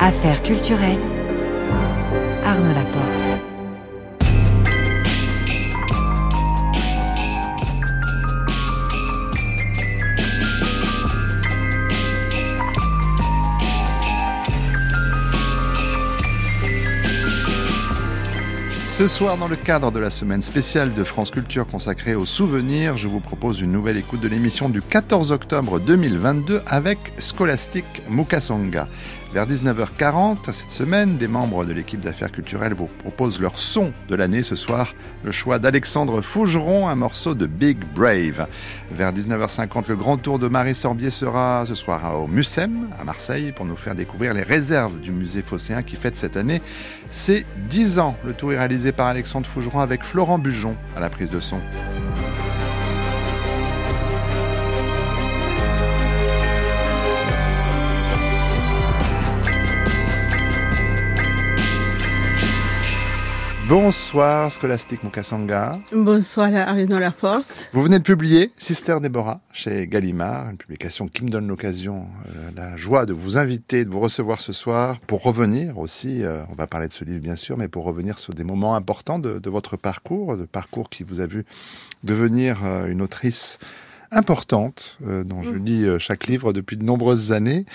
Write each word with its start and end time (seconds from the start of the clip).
Affaires 0.00 0.42
culturelles. 0.42 0.98
Arnaud 2.42 2.72
Laporte. 2.72 3.15
Ce 18.96 19.08
soir, 19.08 19.36
dans 19.36 19.46
le 19.46 19.56
cadre 19.56 19.92
de 19.92 20.00
la 20.00 20.08
semaine 20.08 20.40
spéciale 20.40 20.94
de 20.94 21.04
France 21.04 21.30
Culture 21.30 21.66
consacrée 21.66 22.14
aux 22.14 22.24
souvenirs, 22.24 22.96
je 22.96 23.08
vous 23.08 23.20
propose 23.20 23.60
une 23.60 23.70
nouvelle 23.70 23.98
écoute 23.98 24.20
de 24.20 24.26
l'émission 24.26 24.70
du 24.70 24.80
14 24.80 25.32
octobre 25.32 25.78
2022 25.78 26.62
avec 26.66 26.98
Scholastic 27.18 27.84
Mukasonga. 28.08 28.88
Vers 29.36 29.46
19h40, 29.46 30.50
cette 30.50 30.70
semaine, 30.70 31.18
des 31.18 31.28
membres 31.28 31.66
de 31.66 31.74
l'équipe 31.74 32.00
d'affaires 32.00 32.32
culturelles 32.32 32.72
vous 32.72 32.86
proposent 32.86 33.38
leur 33.38 33.58
son 33.58 33.92
de 34.08 34.14
l'année 34.14 34.42
ce 34.42 34.56
soir, 34.56 34.94
le 35.24 35.30
choix 35.30 35.58
d'Alexandre 35.58 36.22
Fougeron, 36.22 36.88
un 36.88 36.94
morceau 36.94 37.34
de 37.34 37.44
Big 37.44 37.76
Brave. 37.94 38.48
Vers 38.90 39.12
19h50, 39.12 39.90
le 39.90 39.96
grand 39.96 40.16
tour 40.16 40.38
de 40.38 40.48
Marie 40.48 40.74
Sorbier 40.74 41.10
sera 41.10 41.66
ce 41.68 41.74
soir 41.74 42.18
au 42.18 42.26
Mucem, 42.28 42.88
à 42.98 43.04
Marseille, 43.04 43.52
pour 43.54 43.66
nous 43.66 43.76
faire 43.76 43.94
découvrir 43.94 44.32
les 44.32 44.42
réserves 44.42 44.98
du 45.00 45.12
musée 45.12 45.42
phocéen 45.42 45.82
qui 45.82 45.96
fête 45.96 46.16
cette 46.16 46.38
année 46.38 46.62
ses 47.10 47.44
10 47.68 47.98
ans. 47.98 48.16
Le 48.24 48.32
tour 48.32 48.54
est 48.54 48.58
réalisé 48.58 48.90
par 48.90 49.08
Alexandre 49.08 49.46
Fougeron 49.46 49.80
avec 49.80 50.02
Florent 50.02 50.38
Bujon 50.38 50.78
à 50.96 51.00
la 51.00 51.10
prise 51.10 51.28
de 51.28 51.40
son. 51.40 51.60
Bonsoir 63.68 64.48
Scholastique 64.52 65.02
Mukasanga. 65.02 65.80
Bonsoir 65.92 66.54
Arnaud 66.54 67.00
Laporte. 67.00 67.68
Vous 67.72 67.82
venez 67.82 67.98
de 67.98 68.04
publier 68.04 68.52
Sister 68.56 68.98
Deborah 69.02 69.40
chez 69.52 69.88
Gallimard, 69.88 70.50
une 70.50 70.56
publication 70.56 71.08
qui 71.08 71.24
me 71.24 71.30
donne 71.30 71.48
l'occasion, 71.48 72.06
euh, 72.28 72.50
la 72.54 72.76
joie 72.76 73.06
de 73.06 73.12
vous 73.12 73.38
inviter, 73.38 73.84
de 73.84 73.90
vous 73.90 73.98
recevoir 73.98 74.40
ce 74.40 74.52
soir 74.52 75.00
pour 75.08 75.24
revenir 75.24 75.78
aussi, 75.78 76.22
euh, 76.22 76.44
on 76.50 76.54
va 76.54 76.68
parler 76.68 76.86
de 76.86 76.92
ce 76.92 77.04
livre 77.04 77.20
bien 77.20 77.34
sûr, 77.34 77.56
mais 77.56 77.66
pour 77.66 77.84
revenir 77.84 78.20
sur 78.20 78.34
des 78.34 78.44
moments 78.44 78.76
importants 78.76 79.18
de, 79.18 79.40
de 79.40 79.50
votre 79.50 79.76
parcours, 79.76 80.36
de 80.36 80.44
parcours 80.44 80.88
qui 80.88 81.02
vous 81.02 81.18
a 81.18 81.26
vu 81.26 81.44
devenir 82.04 82.60
euh, 82.64 82.86
une 82.86 83.02
autrice 83.02 83.58
importante 84.10 84.98
euh, 85.04 85.24
dont 85.24 85.42
je 85.42 85.54
lis 85.54 85.84
euh, 85.84 85.98
chaque 85.98 86.26
livre 86.26 86.52
depuis 86.52 86.76
de 86.76 86.84
nombreuses 86.84 87.32
années. 87.32 87.66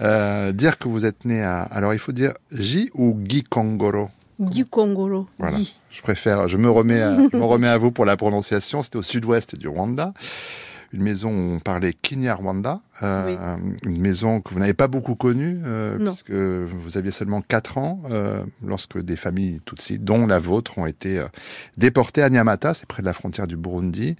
Euh, 0.00 0.52
dire 0.52 0.78
que 0.78 0.88
vous 0.88 1.04
êtes 1.06 1.24
né 1.24 1.42
à... 1.42 1.62
Alors 1.62 1.94
il 1.94 1.98
faut 1.98 2.12
dire 2.12 2.34
J 2.52 2.90
ou 2.94 3.14
Guy 3.14 3.42
Kongoro 3.44 4.10
Guy 4.40 4.64
Kongoro. 4.64 5.26
voilà. 5.38 5.58
Je 5.90 6.02
préfère, 6.02 6.48
je 6.48 6.56
me 6.56 6.70
remets 6.70 7.00
à, 7.00 7.16
je 7.32 7.36
me 7.36 7.44
remets 7.44 7.68
à 7.68 7.76
vous 7.78 7.90
pour 7.90 8.04
la 8.04 8.16
prononciation. 8.16 8.82
C'était 8.82 8.98
au 8.98 9.02
sud-ouest 9.02 9.56
du 9.56 9.68
Rwanda. 9.68 10.12
Une 10.92 11.02
maison 11.02 11.30
où 11.30 11.56
on 11.56 11.58
parlait 11.60 11.92
Kinyarwanda. 11.92 12.80
Euh, 13.02 13.56
Une 13.84 14.00
maison 14.00 14.40
que 14.40 14.54
vous 14.54 14.60
n'avez 14.60 14.74
pas 14.74 14.88
beaucoup 14.88 15.14
connue, 15.14 15.60
euh, 15.64 15.98
puisque 15.98 16.30
vous 16.30 16.96
aviez 16.96 17.10
seulement 17.10 17.42
4 17.42 17.78
ans 17.78 18.02
euh, 18.10 18.42
lorsque 18.64 18.98
des 18.98 19.16
familles 19.16 19.60
Tutsis, 19.64 19.98
dont 19.98 20.26
la 20.26 20.38
vôtre, 20.38 20.78
ont 20.78 20.86
été 20.86 21.22
déportées 21.76 22.22
à 22.22 22.30
Nyamata, 22.30 22.74
c'est 22.74 22.86
près 22.86 23.02
de 23.02 23.06
la 23.06 23.12
frontière 23.12 23.46
du 23.46 23.56
Burundi, 23.56 24.16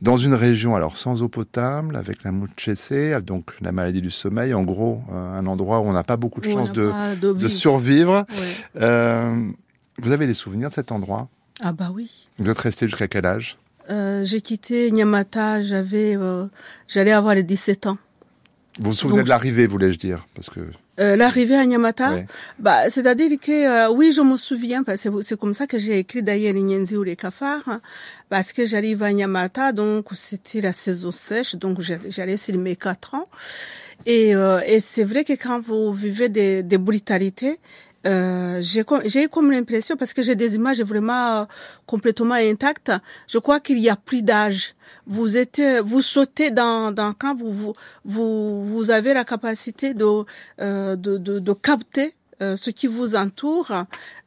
dans 0.00 0.16
une 0.16 0.34
région 0.34 0.74
alors 0.74 0.96
sans 0.96 1.22
eau 1.22 1.28
potable, 1.28 1.96
avec 1.96 2.24
la 2.24 2.32
mouchese, 2.32 3.22
donc 3.22 3.54
la 3.60 3.72
maladie 3.72 4.00
du 4.00 4.10
sommeil, 4.10 4.54
en 4.54 4.64
gros 4.64 5.02
un 5.12 5.46
endroit 5.46 5.80
où 5.80 5.84
on 5.84 5.92
n'a 5.92 6.04
pas 6.04 6.16
beaucoup 6.16 6.40
de 6.40 6.50
chances 6.50 6.72
de, 6.72 7.48
survivre. 7.48 8.26
Ouais. 8.74 9.54
Vous 9.98 10.12
avez 10.12 10.26
des 10.26 10.34
souvenirs 10.34 10.68
de 10.68 10.74
cet 10.74 10.92
endroit? 10.92 11.28
Ah 11.60 11.72
bah 11.72 11.90
oui. 11.92 12.28
Vous 12.38 12.50
êtes 12.50 12.58
resté 12.58 12.86
jusqu'à 12.86 13.08
quel 13.08 13.24
âge? 13.24 13.56
Euh, 13.90 14.24
j'ai 14.24 14.40
quitté 14.40 14.90
Nyamata, 14.90 15.60
j'avais, 15.60 16.16
euh, 16.16 16.46
j'allais 16.88 17.12
avoir 17.12 17.34
les 17.34 17.42
17 17.44 17.86
ans. 17.86 17.98
Vous 18.78 18.90
vous 18.90 18.96
souvenez 18.96 19.18
Donc- 19.18 19.24
de 19.26 19.30
l'arrivée, 19.30 19.66
voulais-je 19.66 19.98
dire 19.98 20.26
Parce 20.34 20.50
que 20.50 20.60
Euh, 20.98 21.14
L'arrivée 21.14 21.56
à 21.56 21.66
Nyamata, 21.66 22.12
Ouais. 22.14 22.26
bah, 22.58 22.88
c'est-à-dire 22.88 23.38
que 23.38 23.90
oui, 23.92 24.12
je 24.12 24.22
me 24.22 24.38
souviens, 24.38 24.82
parce 24.82 25.02
que 25.02 25.20
c'est 25.20 25.38
comme 25.38 25.52
ça 25.52 25.66
que 25.66 25.78
j'ai 25.78 25.98
écrit 25.98 26.22
d'ailleurs 26.22 26.54
Nyenzi 26.54 26.96
ou 26.96 27.02
les 27.02 27.16
cafards, 27.16 27.62
hein, 27.66 27.82
parce 28.30 28.54
que 28.54 28.64
j'arrive 28.64 29.02
à 29.02 29.12
Nyamata, 29.12 29.72
donc 29.72 30.06
c'était 30.14 30.62
la 30.62 30.72
saison 30.72 31.10
sèche, 31.10 31.54
donc 31.54 31.80
j'allais 31.82 32.38
sur 32.38 32.56
mes 32.56 32.76
quatre 32.76 33.12
ans, 33.14 33.24
et, 34.06 34.30
et 34.66 34.80
c'est 34.80 35.04
vrai 35.04 35.24
que 35.24 35.34
quand 35.34 35.60
vous 35.60 35.92
vivez 35.92 36.30
des, 36.30 36.62
des 36.62 36.78
brutalités, 36.78 37.60
euh, 38.06 38.60
j'ai 38.62 39.24
eu 39.24 39.28
comme 39.28 39.50
l'impression, 39.50 39.96
parce 39.96 40.12
que 40.14 40.22
j'ai 40.22 40.34
des 40.36 40.54
images 40.54 40.80
vraiment 40.82 41.40
euh, 41.40 41.44
complètement 41.86 42.34
intactes, 42.34 42.92
je 43.26 43.38
crois 43.38 43.60
qu'il 43.60 43.78
y 43.78 43.88
a 43.88 43.96
plus 43.96 44.22
d'âge. 44.22 44.74
Vous 45.06 45.36
êtes, 45.36 45.60
vous 45.84 46.02
sautez 46.02 46.50
dans, 46.50 46.92
dans 46.92 47.12
quand 47.12 47.34
vous, 47.34 47.52
vous, 47.52 47.72
vous, 48.04 48.64
vous 48.64 48.90
avez 48.90 49.12
la 49.14 49.24
capacité 49.24 49.94
de, 49.94 50.24
euh, 50.60 50.96
de, 50.96 51.18
de, 51.18 51.38
de 51.38 51.52
capter 51.52 52.14
euh, 52.42 52.56
ce 52.56 52.70
qui 52.70 52.86
vous 52.86 53.14
entoure. 53.14 53.72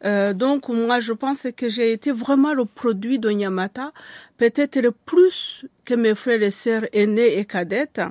Euh, 0.04 0.34
donc 0.34 0.70
moi, 0.70 1.00
je 1.00 1.14
pense 1.14 1.48
que 1.56 1.70
j'ai 1.70 1.92
été 1.92 2.12
vraiment 2.12 2.54
le 2.54 2.66
produit 2.66 3.20
de 3.20 3.30
Nyamata, 3.30 3.92
peut-être 4.38 4.80
le 4.80 4.92
plus 4.92 5.66
que 5.86 5.94
mes 5.94 6.16
frères 6.16 6.42
et 6.42 6.52
sœurs 6.52 6.86
aînés 6.94 7.38
et 7.38 7.46
cadettes. 7.46 8.02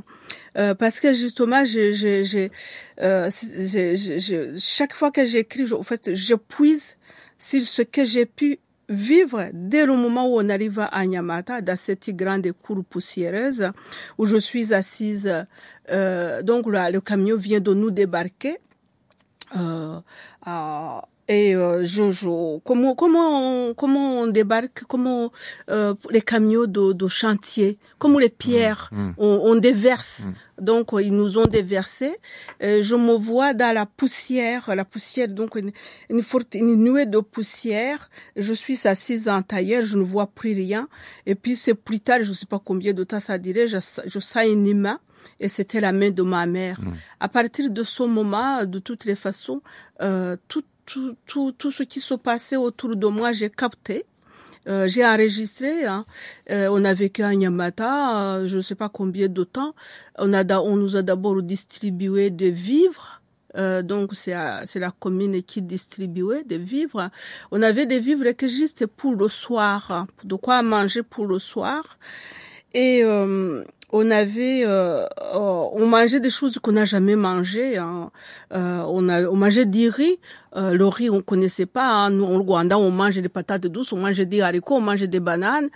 Euh, 0.56 0.75
parce 0.75 0.98
que 0.98 1.14
justement, 1.14 1.64
je, 1.64 1.92
je, 1.92 2.48
euh, 3.00 3.31
chaque 4.58 4.94
fois 4.94 5.10
que 5.10 5.25
j'écris, 5.25 5.72
en 5.72 5.82
fait, 5.82 6.14
je 6.14 6.34
puise 6.34 6.97
sur 7.38 7.60
ce 7.60 7.82
que 7.82 8.04
j'ai 8.04 8.26
pu 8.26 8.58
vivre 8.88 9.50
dès 9.53 9.84
le 9.87 9.94
moment 9.94 10.26
où 10.26 10.41
on 10.41 10.48
arrive 10.48 10.87
à 10.91 11.06
Nyamata, 11.06 11.60
dans 11.60 11.76
cette 11.76 12.10
grande 12.10 12.50
cour 12.53 12.82
poussiéreuse, 12.88 13.70
où 14.16 14.26
je 14.26 14.37
suis 14.37 14.72
assise. 14.72 15.31
Euh, 15.91 16.42
donc 16.42 16.66
là, 16.66 16.91
le 16.91 17.00
camion 17.00 17.37
vient 17.37 17.60
de 17.60 17.75
nous 17.75 17.91
débarquer. 17.91 18.58
Euh, 19.56 20.00
à- 20.44 21.06
et 21.31 21.54
euh, 21.54 21.84
je, 21.84 22.10
je, 22.10 22.59
comment, 22.60 22.94
comment, 22.94 23.66
on, 23.69 23.75
comment 23.75 24.20
on 24.22 24.28
débarque, 24.28 24.84
comment 24.88 25.31
euh, 25.69 25.94
les 26.09 26.22
camions 26.22 26.64
de, 26.64 26.94
de 26.94 27.06
chantier, 27.06 27.78
comment 27.98 28.19
les 28.19 28.31
pierres, 28.31 28.88
on, 29.19 29.41
on 29.44 29.54
déverse. 29.56 30.22
Donc, 30.58 30.94
euh, 30.94 31.03
ils 31.03 31.12
nous 31.14 31.37
ont 31.37 31.44
déversé. 31.44 32.16
Euh, 32.62 32.81
je 32.81 32.97
me 32.97 33.12
vois 33.14 33.53
dans 33.53 33.75
la 33.75 33.84
poussière, 33.84 34.75
la 34.75 34.87
poussière, 34.87 35.28
donc 35.28 35.54
une, 35.56 35.70
une 36.08 36.22
forte 36.22 36.54
une 36.54 36.75
nuée 36.76 37.04
de 37.04 37.19
poussière. 37.20 38.08
Je 38.34 38.54
suis 38.54 38.88
assise 38.88 39.28
en 39.28 39.42
tailleur, 39.42 39.84
je 39.84 39.98
ne 39.98 40.03
vois 40.04 40.28
plus 40.28 40.54
rien. 40.54 40.88
Et 41.26 41.34
puis, 41.34 41.56
c'est 41.56 41.75
plus 41.75 42.00
tard, 42.00 42.20
je 42.22 42.31
ne 42.31 42.34
sais 42.34 42.47
pas 42.47 42.58
combien 42.64 42.94
de 42.94 43.04
temps 43.04 43.20
ça 43.20 43.37
dirait, 43.37 43.66
je, 43.66 43.76
je 44.06 44.19
sens 44.19 44.44
une 44.47 44.81
main 44.81 44.98
et 45.41 45.49
c'était 45.49 45.81
la 45.81 45.93
main 45.93 46.11
de 46.11 46.22
ma 46.22 46.47
mère. 46.47 46.78
À 47.21 47.28
partir 47.28 47.71
de 47.71 47.83
ce 47.83 48.03
moment, 48.03 48.65
de 48.65 48.78
toutes 48.78 49.05
les 49.05 49.15
façons, 49.15 49.62
euh, 50.00 50.37
tout, 50.49 50.65
tout, 50.87 51.16
tout, 51.27 51.53
tout 51.53 51.71
ce 51.71 51.83
qui 51.83 52.00
se 52.00 52.15
passait 52.15 52.56
autour 52.56 52.97
de 52.97 53.06
moi, 53.06 53.33
j'ai 53.33 53.50
capté. 53.50 54.05
Euh, 54.69 54.87
j'ai 54.87 55.05
enregistré. 55.05 55.87
Hein. 55.87 56.05
Euh, 56.50 56.69
on 56.71 56.84
a 56.84 56.93
vécu 56.93 57.22
à 57.22 57.34
Nyamata, 57.34 58.37
euh, 58.37 58.47
je 58.47 58.56
ne 58.56 58.62
sais 58.62 58.75
pas 58.75 58.88
combien 58.88 59.28
de 59.28 59.44
temps. 59.44 59.75
On, 60.19 60.33
a, 60.34 60.44
on 60.59 60.77
nous 60.77 60.97
a 60.97 61.03
d'abord 61.03 61.43
distribué 61.43 62.31
des 62.31 62.50
vivres. 62.50 63.22
Euh, 63.56 63.81
donc 63.83 64.15
c'est 64.15 64.34
c'est 64.67 64.78
la 64.78 64.91
commune 64.91 65.43
qui 65.43 65.62
distribuait 65.62 66.44
des 66.44 66.59
vivres. 66.59 67.11
On 67.50 67.62
avait 67.62 67.87
des 67.87 67.99
vivres 67.99 68.31
que 68.33 68.47
juste 68.47 68.84
pour 68.87 69.14
le 69.14 69.29
soir, 69.29 70.06
de 70.23 70.35
quoi 70.35 70.62
manger 70.62 71.02
pour 71.02 71.26
le 71.26 71.38
soir. 71.38 71.99
Et 72.75 73.00
euh, 73.02 73.64
on 73.90 74.11
avait, 74.11 74.64
euh, 74.64 75.06
euh, 75.06 75.64
on 75.73 75.87
mangeait 75.87 76.20
des 76.20 76.31
choses 76.31 76.58
qu'on 76.58 76.73
n'a 76.73 76.85
jamais 76.85 77.17
mangées. 77.17 77.79
Hein. 77.79 78.11
Euh, 78.52 78.82
on, 78.87 79.08
a, 79.08 79.23
on 79.25 79.37
mangeait 79.37 79.64
du 79.64 79.88
riz. 79.88 80.19
Euh, 80.56 80.73
le 80.75 80.87
riz, 80.87 81.11
on 81.11 81.23
connaissait 81.23 81.67
pas. 81.67 81.88
Hein. 81.88 82.11
Nous, 82.11 82.25
au 82.25 82.43
Rwanda, 82.43 82.79
on 82.79 82.90
mangeait 82.90 83.23
des 83.23 83.29
patates 83.29 83.67
douces, 83.67 83.93
on 83.93 83.99
mangeait 83.99 84.26
des 84.26 84.40
haricots, 84.40 84.76
on 84.76 84.81
mangeait 84.81 85.06
des 85.06 85.20
bananes. 85.20 85.69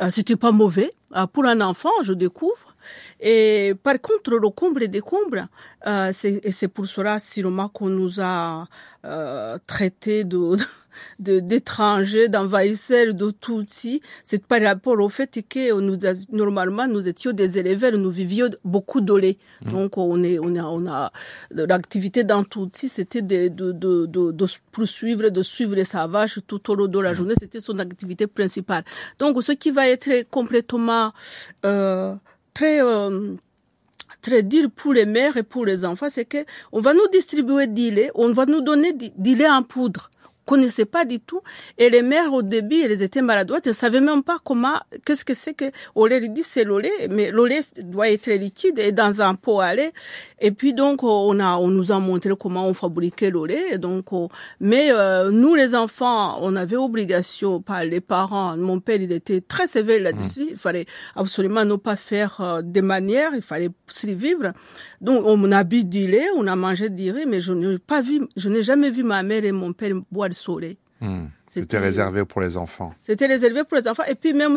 Euh, 0.00 0.10
C'était 0.10 0.36
pas 0.36 0.52
mauvais. 0.52 0.92
Euh, 1.16 1.26
pour 1.26 1.44
un 1.44 1.60
enfant, 1.60 1.90
je 2.02 2.12
découvre. 2.12 2.74
Et 3.20 3.74
par 3.82 4.00
contre, 4.00 4.30
le 4.30 4.50
comble 4.50 4.88
des 4.88 5.00
combles, 5.00 5.44
euh, 5.86 6.10
c'est 6.12 6.40
et 6.44 6.52
c'est 6.52 6.68
pour 6.68 6.86
cela, 6.86 7.18
sûrement, 7.18 7.68
qu'on 7.68 7.88
nous 7.88 8.20
a 8.20 8.66
euh, 9.04 9.58
traités 9.66 10.24
de 10.24 10.56
de- 11.20 11.38
d'étrangers, 11.40 12.28
d'envahisseurs, 12.28 13.14
de 13.14 13.30
Tutsis. 13.30 14.00
C'est 14.24 14.44
par 14.44 14.60
rapport 14.60 14.98
au 14.98 15.08
fait 15.08 15.30
que 15.48 15.80
nous, 15.80 16.04
a- 16.04 16.14
normalement, 16.32 16.88
nous 16.88 17.06
étions 17.06 17.32
des 17.32 17.58
éleveurs, 17.58 17.92
nous 17.92 18.10
vivions 18.10 18.50
beaucoup 18.64 19.00
de 19.00 19.14
lait. 19.14 19.38
Donc, 19.70 19.96
on 19.98 20.22
est, 20.24 20.38
on 20.40 20.56
a, 20.56 20.64
on 20.64 20.86
a, 20.86 21.12
l'activité 21.52 22.24
dans 22.24 22.42
Tutsi, 22.42 22.88
c'était 22.88 23.22
de, 23.22 23.48
de, 23.48 23.70
de, 23.72 24.06
de, 24.06 24.32
de 24.32 24.46
poursuivre, 24.72 25.28
de 25.28 25.42
suivre 25.42 25.74
les 25.76 25.84
sauvages 25.84 26.40
tout 26.46 26.70
au 26.70 26.74
long 26.74 26.88
de 26.88 26.98
la 26.98 27.14
journée. 27.14 27.34
C'était 27.38 27.60
son 27.60 27.78
activité 27.78 28.26
principale. 28.26 28.84
Donc, 29.18 29.40
ce 29.42 29.52
qui 29.52 29.70
va 29.70 29.88
être 29.88 30.28
complètement, 30.28 31.12
euh, 31.64 32.14
très, 32.60 32.82
euh, 32.82 33.36
très 34.20 34.42
dur 34.42 34.68
pour 34.76 34.92
les 34.92 35.06
mères 35.06 35.38
et 35.38 35.42
pour 35.42 35.64
les 35.64 35.86
enfants, 35.86 36.10
c'est 36.10 36.26
que 36.26 36.44
on 36.72 36.80
va 36.82 36.92
nous 36.92 37.08
distribuer 37.10 37.66
du 37.66 37.90
lait, 37.90 38.10
on 38.14 38.32
va 38.32 38.44
nous 38.44 38.60
donner 38.60 38.92
du 38.92 39.34
lait 39.34 39.48
en 39.48 39.62
poudre 39.62 40.10
connaissaient 40.50 40.84
pas 40.84 41.04
du 41.04 41.20
tout. 41.20 41.40
Et 41.78 41.90
les 41.90 42.02
mères, 42.02 42.32
au 42.34 42.42
début, 42.42 42.80
elles 42.80 43.02
étaient 43.02 43.22
maladroites. 43.22 43.68
Elles 43.68 43.74
savaient 43.74 44.00
même 44.00 44.24
pas 44.24 44.38
comment, 44.44 44.80
qu'est-ce 45.04 45.24
que 45.24 45.32
c'est 45.34 45.54
que, 45.54 45.66
on 45.94 46.06
leur 46.06 46.20
dit 46.20 46.42
c'est 46.42 46.64
le 46.64 46.80
lait, 46.80 47.08
mais 47.08 47.30
le 47.30 47.44
lait 47.46 47.60
doit 47.84 48.10
être 48.10 48.28
liquide 48.32 48.80
et 48.80 48.90
dans 48.90 49.22
un 49.22 49.36
pot 49.36 49.60
à 49.60 49.74
lait. 49.76 49.92
Et 50.40 50.50
puis, 50.50 50.74
donc, 50.74 51.04
on 51.04 51.38
a, 51.38 51.54
on 51.54 51.68
nous 51.68 51.92
a 51.92 52.00
montré 52.00 52.32
comment 52.38 52.66
on 52.66 52.74
fabriquait 52.74 53.30
le 53.30 53.46
lait. 53.46 53.78
donc, 53.78 54.06
mais, 54.58 54.90
euh, 54.90 55.30
nous, 55.30 55.54
les 55.54 55.76
enfants, 55.76 56.38
on 56.42 56.56
avait 56.56 56.76
obligation 56.76 57.62
par 57.62 57.84
les 57.84 58.00
parents. 58.00 58.56
Mon 58.56 58.80
père, 58.80 59.00
il 59.00 59.12
était 59.12 59.40
très 59.40 59.68
sévère 59.68 60.00
là-dessus. 60.00 60.48
Il 60.50 60.56
fallait 60.56 60.86
absolument 61.14 61.64
ne 61.64 61.76
pas 61.76 61.96
faire 61.96 62.40
euh, 62.40 62.60
des 62.62 62.82
manières. 62.82 63.30
Il 63.36 63.42
fallait 63.42 63.70
survivre. 63.86 64.52
Donc, 65.00 65.22
on 65.24 65.52
a 65.52 65.62
bu 65.62 65.84
du 65.84 66.08
lait, 66.08 66.26
on 66.36 66.46
a 66.48 66.56
mangé 66.56 66.90
du 66.90 67.12
riz, 67.12 67.26
mais 67.26 67.40
je 67.40 67.52
n'ai 67.52 67.78
pas 67.78 68.02
vu, 68.02 68.22
je 68.36 68.48
n'ai 68.48 68.62
jamais 68.62 68.90
vu 68.90 69.02
ma 69.04 69.22
mère 69.22 69.44
et 69.44 69.52
mon 69.52 69.72
père 69.72 69.94
boire 70.10 70.28
soleil. 70.40 70.76
Hmm. 71.00 71.26
C'était 71.46 71.78
réservé 71.78 72.24
pour 72.24 72.42
les 72.42 72.56
enfants. 72.56 72.94
C'était 73.00 73.26
réservé 73.26 73.64
pour 73.64 73.78
les 73.78 73.88
enfants. 73.88 74.04
Et 74.08 74.14
puis 74.14 74.32
même, 74.34 74.56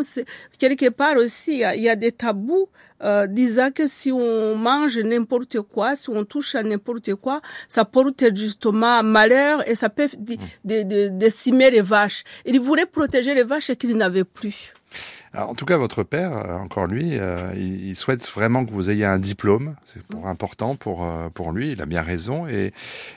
quelque 0.58 0.90
part 0.90 1.16
aussi, 1.16 1.62
il 1.74 1.82
y, 1.82 1.88
a 1.88 1.96
des 1.96 2.12
tabous 2.12 2.68
euh, 3.02 3.26
disant 3.26 3.70
que 3.72 3.88
si 3.88 4.12
on 4.12 4.54
mange 4.54 4.98
n'importe 4.98 5.60
quoi, 5.62 5.96
si 5.96 6.10
on 6.10 6.24
touche 6.24 6.54
à 6.54 6.62
n'importe 6.62 7.14
quoi, 7.14 7.40
ça 7.66 7.84
porte 7.84 8.22
justement 8.36 9.02
malheur 9.02 9.66
et 9.68 9.74
ça 9.74 9.88
peut 9.88 10.08
hmm. 10.16 11.18
décimer 11.18 11.70
les 11.70 11.80
vaches. 11.80 12.22
Il 12.44 12.60
voulait 12.60 12.86
protéger 12.86 13.34
les 13.34 13.44
vaches 13.44 13.70
et 13.70 13.76
qu'il 13.76 13.96
n'avait 13.96 14.24
plus 14.24 14.72
en 15.36 15.54
tout 15.54 15.64
cas, 15.64 15.76
votre 15.76 16.02
père, 16.02 16.36
euh, 16.36 16.56
encore 16.58 16.86
lui, 16.86 17.18
euh, 17.18 17.52
il, 17.56 17.96
souhaite 17.96 18.28
vraiment 18.28 18.64
que 18.64 18.70
vous 18.70 18.90
ayez 18.90 19.04
un 19.04 19.18
diplôme. 19.18 19.74
C'est 19.92 20.02
pour, 20.02 20.28
important 20.28 20.76
pour, 20.76 21.04
euh, 21.04 21.28
pour 21.28 21.52
lui. 21.52 21.72
Il 21.72 21.82
a 21.82 21.86
bien 21.86 22.02
raison. 22.02 22.46
Et 22.46 22.72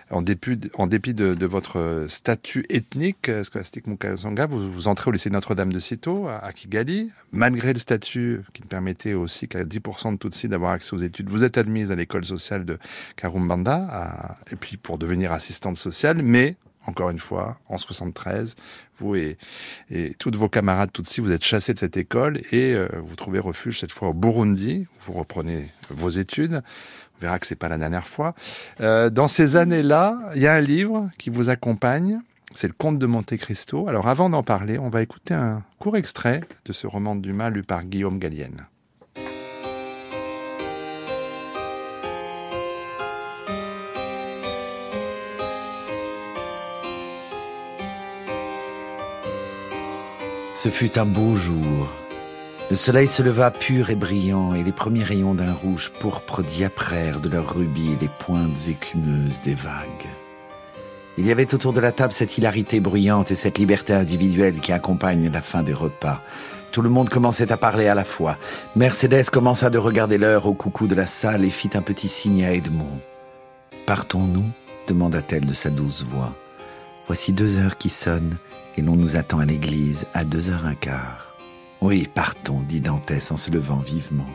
en 0.10 0.22
dépit, 0.22 0.60
en 0.76 0.88
dépit 0.88 1.14
de, 1.14 1.46
votre 1.46 2.06
statut 2.08 2.66
ethnique, 2.70 3.32
scolastique 3.44 3.88
Mukasanga, 3.88 4.46
vous, 4.48 4.72
vous 4.72 4.88
entrez 4.88 5.10
au 5.10 5.12
lycée 5.12 5.30
Notre-Dame 5.30 5.72
de 5.72 5.80
Cito, 5.80 6.28
à, 6.28 6.52
Kigali. 6.54 7.12
Malgré 7.32 7.74
le 7.74 7.80
statut 7.80 8.42
qui 8.54 8.62
ne 8.64 8.68
permettait 8.68 9.14
aussi 9.14 9.48
qu'à 9.48 9.64
10% 9.64 10.14
de 10.14 10.18
Tutsi 10.18 10.48
d'avoir 10.48 10.72
accès 10.72 10.94
aux 10.94 11.00
études, 11.00 11.30
vous 11.30 11.44
êtes 11.44 11.58
admise 11.58 11.92
à 11.92 11.96
l'école 11.96 12.26
sociale 12.26 12.66
de 12.66 12.80
Karumbanda, 13.16 14.38
et 14.52 14.56
puis 14.56 14.78
pour 14.78 14.98
devenir 14.98 15.32
assistante 15.32 15.78
sociale. 15.78 16.22
Mais 16.24 16.58
encore 16.88 17.10
une 17.10 17.20
fois, 17.20 17.60
en 17.68 17.78
73, 17.78 18.56
vous 19.00 19.16
et, 19.16 19.38
et 19.90 20.14
toutes 20.16 20.36
vos 20.36 20.50
camarades 20.50 20.92
Tutsi, 20.92 21.22
vous 21.22 21.32
êtes 21.32 21.44
chassés 21.44 21.74
de 21.74 21.80
cette 21.80 21.98
école 21.98 22.38
et 22.52 22.74
euh, 22.74 22.88
vous 23.04 23.16
trouvez 23.16 23.40
refuge 23.40 23.80
cette 23.80 23.92
fois 23.92 24.10
au 24.10 24.14
Burundi. 24.14 24.88
Vous 25.06 25.14
reprenez 25.14 25.70
vos 25.90 26.10
études. 26.10 26.62
On 27.18 27.22
verra 27.22 27.40
que 27.40 27.48
c'est 27.48 27.56
pas 27.56 27.70
la 27.70 27.78
dernière 27.78 28.08
fois. 28.08 28.36
Euh, 28.82 29.10
dans 29.10 29.28
ces 29.28 29.56
années-là, 29.56 30.20
il 30.36 30.42
y 30.42 30.48
a 30.48 30.54
un 30.54 30.62
livre 30.62 31.10
qui 31.18 31.30
vous 31.30 31.50
accompagne. 31.50 32.20
C'est 32.56 32.68
le 32.68 32.74
Comte 32.74 33.00
de 33.00 33.06
Monte 33.06 33.36
Cristo. 33.38 33.88
Alors 33.88 34.08
avant 34.08 34.30
d'en 34.30 34.44
parler, 34.44 34.80
on 34.80 34.90
va 34.90 35.02
écouter 35.02 35.34
un 35.34 35.64
court 35.80 35.98
extrait 35.98 36.42
de 36.66 36.74
ce 36.74 36.88
roman 36.88 37.16
de 37.16 37.22
Dumas 37.22 37.50
lu 37.50 37.64
par 37.64 37.84
Guillaume 37.84 38.20
Gallienne. 38.20 38.66
Ce 50.58 50.70
fut 50.70 50.98
un 50.98 51.06
beau 51.06 51.36
jour. 51.36 51.88
Le 52.72 52.76
soleil 52.76 53.08
se 53.08 53.22
leva 53.22 53.52
pur 53.52 53.92
et 53.92 53.96
brillant, 53.96 54.56
et 54.56 54.64
les 54.64 54.72
premiers 54.72 55.04
rayons 55.04 55.36
d'un 55.36 55.54
rouge 55.54 55.92
pourpre 56.00 56.42
diaprèrent 56.42 57.20
de 57.20 57.30
leur 57.30 57.54
rubis 57.54 57.96
les 58.02 58.10
pointes 58.20 58.68
écumeuses 58.68 59.40
des 59.44 59.54
vagues. 59.54 60.08
Il 61.20 61.28
y 61.28 61.32
avait 61.32 61.54
autour 61.54 61.74
de 61.74 61.80
la 61.80 61.92
table 61.92 62.12
cette 62.12 62.40
hilarité 62.40 62.80
bruyante 62.80 63.30
et 63.30 63.36
cette 63.36 63.60
liberté 63.60 63.94
individuelle 63.94 64.60
qui 64.60 64.72
accompagnent 64.72 65.32
la 65.32 65.42
fin 65.42 65.62
des 65.62 65.76
repas. 65.76 66.22
Tout 66.72 66.82
le 66.82 66.90
monde 66.90 67.10
commençait 67.10 67.52
à 67.52 67.58
parler 67.58 67.88
à 67.88 67.94
la 67.94 68.04
fois. 68.04 68.38
Mercedes 68.76 69.30
commença 69.32 69.70
de 69.70 69.78
regarder 69.78 70.18
l'heure 70.18 70.48
au 70.48 70.54
coucou 70.54 70.88
de 70.88 70.96
la 70.96 71.06
salle 71.06 71.46
et 71.46 71.52
fit 71.52 71.70
un 71.76 71.84
petit 71.84 72.10
signe 72.10 72.44
à 72.44 72.54
Edmond. 72.54 73.00
Partons-nous? 73.86 74.50
demanda-t-elle 74.88 75.46
de 75.46 75.54
sa 75.54 75.70
douce 75.70 76.04
voix. 76.04 76.34
Voici 77.08 77.32
deux 77.32 77.58
heures 77.58 77.78
qui 77.78 77.90
sonnent 77.90 78.38
et 78.78 78.82
l'on 78.82 78.96
nous 78.96 79.16
attend 79.16 79.40
à 79.40 79.46
l'église 79.46 80.06
à 80.14 80.24
deux 80.24 80.50
heures 80.50 80.66
un 80.66 80.76
quart. 80.76 81.36
Oui, 81.82 82.08
partons, 82.14 82.62
dit 82.68 82.82
Dantès 82.82 83.32
en 83.32 83.38
se 83.38 83.50
levant 83.50 83.78
vivement. 83.78 84.26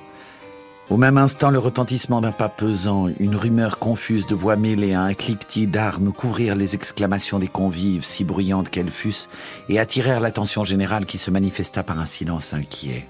Au 0.89 0.97
même 0.97 1.19
instant, 1.19 1.51
le 1.51 1.59
retentissement 1.59 2.21
d'un 2.21 2.33
pas 2.33 2.49
pesant, 2.49 3.09
une 3.21 3.37
rumeur 3.37 3.79
confuse 3.79 4.27
de 4.27 4.35
voix 4.35 4.57
mêlées, 4.57 4.95
un 4.95 5.15
cliquetis 5.15 5.67
d'armes 5.67 6.13
couvrirent 6.13 6.57
les 6.57 6.75
exclamations 6.75 7.39
des 7.39 7.49
convives, 7.49 8.05
si 8.05 8.25
bruyantes 8.25 8.69
qu'elles 8.69 8.91
fussent, 8.91 9.29
et 9.69 9.79
attirèrent 9.79 10.21
l'attention 10.21 10.65
générale 10.65 11.07
qui 11.07 11.19
se 11.19 11.31
manifesta 11.31 11.83
par 11.83 12.01
un 12.01 12.07
silence 12.07 12.53
inquiet. 12.53 13.07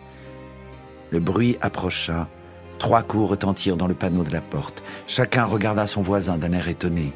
Le 1.10 1.20
bruit 1.20 1.56
approcha, 1.60 2.28
trois 2.78 3.02
coups 3.02 3.30
retentirent 3.30 3.76
dans 3.76 3.88
le 3.88 3.94
panneau 3.94 4.24
de 4.24 4.32
la 4.32 4.40
porte. 4.40 4.82
Chacun 5.06 5.44
regarda 5.44 5.86
son 5.86 6.02
voisin 6.02 6.36
d'un 6.36 6.52
air 6.52 6.68
étonné. 6.68 7.12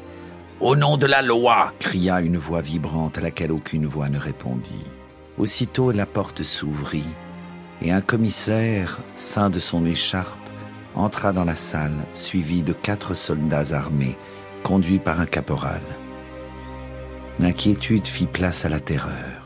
Au 0.59 0.75
nom 0.75 0.97
de 0.97 1.05
la 1.05 1.21
loi 1.21 1.71
cria 1.77 2.19
une 2.19 2.37
voix 2.37 2.61
vibrante 2.61 3.19
à 3.19 3.21
laquelle 3.21 3.51
aucune 3.51 3.85
voix 3.85 4.09
ne 4.09 4.17
répondit. 4.17 4.87
Aussitôt 5.37 5.91
la 5.91 6.07
porte 6.07 6.41
s'ouvrit 6.41 7.05
et 7.83 7.91
un 7.91 8.01
commissaire, 8.01 8.97
ceint 9.15 9.51
de 9.51 9.59
son 9.59 9.85
écharpe, 9.85 10.35
entra 10.95 11.31
dans 11.31 11.43
la 11.43 11.55
salle, 11.55 11.93
suivi 12.13 12.63
de 12.63 12.73
quatre 12.73 13.13
soldats 13.13 13.75
armés, 13.75 14.17
conduits 14.63 14.97
par 14.97 15.19
un 15.19 15.27
caporal. 15.27 15.81
L'inquiétude 17.39 18.07
fit 18.07 18.25
place 18.25 18.65
à 18.65 18.69
la 18.69 18.79
terreur. 18.79 19.36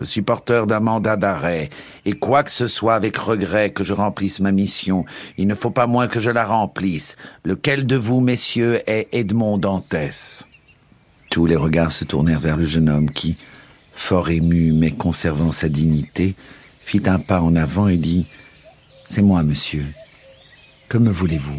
Je 0.00 0.06
suis 0.06 0.22
porteur 0.22 0.66
d'un 0.66 0.80
mandat 0.80 1.16
d'arrêt, 1.16 1.68
et 2.06 2.14
quoi 2.14 2.42
que 2.42 2.50
ce 2.50 2.66
soit 2.66 2.94
avec 2.94 3.18
regret 3.18 3.70
que 3.70 3.84
je 3.84 3.92
remplisse 3.92 4.40
ma 4.40 4.50
mission, 4.50 5.04
il 5.36 5.46
ne 5.46 5.54
faut 5.54 5.70
pas 5.70 5.86
moins 5.86 6.08
que 6.08 6.20
je 6.20 6.30
la 6.30 6.46
remplisse. 6.46 7.16
Lequel 7.44 7.86
de 7.86 7.96
vous, 7.96 8.20
messieurs, 8.20 8.80
est 8.86 9.08
Edmond 9.12 9.58
Dantès? 9.58 10.46
Tous 11.30 11.44
les 11.44 11.56
regards 11.56 11.92
se 11.92 12.04
tournèrent 12.04 12.40
vers 12.40 12.56
le 12.56 12.64
jeune 12.64 12.88
homme 12.88 13.10
qui, 13.10 13.36
fort 13.92 14.30
ému 14.30 14.72
mais 14.72 14.90
conservant 14.90 15.50
sa 15.50 15.68
dignité, 15.68 16.34
fit 16.80 17.02
un 17.04 17.18
pas 17.18 17.42
en 17.42 17.54
avant 17.54 17.88
et 17.88 17.98
dit⁇ 17.98 18.26
C'est 19.04 19.22
moi, 19.22 19.42
monsieur. 19.42 19.84
Que 20.88 20.96
me 20.96 21.10
voulez-vous?⁇ 21.10 21.52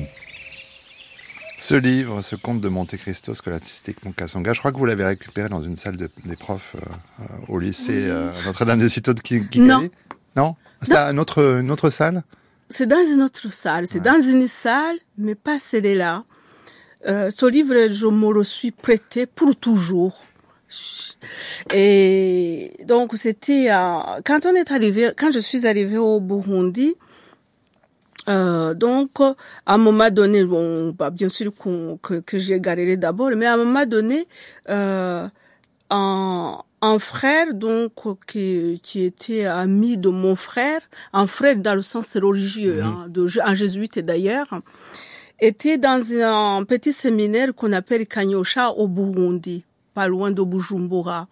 ce 1.62 1.76
livre, 1.76 2.24
ce 2.24 2.36
conte 2.36 2.60
de 2.60 2.70
Monte 2.70 2.98
Cristo, 2.98 3.36
scolastique 3.36 4.04
Moncasonga, 4.04 4.52
je 4.52 4.58
crois 4.58 4.72
que 4.72 4.78
vous 4.78 4.86
l'avez 4.88 5.06
récupéré 5.06 5.48
dans 5.48 5.62
une 5.62 5.78
salle 5.78 5.96
des 5.96 6.36
profs 6.36 6.76
euh, 6.76 6.80
euh, 7.20 7.24
au 7.50 7.60
lycée 7.60 8.08
euh, 8.08 8.32
Notre-Dame 8.48 8.80
des 8.80 8.90
Citeaux 8.90 9.14
de 9.14 9.20
Kigali. 9.20 9.68
Non. 9.68 9.88
Non? 10.36 10.56
C'est 10.82 10.96
une 10.96 11.20
autre, 11.20 11.60
une 11.60 11.70
autre 11.70 11.92
salle? 11.92 12.24
C'est 12.68 12.88
dans 12.88 13.06
une 13.06 13.22
autre 13.22 13.54
salle. 13.54 13.86
C'est 13.86 14.00
dans 14.00 14.20
une 14.20 14.48
salle, 14.48 14.98
mais 15.20 15.36
pas 15.36 15.60
celle-là. 15.60 16.24
ce 17.06 17.46
livre, 17.46 17.76
je 17.92 18.08
me 18.08 18.34
le 18.34 18.44
suis 18.44 18.72
prêté 18.72 19.28
pour 19.28 19.56
toujours. 19.56 20.24
Et 21.72 22.72
donc, 22.88 23.16
c'était 23.18 23.68
quand 24.26 24.48
on 24.48 24.56
est 24.56 24.72
arrivé, 24.72 25.12
quand 25.16 25.32
je 25.32 25.40
suis 25.40 25.68
arrivée 25.68 26.00
au 26.00 26.20
Burundi, 26.22 26.96
euh, 28.30 28.74
donc, 28.74 29.20
à 29.20 29.36
un 29.66 29.78
moment 29.78 30.10
donné, 30.10 30.44
bon, 30.44 30.92
bah, 30.92 31.10
bien 31.10 31.30
sûr 31.30 31.52
que, 32.02 32.20
que 32.20 32.40
j'ai 32.40 32.60
galéré 32.60 32.98
d'abord, 32.98 33.32
mais 33.36 33.46
à 33.46 33.54
un 33.54 33.58
moment 33.58 33.86
donné, 33.86 34.28
euh, 34.70 35.28
un, 35.90 36.62
un 36.82 37.00
frère 37.00 37.54
donc 37.54 37.94
qui, 38.28 38.80
qui 38.84 39.04
était 39.04 39.46
ami 39.46 39.98
de 39.98 40.10
mon 40.10 40.36
frère, 40.36 40.82
un 41.14 41.28
frère 41.28 41.56
dans 41.58 41.76
le 41.76 41.82
sens 41.82 42.16
religieux, 42.16 42.82
mhm. 42.82 42.84
hein, 42.84 43.06
de, 43.10 43.28
un 43.44 43.56
jésuite 43.56 44.00
d'ailleurs, 44.00 44.62
était 45.40 45.78
dans 45.78 46.02
un 46.22 46.64
petit 46.64 46.94
séminaire 46.94 47.54
qu'on 47.56 47.74
appelle 47.74 48.06
Kanyosha 48.06 48.72
au 48.72 48.88
Burundi, 48.88 49.64
pas 49.96 50.08
loin 50.08 50.30
de 50.30 50.44
Bujumbura. 50.44 51.28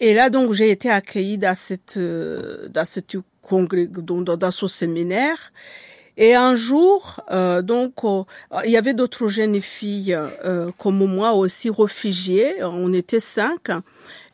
Et 0.00 0.14
là 0.14 0.30
donc 0.30 0.52
j'ai 0.54 0.70
été 0.70 0.90
accueillie 0.90 1.38
dans 1.38 1.54
cette 1.54 1.98
dans 1.98 2.84
cette 2.86 3.16
congrès 3.42 3.86
dans, 3.88 4.22
dans 4.22 4.50
ce 4.50 4.68
séminaire 4.68 5.50
et 6.20 6.34
un 6.34 6.56
jour, 6.56 7.20
euh, 7.30 7.62
donc, 7.62 8.02
il 8.64 8.70
y 8.70 8.76
avait 8.76 8.92
d'autres 8.92 9.28
jeunes 9.28 9.60
filles 9.60 10.18
euh, 10.44 10.72
comme 10.76 11.06
moi 11.06 11.32
aussi 11.32 11.70
réfugiées. 11.70 12.56
On 12.64 12.92
était 12.92 13.20
cinq. 13.20 13.70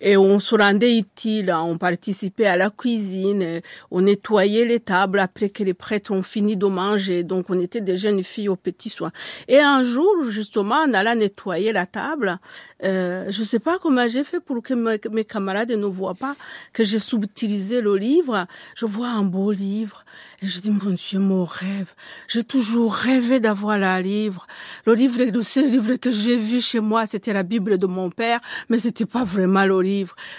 Et 0.04 0.18
on 0.18 0.38
se 0.38 0.54
rendait 0.54 0.98
utile, 0.98 1.50
on 1.50 1.78
participait 1.78 2.44
à 2.44 2.58
la 2.58 2.68
cuisine, 2.68 3.62
on 3.90 4.02
nettoyait 4.02 4.66
les 4.66 4.78
tables 4.78 5.18
après 5.18 5.48
que 5.48 5.64
les 5.64 5.72
prêtres 5.72 6.12
ont 6.12 6.22
fini 6.22 6.58
de 6.58 6.66
manger. 6.66 7.22
Donc 7.22 7.48
on 7.48 7.58
était 7.58 7.80
des 7.80 7.96
jeunes 7.96 8.22
filles 8.22 8.50
aux 8.50 8.56
petits 8.56 8.90
soins. 8.90 9.12
Et 9.48 9.58
un 9.58 9.82
jour, 9.82 10.24
justement, 10.28 10.76
en 10.76 10.92
allant 10.92 11.14
nettoyer 11.14 11.72
la 11.72 11.86
table, 11.86 12.38
euh, 12.84 13.24
je 13.30 13.42
sais 13.42 13.58
pas 13.58 13.78
comment 13.78 14.06
j'ai 14.06 14.24
fait 14.24 14.40
pour 14.40 14.62
que 14.62 14.74
mes, 14.74 15.24
camarades 15.24 15.72
ne 15.72 15.86
voient 15.86 16.14
pas 16.14 16.36
que 16.74 16.84
j'ai 16.84 16.98
subtilisé 16.98 17.80
le 17.80 17.96
livre. 17.96 18.46
Je 18.76 18.84
vois 18.84 19.08
un 19.08 19.22
beau 19.22 19.52
livre 19.52 20.04
et 20.42 20.46
je 20.46 20.60
dis, 20.60 20.70
mon 20.70 20.90
Dieu, 20.90 21.18
mon 21.18 21.44
rêve. 21.44 21.94
J'ai 22.28 22.44
toujours 22.44 22.92
rêvé 22.92 23.40
d'avoir 23.40 23.80
un 23.80 24.00
livre. 24.02 24.46
Le 24.84 24.92
livre, 24.92 25.22
le 25.22 25.42
seul 25.42 25.70
livre 25.70 25.94
que 25.96 26.10
j'ai 26.10 26.36
vu 26.36 26.60
chez 26.60 26.80
moi, 26.80 27.06
c'était 27.06 27.32
la 27.32 27.42
Bible 27.42 27.78
de 27.78 27.86
mon 27.86 28.10
père, 28.10 28.40
mais 28.68 28.78
c'était 28.78 29.06
pas 29.06 29.24
vraiment 29.24 29.64
le 29.64 29.80
livre. 29.80 29.93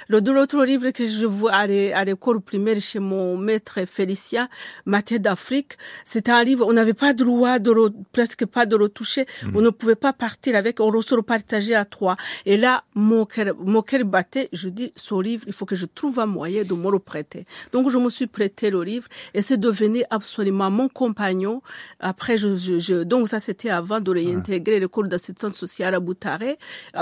Le 0.07 0.21
de 0.21 0.31
l'autre 0.31 0.63
livre 0.65 0.89
que 0.91 1.05
je 1.05 1.25
vois 1.25 1.53
à 1.53 2.05
l'école 2.05 2.41
primaire 2.41 2.81
chez 2.81 2.99
mon 2.99 3.37
maître 3.37 3.79
Félicien, 3.85 4.49
Mathé 4.85 5.19
d'Afrique, 5.19 5.77
c'était 6.03 6.31
un 6.31 6.43
livre, 6.43 6.65
on 6.67 6.73
n'avait 6.73 6.93
pas 6.93 7.09
le 7.09 7.15
droit 7.15 7.59
de 7.59 7.71
presque 8.11 8.45
pas 8.45 8.65
de 8.65 8.75
le 8.75 8.89
toucher. 8.89 9.25
Mhm. 9.43 9.51
On 9.55 9.61
ne 9.61 9.69
pouvait 9.69 9.95
pas 9.95 10.13
partir 10.13 10.55
avec, 10.55 10.79
on 10.79 11.01
se 11.01 11.15
le 11.15 11.21
partageait 11.21 11.75
à 11.75 11.85
trois. 11.85 12.15
Et 12.45 12.57
là, 12.57 12.83
mon 12.93 13.25
cœur, 13.25 13.53
mon 13.59 13.81
cœur 13.81 14.03
battait. 14.05 14.49
Je 14.53 14.69
dis, 14.69 14.93
ce 14.95 15.15
livre, 15.21 15.43
il 15.47 15.53
faut 15.53 15.65
que 15.65 15.75
je 15.75 15.85
trouve 15.85 16.19
un 16.19 16.25
moyen 16.25 16.63
de 16.63 16.73
me 16.73 16.91
le 16.91 16.99
prêter. 16.99 17.45
Donc, 17.71 17.89
je 17.89 17.97
me 17.97 18.09
suis 18.09 18.27
prêté 18.27 18.69
le 18.69 18.83
livre 18.83 19.07
et 19.33 19.41
c'est 19.41 19.57
devenu 19.57 20.03
absolument 20.09 20.71
mon 20.71 20.87
compagnon. 20.87 21.61
Après, 21.99 22.37
je, 22.37 22.55
je, 22.55 23.03
donc 23.03 23.27
ça, 23.27 23.39
c'était 23.39 23.69
avant 23.69 23.99
de 23.99 24.11
réintégrer 24.11 24.79
l'école 24.79 25.07
d'assistance 25.07 25.53
sociale 25.53 25.95
à 25.95 25.99
Boutaré, 25.99 26.57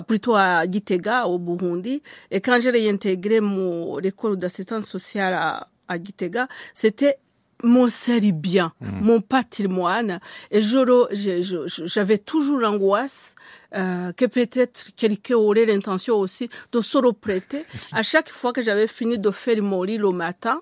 plutôt 0.07 0.35
à 0.35 0.65
Gitega, 0.69 1.27
au 1.27 1.39
Burundi. 1.39 2.01
Et 2.33 2.41
quand 2.41 2.59
j'ai 2.59 2.71
réintégré 2.71 3.39
mon, 3.39 3.97
l'école 3.99 4.37
d'assistance 4.37 4.87
sociale 4.87 5.33
à, 5.35 5.65
à 5.87 6.03
Gitega, 6.03 6.47
c'était 6.73 7.19
mon 7.63 7.87
série 7.89 8.33
bien, 8.33 8.73
mmh. 8.81 8.87
mon 9.01 9.21
patrimoine. 9.21 10.19
Et 10.51 10.59
je, 10.59 11.63
j'avais 11.85 12.17
toujours 12.17 12.59
l'angoisse 12.59 13.35
euh, 13.75 14.11
que 14.13 14.25
peut-être 14.25 14.93
quelqu'un 14.95 15.35
aurait 15.35 15.65
l'intention 15.65 16.15
aussi 16.15 16.49
de 16.71 16.81
se 16.81 16.97
reprêter 16.97 17.65
à 17.91 18.03
chaque 18.03 18.29
fois 18.29 18.53
que 18.53 18.61
j'avais 18.61 18.87
fini 18.87 19.17
de 19.17 19.31
faire 19.31 19.61
mon 19.61 19.83
lit 19.83 19.97
le 19.97 20.09
matin. 20.09 20.61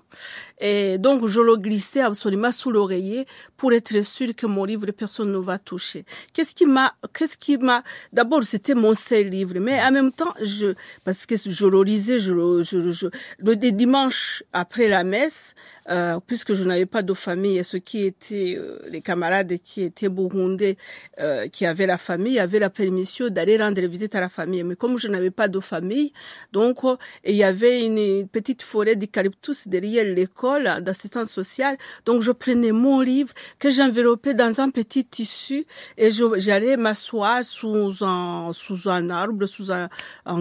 Et 0.58 0.98
donc, 0.98 1.26
je 1.26 1.40
le 1.40 1.56
glissais 1.56 2.00
absolument 2.00 2.52
sous 2.52 2.70
l'oreiller 2.70 3.26
pour 3.56 3.72
être 3.72 4.02
sûr 4.02 4.34
que 4.34 4.46
mon 4.46 4.64
livre, 4.64 4.86
personne 4.92 5.32
ne 5.32 5.38
va 5.38 5.58
toucher. 5.58 6.04
Qu'est-ce 6.32 6.54
qui 6.54 6.66
m'a, 6.66 6.94
qu'est-ce 7.12 7.36
qui 7.36 7.58
m'a, 7.58 7.82
d'abord, 8.12 8.42
c'était 8.44 8.74
mon 8.74 8.94
seul 8.94 9.28
livre, 9.28 9.58
mais 9.58 9.82
en 9.82 9.90
même 9.90 10.12
temps, 10.12 10.32
je, 10.40 10.74
parce 11.04 11.26
que 11.26 11.36
je 11.36 11.66
le 11.66 11.82
lisais, 11.82 12.18
je 12.18 12.32
le, 12.32 12.62
je, 12.62 12.90
je, 12.90 13.08
le 13.38 13.56
dimanche 13.56 14.42
après 14.52 14.88
la 14.88 15.04
messe, 15.04 15.54
euh, 15.90 16.20
puisque 16.26 16.52
je 16.54 16.64
n'avais 16.64 16.86
pas 16.86 17.02
de 17.02 17.12
famille, 17.12 17.58
et 17.58 17.62
ceux 17.64 17.80
qui 17.80 18.04
étaient, 18.04 18.54
euh, 18.56 18.78
les 18.88 19.00
camarades 19.00 19.58
qui 19.58 19.82
étaient 19.82 20.08
burundais, 20.08 20.76
euh, 21.18 21.48
qui 21.48 21.66
avaient 21.66 21.86
la 21.86 21.98
famille, 21.98 22.38
avaient 22.38 22.60
la 22.60 22.70
permission 22.70 23.01
d'aller 23.30 23.56
rendre 23.58 23.82
visite 23.82 24.14
à 24.14 24.20
la 24.20 24.28
famille. 24.28 24.62
Mais 24.64 24.76
comme 24.76 24.98
je 24.98 25.08
n'avais 25.08 25.30
pas 25.30 25.48
de 25.48 25.60
famille, 25.60 26.12
donc 26.52 26.78
il 27.24 27.34
y 27.34 27.44
avait 27.44 27.84
une 27.84 28.28
petite 28.28 28.62
forêt 28.62 28.96
d'eucalyptus 28.96 29.68
derrière 29.68 30.04
l'école 30.04 30.80
d'assistance 30.80 31.30
sociale. 31.30 31.76
Donc 32.04 32.22
je 32.22 32.32
prenais 32.32 32.72
mon 32.72 33.00
livre 33.00 33.32
que 33.58 33.70
j'enveloppais 33.70 34.34
dans 34.34 34.60
un 34.60 34.70
petit 34.70 35.04
tissu 35.04 35.66
et 35.96 36.10
j'allais 36.10 36.76
m'asseoir 36.76 37.44
sous 37.44 38.04
un 38.04 38.50
sous 38.52 38.88
un 38.88 39.10
arbre, 39.10 39.46
sous 39.46 39.72
un, 39.72 39.88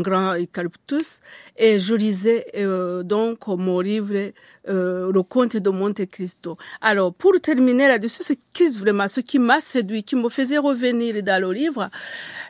grand 0.01 0.35
eucalyptus 0.35 1.19
et 1.57 1.79
je 1.79 1.95
lisais 1.95 2.47
euh, 2.55 3.03
donc 3.03 3.47
mon 3.47 3.79
livre 3.81 4.31
euh, 4.67 5.11
le 5.11 5.23
conte 5.23 5.57
de 5.57 5.69
Monte 5.69 6.05
Cristo. 6.09 6.57
Alors, 6.81 7.13
pour 7.13 7.33
terminer 7.41 7.87
là-dessus, 7.87 8.23
ce 8.23 8.33
vraiment, 8.77 9.07
ce 9.07 9.19
qui 9.21 9.39
m'a 9.39 9.61
séduit, 9.61 10.03
qui 10.03 10.15
me 10.15 10.29
faisait 10.29 10.57
revenir 10.57 11.21
dans 11.23 11.41
le 11.41 11.51
livre, 11.51 11.89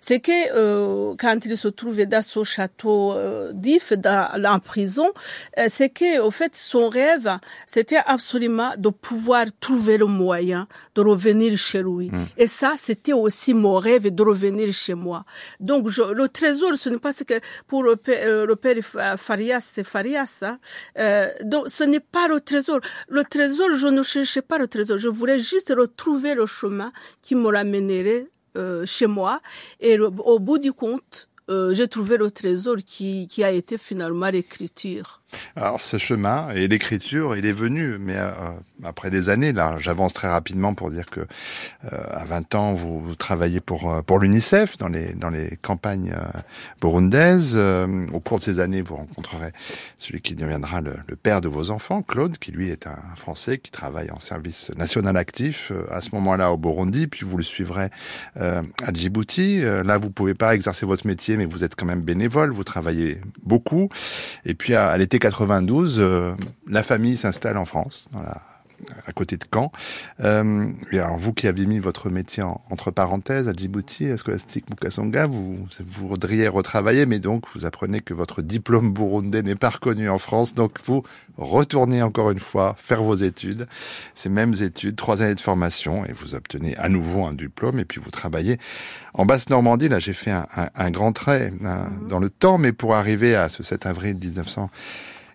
c'est 0.02 0.20
que 0.20 0.32
euh, 0.54 1.16
quand 1.18 1.46
il 1.46 1.56
se 1.58 1.68
trouvait 1.68 2.06
dans 2.06 2.22
ce 2.22 2.44
château 2.44 3.14
euh, 3.14 3.52
d'If, 3.54 3.94
dans, 3.94 4.30
en 4.46 4.60
prison, 4.60 5.10
euh, 5.58 5.68
c'est 5.70 5.90
que 5.90 6.20
au 6.20 6.32
fait 6.32 6.56
son 6.56 6.90
rêve, 6.90 7.30
c'était 7.68 8.00
absolument 8.06 8.72
de 8.78 8.90
pouvoir 8.90 9.46
trouver 9.60 9.98
le 9.98 10.06
moyen 10.06 10.68
de 10.96 11.02
revenir 11.02 11.58
chez 11.58 11.82
lui. 11.82 12.10
Mm. 12.10 12.26
Et 12.38 12.48
ça, 12.48 12.74
c'était 12.78 13.14
aussi 13.14 13.54
mon 13.54 13.78
rêve 13.78 14.14
de 14.14 14.24
revenir 14.24 14.74
chez 14.74 14.94
moi. 14.94 15.24
Donc 15.60 15.88
je, 15.88 16.04
le 16.04 16.28
trésor, 16.30 16.76
ce 16.76 16.90
n'est 16.90 17.00
pas 17.00 17.14
ce 17.14 17.24
que 17.24 17.40
pour 17.68 17.84
le 17.84 17.96
père, 17.96 18.20
euh, 18.28 18.46
le 18.46 18.56
père 18.56 18.76
Farias, 19.18 19.62
c'est 19.62 19.84
Farias. 19.84 20.44
Hein. 20.44 20.58
donc 21.44 21.70
ce 21.70 21.84
n'est 21.84 22.01
pas 22.02 22.28
le 22.28 22.42
trésor. 22.42 22.80
Le 23.08 23.24
trésor, 23.24 23.76
je 23.76 23.88
ne 23.88 24.04
cherchais 24.04 24.42
pas 24.42 24.58
le 24.58 24.68
trésor. 24.68 24.98
Je 24.98 25.10
voulais 25.10 25.40
juste 25.40 25.74
retrouver 25.76 26.34
le 26.36 26.46
chemin 26.46 26.92
qui 27.22 27.36
me 27.36 27.52
l'amènerait 27.52 28.28
euh, 28.58 28.86
chez 28.86 29.08
moi. 29.08 29.42
Et 29.80 30.00
au 30.00 30.40
bout 30.40 30.58
du 30.58 30.74
compte, 30.74 31.30
euh, 31.50 31.74
j'ai 31.74 31.88
trouvé 31.88 32.18
le 32.18 32.30
trésor 32.32 32.78
qui, 32.86 33.28
qui 33.28 33.44
a 33.44 33.52
été 33.52 33.78
finalement 33.78 34.30
l'écriture. 34.30 35.21
Alors 35.56 35.82
ce 35.82 35.98
chemin 35.98 36.50
et 36.52 36.68
l'écriture, 36.68 37.36
il 37.36 37.46
est 37.46 37.52
venu, 37.52 37.98
mais 38.00 38.16
euh, 38.16 38.32
après 38.84 39.10
des 39.10 39.30
années, 39.30 39.52
là, 39.52 39.76
j'avance 39.80 40.14
très 40.14 40.30
rapidement 40.30 40.74
pour 40.74 40.92
dire 40.92 41.06
que 41.06 41.22
euh, 41.22 41.98
à 42.12 42.26
20 42.26 42.56
ans, 42.56 42.74
vous, 42.74 43.16
travaillez 43.16 43.60
pour 43.60 43.92
euh, 43.92 44.02
pour 44.02 44.20
l'UNICEF 44.20 44.78
dans 44.78 44.88
les 44.88 45.14
dans 45.14 45.30
les 45.30 45.58
campagnes 45.62 46.14
burundaises. 46.80 47.56
au 47.56 48.20
cours 48.20 48.40
de 48.40 48.44
ces 48.44 48.60
années, 48.60 48.82
vous 48.82 48.96
rencontrerez 48.96 49.52
celui 49.98 50.22
qui 50.22 50.36
deviendra 50.36 50.82
le, 50.82 50.94
père 51.22 51.42
de 51.42 51.48
vos 51.48 51.70
enfants, 51.72 52.02
Claude, 52.02 52.38
qui 52.38 52.52
lui 52.52 52.70
est 52.70 52.88
un 52.88 52.98
Français 53.16 53.58
qui 53.58 53.72
travaille 53.72 54.10
en 54.12 54.20
service 54.20 54.72
national 54.78 55.18
actif 55.18 55.72
à 55.92 56.02
ce 56.02 56.10
moment-là 56.14 56.52
au 56.52 56.58
Burundi, 56.58 57.08
puis 57.08 57.26
vous 57.26 57.38
le 57.38 57.44
suivrez 57.44 57.90
à 58.36 58.94
Djibouti. 58.94 59.62
là, 59.62 59.98
vous 59.98 60.10
pouvez 60.10 60.34
pas 60.34 60.56
exercer 60.56 60.86
votre 60.86 61.06
métier, 61.06 61.38
mais 61.38 61.46
vous 61.46 61.64
êtes 61.64 61.76
quand 61.76 61.86
même 61.86 62.02
bénévole, 62.02 62.52
vous 62.52 62.64
travaillez 62.64 63.20
beaucoup. 63.44 63.90
Et 64.46 64.54
puis 64.54 64.74
à 64.74 64.98
l'été 64.98 65.20
92, 65.22 65.98
euh, 66.00 66.34
la 66.68 66.82
famille 66.82 67.16
s'installe 67.16 67.58
en 67.58 67.66
France, 67.66 68.10
à 69.06 69.12
côté 69.12 69.38
de 69.38 69.46
Caen. 69.54 69.72
Euh, 70.22 70.72
et 70.92 71.00
alors 71.00 71.18
vous 71.18 71.32
qui 71.32 71.48
aviez 71.48 71.68
mis 71.68 71.78
votre 71.78 72.10
métier 72.10 72.44
entre 72.44 72.90
parenthèses 72.90 73.48
à 73.48 73.54
Djibouti, 73.54 74.08
à 74.08 74.18
Scholastique 74.18 74.68
Mukasonga, 74.70 75.26
vous, 75.26 75.68
vous 75.86 76.08
voudriez 76.08 76.48
retravailler, 76.48 77.06
mais 77.06 77.20
donc 77.20 77.44
vous 77.54 77.66
apprenez 77.66 78.02
que 78.02 78.16
votre 78.16 78.42
diplôme 78.42 78.92
burundais 78.92 79.44
n'est 79.44 79.56
pas 79.56 79.70
reconnu 79.70 80.10
en 80.10 80.18
France, 80.18 80.56
donc 80.56 80.80
vous 80.84 81.04
retournez 81.38 82.02
encore 82.02 82.32
une 82.32 82.40
fois 82.40 82.76
faire 82.80 83.04
vos 83.04 83.16
études, 83.16 83.68
ces 84.16 84.30
mêmes 84.30 84.56
études, 84.60 84.96
trois 84.96 85.22
années 85.22 85.36
de 85.36 85.40
formation, 85.40 86.04
et 86.06 86.14
vous 86.14 86.34
obtenez 86.34 86.76
à 86.78 86.90
nouveau 86.90 87.26
un 87.26 87.34
diplôme, 87.34 87.80
et 87.80 87.86
puis 87.86 88.02
vous 88.02 88.12
travaillez 88.12 88.60
en 89.14 89.26
Basse-Normandie. 89.26 89.88
Là, 89.88 90.00
j'ai 90.00 90.14
fait 90.14 90.32
un, 90.32 90.92
grand 90.92 91.14
trait 91.14 91.54
hein, 91.64 91.90
dans 92.08 92.20
le 92.20 92.30
temps, 92.30 92.58
mais 92.58 92.72
pour 92.72 92.96
arriver 92.96 93.36
à 93.36 93.50
ce 93.50 93.62
7 93.62 93.86
avril 93.86 94.16
1900 94.16 94.70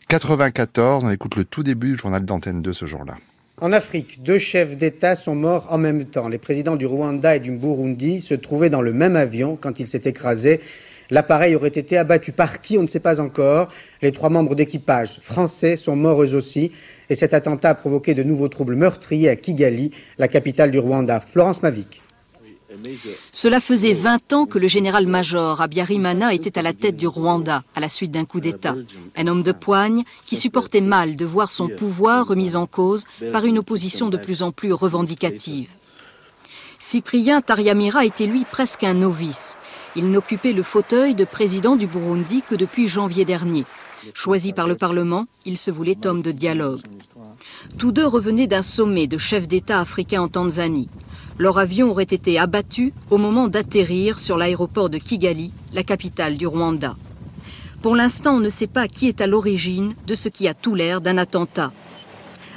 94, 0.08 1.02
on 1.02 1.10
écoute 1.10 1.34
le 1.34 1.44
tout 1.44 1.64
début 1.64 1.92
du 1.92 1.98
journal 1.98 2.24
d'antenne 2.24 2.62
2 2.62 2.72
ce 2.72 2.86
jour-là. 2.86 3.14
En 3.60 3.72
Afrique, 3.72 4.22
deux 4.22 4.38
chefs 4.38 4.76
d'État 4.76 5.16
sont 5.16 5.34
morts 5.34 5.66
en 5.68 5.78
même 5.78 6.04
temps. 6.04 6.28
Les 6.28 6.38
présidents 6.38 6.76
du 6.76 6.86
Rwanda 6.86 7.34
et 7.34 7.40
du 7.40 7.50
Burundi 7.50 8.20
se 8.20 8.34
trouvaient 8.34 8.70
dans 8.70 8.82
le 8.82 8.92
même 8.92 9.16
avion 9.16 9.58
quand 9.60 9.80
il 9.80 9.88
s'est 9.88 10.02
écrasé. 10.04 10.60
L'appareil 11.10 11.56
aurait 11.56 11.70
été 11.70 11.98
abattu 11.98 12.30
par 12.30 12.60
qui 12.60 12.78
On 12.78 12.82
ne 12.82 12.86
sait 12.86 13.00
pas 13.00 13.18
encore. 13.20 13.72
Les 14.00 14.12
trois 14.12 14.30
membres 14.30 14.54
d'équipage 14.54 15.18
français 15.24 15.76
sont 15.76 15.96
morts 15.96 16.22
eux 16.22 16.36
aussi. 16.36 16.70
Et 17.10 17.16
cet 17.16 17.34
attentat 17.34 17.70
a 17.70 17.74
provoqué 17.74 18.14
de 18.14 18.22
nouveaux 18.22 18.48
troubles 18.48 18.76
meurtriers 18.76 19.28
à 19.28 19.34
Kigali, 19.34 19.90
la 20.18 20.28
capitale 20.28 20.70
du 20.70 20.78
Rwanda. 20.78 21.18
Florence 21.32 21.64
Mavic. 21.64 22.00
Cela 23.32 23.60
faisait 23.60 23.94
20 23.94 24.32
ans 24.32 24.46
que 24.46 24.58
le 24.58 24.68
général-major 24.68 25.60
Abiyarimana 25.60 26.34
était 26.34 26.58
à 26.58 26.62
la 26.62 26.72
tête 26.72 26.96
du 26.96 27.06
Rwanda 27.06 27.62
à 27.74 27.80
la 27.80 27.88
suite 27.88 28.10
d'un 28.10 28.24
coup 28.24 28.40
d'État. 28.40 28.74
Un 29.16 29.26
homme 29.28 29.42
de 29.42 29.52
poigne 29.52 30.02
qui 30.26 30.36
supportait 30.36 30.80
mal 30.80 31.16
de 31.16 31.24
voir 31.24 31.50
son 31.50 31.68
pouvoir 31.68 32.26
remis 32.26 32.56
en 32.56 32.66
cause 32.66 33.04
par 33.32 33.44
une 33.44 33.58
opposition 33.58 34.08
de 34.08 34.16
plus 34.16 34.42
en 34.42 34.50
plus 34.50 34.72
revendicative. 34.72 35.70
Cyprien 36.90 37.40
Tariamira 37.40 38.04
était 38.04 38.26
lui 38.26 38.44
presque 38.44 38.82
un 38.84 38.94
novice. 38.94 39.56
Il 39.94 40.10
n'occupait 40.10 40.52
le 40.52 40.62
fauteuil 40.62 41.14
de 41.14 41.24
président 41.24 41.76
du 41.76 41.86
Burundi 41.86 42.42
que 42.42 42.54
depuis 42.54 42.88
janvier 42.88 43.24
dernier. 43.24 43.64
Choisi 44.14 44.52
par 44.52 44.66
le 44.66 44.76
Parlement, 44.76 45.26
il 45.44 45.58
se 45.58 45.70
voulait 45.70 46.06
homme 46.06 46.22
de 46.22 46.32
dialogue. 46.32 46.80
Tous 47.78 47.92
deux 47.92 48.06
revenaient 48.06 48.46
d'un 48.46 48.62
sommet 48.62 49.06
de 49.06 49.18
chefs 49.18 49.48
d'État 49.48 49.80
africains 49.80 50.22
en 50.22 50.28
Tanzanie. 50.28 50.88
Leur 51.38 51.58
avion 51.58 51.90
aurait 51.90 52.04
été 52.04 52.38
abattu 52.38 52.94
au 53.10 53.18
moment 53.18 53.48
d'atterrir 53.48 54.18
sur 54.18 54.36
l'aéroport 54.36 54.90
de 54.90 54.98
Kigali, 54.98 55.52
la 55.72 55.82
capitale 55.82 56.36
du 56.36 56.46
Rwanda. 56.46 56.96
Pour 57.82 57.94
l'instant, 57.94 58.36
on 58.36 58.40
ne 58.40 58.48
sait 58.48 58.66
pas 58.66 58.88
qui 58.88 59.06
est 59.06 59.20
à 59.20 59.26
l'origine 59.26 59.94
de 60.06 60.14
ce 60.14 60.28
qui 60.28 60.48
a 60.48 60.54
tout 60.54 60.74
l'air 60.74 61.00
d'un 61.00 61.18
attentat. 61.18 61.72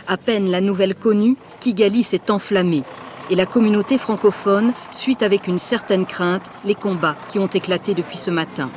À 0.07 0.17
peine 0.17 0.49
la 0.49 0.61
nouvelle 0.61 0.95
connue, 0.95 1.35
Kigali 1.59 2.03
s'est 2.03 2.31
enflammée. 2.31 2.83
Et 3.29 3.35
la 3.35 3.45
communauté 3.45 3.97
francophone 3.97 4.73
suit 4.91 5.17
avec 5.21 5.47
une 5.47 5.59
certaine 5.59 6.05
crainte 6.05 6.43
les 6.65 6.75
combats 6.75 7.15
qui 7.29 7.39
ont 7.39 7.47
éclaté 7.47 7.93
depuis 7.93 8.17
ce 8.17 8.31
matin. 8.31 8.69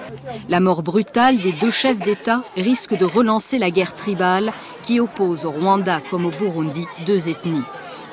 La 0.49 0.61
mort 0.61 0.82
brutale 0.82 1.40
des 1.40 1.52
deux 1.52 1.71
chefs 1.71 1.99
d'État 1.99 2.44
risque 2.56 2.94
de 2.94 3.04
relancer 3.04 3.59
la 3.59 3.71
guerre 3.71 3.94
tribale 3.94 4.52
qui 4.82 5.00
oppose 5.00 5.44
au 5.47 5.50
Rwanda 5.50 6.02
comme 6.11 6.26
au 6.26 6.30
Burundi 6.30 6.87
deux 7.06 7.28
ethnies. 7.28 7.64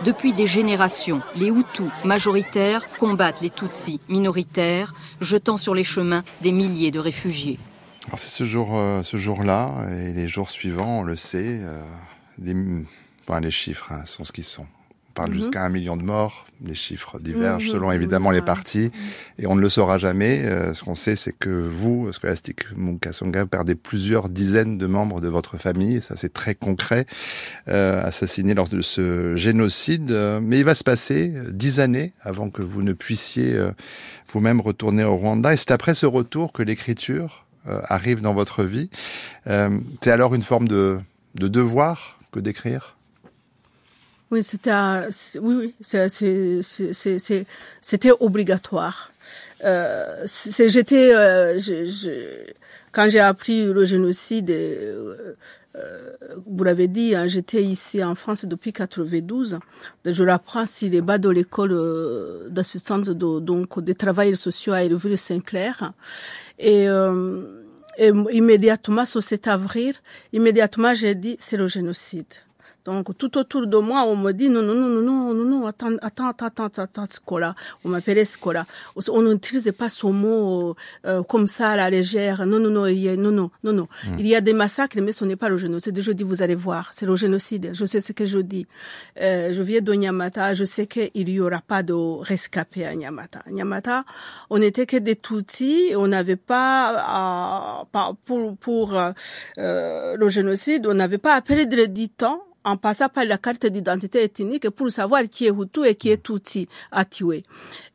Depuis 0.06 0.32
des 0.32 0.48
générations, 0.48 1.22
les 1.36 1.48
Hutus 1.48 1.92
majoritaires 2.06 2.90
combattent 3.00 3.42
les 3.42 3.50
Tutsis 3.50 4.00
minoritaires, 4.08 4.94
jetant 5.20 5.58
sur 5.58 5.76
les 5.76 5.84
chemins 5.84 6.24
des 6.42 6.54
milliers 6.54 6.92
de 6.92 7.00
réfugiés. 7.00 7.60
c'est 8.16 8.30
ce 8.30 8.46
jour, 8.46 8.78
euh, 8.78 9.04
ce 9.04 9.18
jour-là 9.18 9.74
et 9.92 10.14
les 10.14 10.30
jours 10.30 10.50
suivants, 10.50 11.00
on 11.00 11.04
le 11.04 11.18
sait, 11.18 11.60
euh, 11.62 11.82
les 12.38 13.52
chiffres 13.52 13.92
hein, 13.92 14.04
sont 14.06 14.24
ce 14.24 14.32
qu'ils 14.32 14.46
sont 14.46 14.66
parle 15.20 15.32
mhm. 15.32 15.38
jusqu'à 15.38 15.66
un 15.66 15.70
million 15.70 15.98
de 15.98 16.04
morts. 16.04 16.46
Les 16.66 16.76
chiffres 16.76 17.20
divergent 17.20 17.66
mhm. 17.66 17.72
selon 17.72 17.92
évidemment 17.92 18.32
les 18.32 18.42
parties. 18.42 18.90
Et 19.38 19.48
on 19.48 19.56
ne 19.56 19.62
le 19.62 19.70
saura 19.70 19.98
jamais. 19.98 20.44
Euh, 20.46 20.74
ce 20.74 20.84
qu'on 20.84 20.96
sait, 20.96 21.16
c'est 21.16 21.34
que 21.34 21.50
vous, 21.50 22.10
Scholastic 22.12 22.76
Mukasonga, 22.76 23.46
perdez 23.46 23.76
plusieurs 23.76 24.30
dizaines 24.30 24.78
de 24.78 24.88
membres 24.88 25.20
de 25.20 25.28
votre 25.28 25.58
famille. 25.58 25.98
Et 25.98 26.02
ça, 26.02 26.16
c'est 26.16 26.32
très 26.32 26.56
concret. 26.56 27.06
Euh, 27.68 28.02
assassinés 28.04 28.54
lors 28.54 28.70
de 28.70 28.82
ce 28.82 29.36
génocide. 29.36 30.12
Mais 30.42 30.60
il 30.60 30.66
va 30.66 30.76
se 30.76 30.84
passer 30.84 31.34
dix 31.50 31.80
années 31.80 32.14
avant 32.22 32.50
que 32.50 32.62
vous 32.62 32.82
ne 32.82 32.94
puissiez 32.94 33.56
euh, 33.56 33.72
vous-même 34.32 34.62
retourner 34.62 35.04
au 35.04 35.18
Rwanda. 35.18 35.54
Et 35.54 35.58
c'est 35.58 35.72
après 35.72 35.94
ce 35.94 36.06
retour 36.06 36.54
que 36.54 36.64
l'écriture 36.64 37.46
euh, 37.68 37.82
arrive 37.86 38.22
dans 38.22 38.34
votre 38.34 38.64
vie. 38.64 38.90
c'est 39.46 40.12
alors 40.12 40.34
une 40.34 40.44
forme 40.44 40.68
de, 40.68 41.00
de 41.36 41.48
devoir 41.48 42.20
que 42.32 42.40
d'écrire? 42.40 42.99
Oui, 44.32 44.44
c'était 44.44 44.72
oui, 45.42 45.56
oui, 45.56 45.76
c'était 47.82 48.12
obligatoire. 48.20 49.12
Euh, 49.64 50.26
j'étais, 50.26 51.14
euh, 51.14 51.58
je, 51.60 51.86
je, 51.86 52.12
quand 52.92 53.10
j'ai 53.10 53.20
appris 53.20 53.66
le 53.66 53.84
génocide, 53.84 54.50
euh, 54.52 55.36
euh 55.76 56.16
vous 56.46 56.64
l'avez 56.64 56.88
dit, 56.88 57.16
hein, 57.16 57.28
j'étais 57.28 57.64
ici 57.64 58.04
en 58.04 58.16
France 58.16 58.46
depuis 58.46 58.74
92. 58.74 59.60
Je 60.06 60.24
l'apprends 60.24 60.66
sur 60.66 60.90
les 60.90 61.02
bas 61.02 61.18
de 61.18 61.30
l'école 61.30 61.72
euh, 61.72 62.50
d'assistance 62.50 63.10
de, 63.10 63.40
donc 63.40 63.80
des 63.80 63.96
travailleurs 63.96 64.38
sociaux 64.38 64.74
à 64.74 64.84
Éleville-Saint-Clair. 64.84 65.94
Et, 66.58 66.88
euh, 66.88 67.64
et 67.98 68.12
immédiatement, 68.32 69.06
sur 69.06 69.24
cet 69.24 69.48
avril, 69.48 69.94
immédiatement, 70.34 70.94
j'ai 70.94 71.16
dit, 71.16 71.36
c'est 71.40 71.58
le 71.58 71.68
génocide. 71.68 72.26
Donc, 72.90 73.16
tout 73.18 73.38
autour 73.38 73.68
de 73.68 73.78
moi, 73.78 74.04
on 74.04 74.16
me 74.16 74.32
dit 74.32 74.50
non, 74.50 74.64
non, 74.64 74.74
non, 74.74 74.90
non, 74.90 75.02
non, 75.02 75.34
non, 75.36 75.46
non, 75.46 75.68
attends, 75.68 75.92
attends, 76.02 76.30
attends, 76.30 76.46
attends, 76.46 76.82
attends, 76.82 77.06
Scola. 77.06 77.54
On 77.86 77.90
m'appelait 77.90 78.26
Scola. 78.26 78.64
On 79.10 79.22
n'utilise 79.22 79.72
pas 79.78 79.90
ce 79.90 80.08
mot 80.08 80.76
euh, 81.06 81.22
comme 81.22 81.46
ça 81.46 81.70
à 81.72 81.76
la 81.76 81.90
légère. 81.92 82.48
Non, 82.48 82.60
non, 82.60 82.72
non, 82.72 82.88
il 82.88 82.98
y 82.98 83.08
a, 83.10 83.16
non, 83.16 83.32
non, 83.32 83.52
non, 83.64 83.74
non. 83.74 83.88
Hmm. 84.06 84.16
Il 84.18 84.26
y 84.26 84.36
a 84.36 84.42
des 84.42 84.54
massacres, 84.54 84.98
mais 85.04 85.12
ce 85.12 85.24
n'est 85.24 85.36
pas 85.36 85.50
le 85.50 85.58
génocide. 85.58 86.02
Je 86.02 86.12
dis, 86.12 86.24
vous 86.24 86.42
allez 86.42 86.56
voir, 86.56 86.90
c'est 86.92 87.06
le 87.06 87.16
génocide. 87.16 87.70
Je 87.74 87.86
sais 87.86 88.02
ce 88.02 88.12
que 88.12 88.26
je 88.26 88.40
dis. 88.40 88.66
Euh, 89.22 89.54
je 89.54 89.62
viens 89.62 89.82
de 89.82 89.94
Nyamata, 89.94 90.56
je 90.56 90.66
sais 90.66 90.88
qu'il 90.88 91.26
n'y 91.26 91.40
aura 91.40 91.62
pas 91.62 91.84
de 91.84 91.94
rescapés 91.94 92.88
à 92.88 92.96
Nyamata. 92.96 93.44
Nyamata, 93.52 94.04
on 94.50 94.58
n'était 94.58 94.88
que 94.88 94.98
des 94.98 95.16
Tutsis, 95.16 95.94
on 95.96 96.08
n'avait 96.08 96.38
pas, 96.38 97.86
euh, 97.94 98.14
pour, 98.26 98.58
pour 98.58 98.96
euh, 98.96 100.16
le 100.18 100.30
génocide, 100.30 100.88
on 100.88 100.96
n'avait 100.96 101.20
pas 101.20 101.36
appelé 101.36 101.68
de 101.68 101.76
temps 102.08 102.44
en 102.64 102.78
passant 102.78 103.10
par 103.10 103.26
la 103.26 103.38
carte 103.38 103.66
d'identité 103.66 104.24
ethnique 104.24 104.70
pour 104.70 104.92
savoir 104.92 105.24
qui 105.24 105.48
est 105.48 105.52
Hutu 105.52 105.86
et 105.86 105.96
qui 105.96 106.10
est 106.10 106.22
Tutsi 106.22 106.68
à 106.92 107.06
tuer. 107.06 107.44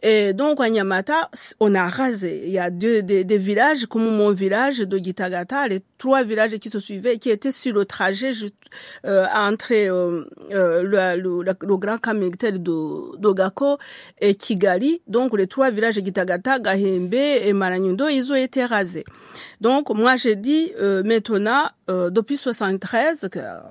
Et 0.02 0.32
donc, 0.32 0.60
à 0.60 0.68
Nyamata, 0.68 1.30
on 1.60 1.74
a 1.74 1.88
rasé. 1.88 2.42
Il 2.44 2.52
y 2.52 2.58
a 2.58 2.70
deux, 2.70 3.02
des, 3.02 3.38
villages, 3.38 3.86
comme 3.86 4.04
mon 4.04 4.32
village 4.32 4.80
de 4.80 4.98
Gitagata, 4.98 5.68
les 5.68 5.80
trois 5.98 6.22
villages 6.22 6.58
qui 6.58 6.70
se 6.70 6.78
suivaient, 6.78 7.18
qui 7.18 7.30
étaient 7.30 7.52
sur 7.52 7.74
le 7.74 7.84
trajet 7.84 8.32
euh, 9.06 9.26
entre 9.34 9.72
euh, 9.72 10.24
euh, 10.50 11.16
le, 11.16 11.76
grand 11.76 11.98
camp 11.98 12.14
de 12.14 13.84
et 14.20 14.34
Kigali. 14.34 15.02
Donc, 15.06 15.36
les 15.36 15.46
trois 15.46 15.70
villages 15.70 15.96
de 15.96 16.04
Gitagata, 16.04 16.58
Gahembe 16.58 17.14
et 17.14 17.52
Maranyundo, 17.52 18.08
ils 18.08 18.32
ont 18.32 18.36
été 18.36 18.64
rasés. 18.64 19.04
Donc, 19.60 19.90
moi, 19.90 20.16
j'ai 20.16 20.36
dit, 20.36 20.72
maintenant, 20.78 21.64
depuis 21.88 22.36
73, 22.36 23.28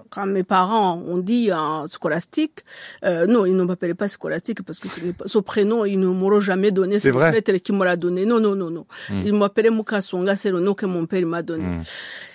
quand 0.09 0.25
mes 0.25 0.43
parents 0.43 0.82
ont 0.83 1.17
dit 1.17 1.51
en 1.51 1.87
scolastique, 1.87 2.59
euh, 3.05 3.25
non, 3.25 3.45
ils 3.45 3.55
ne 3.55 3.63
m'appelaient 3.63 3.93
pas 3.93 4.07
scolastique 4.07 4.61
parce 4.63 4.79
que 4.79 4.87
ce 5.25 5.39
prénom, 5.39 5.85
ils 5.85 5.99
ne 5.99 6.07
m'auront 6.07 6.39
jamais 6.39 6.71
donné. 6.71 6.99
C'est 6.99 7.11
vrai. 7.11 7.31
le 7.31 7.57
qui 7.57 7.71
me 7.71 7.83
l'a 7.83 7.95
donné. 7.95 8.25
Non, 8.25 8.39
non, 8.39 8.55
non, 8.55 8.69
non. 8.69 8.85
Hmm. 9.09 9.21
Ils 9.25 9.33
m'appelaient 9.33 9.69
Mukasonga, 9.69 10.35
c'est 10.35 10.51
le 10.51 10.59
nom 10.59 10.73
que 10.73 10.85
mon 10.85 11.05
père 11.05 11.25
m'a 11.25 11.41
donné. 11.41 11.63
Hmm. 11.63 11.81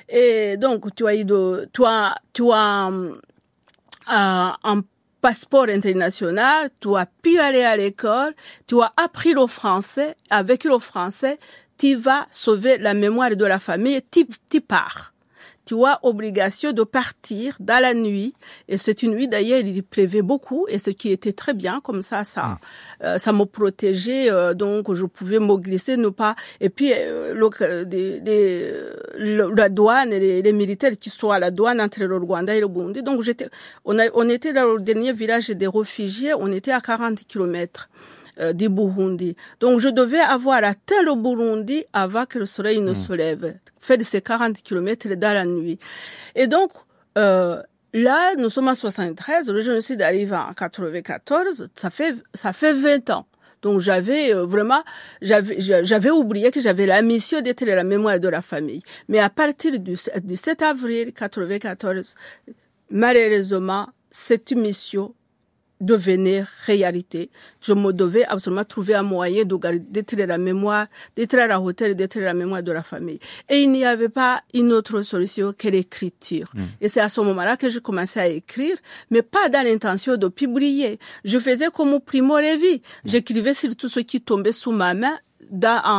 Et 0.08 0.56
donc, 0.56 0.94
tu 0.94 1.06
as 1.06 1.14
eu 1.14 1.24
de, 1.24 1.68
toi, 1.72 2.14
tu 2.32 2.50
as, 2.52 2.88
euh, 2.90 3.12
un 4.08 4.82
passeport 5.20 5.68
international, 5.68 6.70
tu 6.80 6.96
as 6.96 7.06
pu 7.06 7.38
aller 7.38 7.62
à 7.62 7.76
l'école, 7.76 8.32
tu 8.66 8.80
as 8.80 8.90
appris 8.96 9.34
le 9.34 9.46
français, 9.46 10.16
avec 10.30 10.64
le 10.64 10.78
français, 10.78 11.36
tu 11.76 11.94
vas 11.94 12.26
sauver 12.30 12.78
la 12.78 12.94
mémoire 12.94 13.36
de 13.36 13.44
la 13.44 13.58
famille, 13.58 14.00
tu, 14.10 14.26
tu 14.48 14.60
pars 14.60 15.12
tu 15.68 15.84
as 15.84 16.00
obligation 16.02 16.72
de 16.72 16.82
partir 16.82 17.54
dans 17.60 17.82
la 17.82 17.92
nuit. 17.92 18.34
Et 18.68 18.78
cette 18.78 19.02
nuit, 19.02 19.28
d'ailleurs, 19.28 19.58
il 19.58 19.82
pleuvait 19.82 20.22
beaucoup 20.22 20.64
et 20.66 20.78
ce 20.78 20.88
qui 20.88 21.12
était 21.12 21.34
très 21.34 21.52
bien, 21.52 21.80
comme 21.84 22.00
ça, 22.00 22.24
ça, 22.24 22.42
ah. 22.42 22.58
euh, 23.04 23.18
ça 23.18 23.34
me 23.34 23.44
protégeait. 23.44 24.30
Euh, 24.30 24.54
donc, 24.54 24.94
je 24.94 25.04
pouvais 25.04 25.38
me 25.38 25.56
glisser, 25.58 25.98
ne 25.98 26.08
pas. 26.08 26.36
Et 26.60 26.70
puis, 26.70 26.92
euh, 26.94 27.34
la 29.54 29.68
douane 29.68 30.10
et 30.14 30.40
les, 30.40 30.52
militaires 30.52 30.96
qui 30.98 31.10
sont 31.10 31.32
à 31.32 31.38
la 31.38 31.50
douane 31.50 31.82
entre 31.82 32.02
le 32.02 32.16
Rwanda 32.16 32.54
et 32.56 32.60
le 32.60 32.68
Burundi. 32.68 33.02
Donc, 33.02 33.20
j'étais, 33.20 33.50
on, 33.84 33.98
a, 33.98 34.04
on 34.14 34.26
était 34.30 34.54
dans 34.54 34.72
le 34.72 34.80
dernier 34.80 35.12
village 35.12 35.50
des 35.50 35.66
réfugiés. 35.66 36.32
On 36.32 36.50
était 36.50 36.72
à 36.72 36.80
40 36.80 37.26
kilomètres. 37.28 37.90
Euh, 38.40 38.52
du 38.52 38.68
Burundi. 38.68 39.34
Donc 39.58 39.80
je 39.80 39.88
devais 39.88 40.20
avoir 40.20 40.62
atteint 40.62 41.02
le 41.04 41.16
Burundi 41.16 41.84
avant 41.92 42.24
que 42.24 42.38
le 42.38 42.46
soleil 42.46 42.80
ne 42.80 42.92
hmm. 42.92 42.94
se 42.94 43.12
lève, 43.12 43.54
faire 43.80 43.98
ces 44.02 44.20
40 44.20 44.62
kilomètres 44.62 45.08
dans 45.08 45.34
la 45.34 45.44
nuit. 45.44 45.76
Et 46.36 46.46
donc, 46.46 46.70
euh, 47.16 47.60
là, 47.92 48.36
nous 48.36 48.48
sommes 48.48 48.68
en 48.68 48.76
73, 48.76 49.50
le 49.50 49.60
génocide 49.60 50.02
arrive 50.02 50.34
en 50.34 50.52
94, 50.52 51.66
ça 51.74 51.90
fait, 51.90 52.14
ça 52.32 52.52
fait 52.52 52.72
20 52.72 53.10
ans. 53.10 53.26
Donc 53.60 53.80
j'avais 53.80 54.32
euh, 54.32 54.44
vraiment, 54.44 54.84
j'avais, 55.20 55.56
j'avais 55.58 56.10
oublié 56.10 56.52
que 56.52 56.60
j'avais 56.60 56.86
la 56.86 57.02
mission 57.02 57.40
d'être 57.40 57.64
la 57.64 57.82
mémoire 57.82 58.20
de 58.20 58.28
la 58.28 58.40
famille. 58.40 58.82
Mais 59.08 59.18
à 59.18 59.30
partir 59.30 59.72
du, 59.80 59.96
du 60.22 60.36
7 60.36 60.62
avril 60.62 61.12
94, 61.12 62.14
malheureusement, 62.92 63.88
cette 64.12 64.52
mission 64.52 65.12
devenir 65.80 66.46
réalité. 66.66 67.30
Je 67.60 67.72
me 67.72 67.92
devais 67.92 68.24
absolument 68.24 68.64
trouver 68.64 68.94
un 68.94 69.02
moyen 69.02 69.44
d'être 69.44 70.16
la 70.16 70.38
mémoire, 70.38 70.86
à 71.16 71.46
la 71.46 71.60
hauteur, 71.60 71.94
d'être 71.94 72.18
la 72.18 72.34
mémoire 72.34 72.62
de 72.62 72.72
la 72.72 72.82
famille. 72.82 73.18
Et 73.48 73.60
il 73.60 73.70
n'y 73.70 73.84
avait 73.84 74.08
pas 74.08 74.42
une 74.54 74.72
autre 74.72 75.02
solution 75.02 75.52
que 75.56 75.68
l'écriture. 75.68 76.50
Hmm. 76.54 76.64
Et 76.80 76.88
c'est 76.88 77.00
à 77.00 77.08
ce 77.08 77.20
moment-là 77.20 77.56
que 77.56 77.68
je 77.68 77.78
commençais 77.78 78.20
à 78.20 78.26
écrire, 78.26 78.76
mais 79.10 79.22
pas 79.22 79.48
dans 79.48 79.64
l'intention 79.64 80.16
de 80.16 80.28
publier. 80.28 80.98
Je 81.24 81.38
faisais 81.38 81.68
comme 81.72 82.00
Primo 82.00 82.38
Levi. 82.38 82.76
Hmm. 82.76 82.80
J'écrivais 83.06 83.54
sur 83.54 83.74
tout 83.76 83.88
ce 83.88 84.00
qui 84.00 84.20
tombait 84.20 84.52
sous 84.52 84.72
ma 84.72 84.94
main 84.94 85.16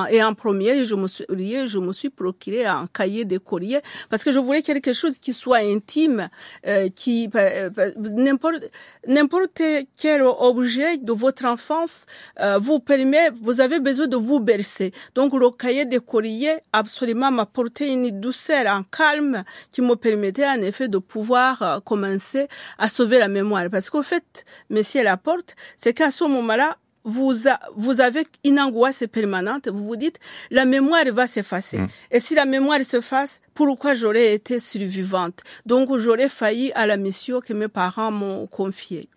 et 0.10 0.24
en 0.24 0.34
première, 0.34 0.84
je 0.84 0.96
me 0.96 1.08
suis, 1.08 1.26
je 1.30 1.80
me 1.80 1.94
suis 1.94 2.10
procuré 2.10 2.66
un 2.66 2.88
cahier 2.88 3.26
de 3.26 3.38
courrier 3.38 3.80
parce 4.10 4.24
que 4.24 4.32
je 4.32 4.40
voulais 4.40 4.62
quelque 4.62 4.94
chose 4.94 5.20
qui 5.20 5.34
soit 5.34 5.60
intime, 5.60 6.30
euh, 6.68 6.90
qui 6.90 7.30
euh, 7.36 7.70
n'importe 8.16 8.64
n'importe 9.08 9.62
quel 10.00 10.22
objet 10.22 10.98
de 10.98 11.14
votre 11.14 11.46
enfance 11.46 12.06
euh, 12.40 12.58
vous 12.60 12.80
permet, 12.80 13.30
vous 13.42 13.62
avez 13.62 13.80
besoin 13.80 14.08
de 14.08 14.16
vous 14.16 14.40
bercer. 14.40 14.92
Donc 15.16 15.34
le 15.34 15.50
cahier 15.52 15.86
de 15.86 16.00
courrier 16.00 16.58
absolument 16.74 17.32
m'apportait 17.32 17.92
une 17.92 18.20
douceur, 18.20 18.68
un 18.68 18.84
calme 18.84 19.44
qui 19.72 19.82
me 19.82 19.96
permettait 19.96 20.48
en 20.48 20.62
effet 20.62 20.88
de 20.88 20.98
pouvoir 20.98 21.62
euh, 21.62 21.80
commencer 21.80 22.48
à 22.78 22.90
sauver 22.90 23.20
la 23.20 23.28
mémoire. 23.28 23.70
Parce 23.72 23.90
qu'au 23.90 24.04
fait, 24.04 24.46
Monsieur 24.70 25.04
Laporte, 25.04 25.56
c'est 25.78 25.94
qu'à 25.94 26.12
ce 26.12 26.24
moment-là, 26.26 26.78
vous, 27.04 27.34
vous 27.76 28.02
avez 28.02 28.24
une 28.44 28.60
angoisse 28.60 29.04
permanente, 29.12 29.68
vous 29.68 29.86
vous 29.86 29.96
dites, 29.96 30.20
la 30.52 30.66
mémoire 30.66 31.06
va 31.12 31.28
s'effacer. 31.28 31.80
Mm. 31.80 31.88
Et 32.12 32.20
si 32.20 32.36
la 32.36 32.46
mémoire 32.46 32.84
s'efface, 32.84 33.42
pourquoi 33.54 33.94
j'aurais 33.94 34.34
été 34.34 34.60
survivante? 34.60 35.42
Donc 35.66 35.96
j'aurais 35.98 36.30
failli 36.30 36.72
à 36.74 36.86
la 36.86 36.98
mission 36.98 37.42
que 37.42 37.54
mes 37.54 37.68
parents 37.68 38.12
m'ont 38.12 38.48
confiée. 38.48 39.10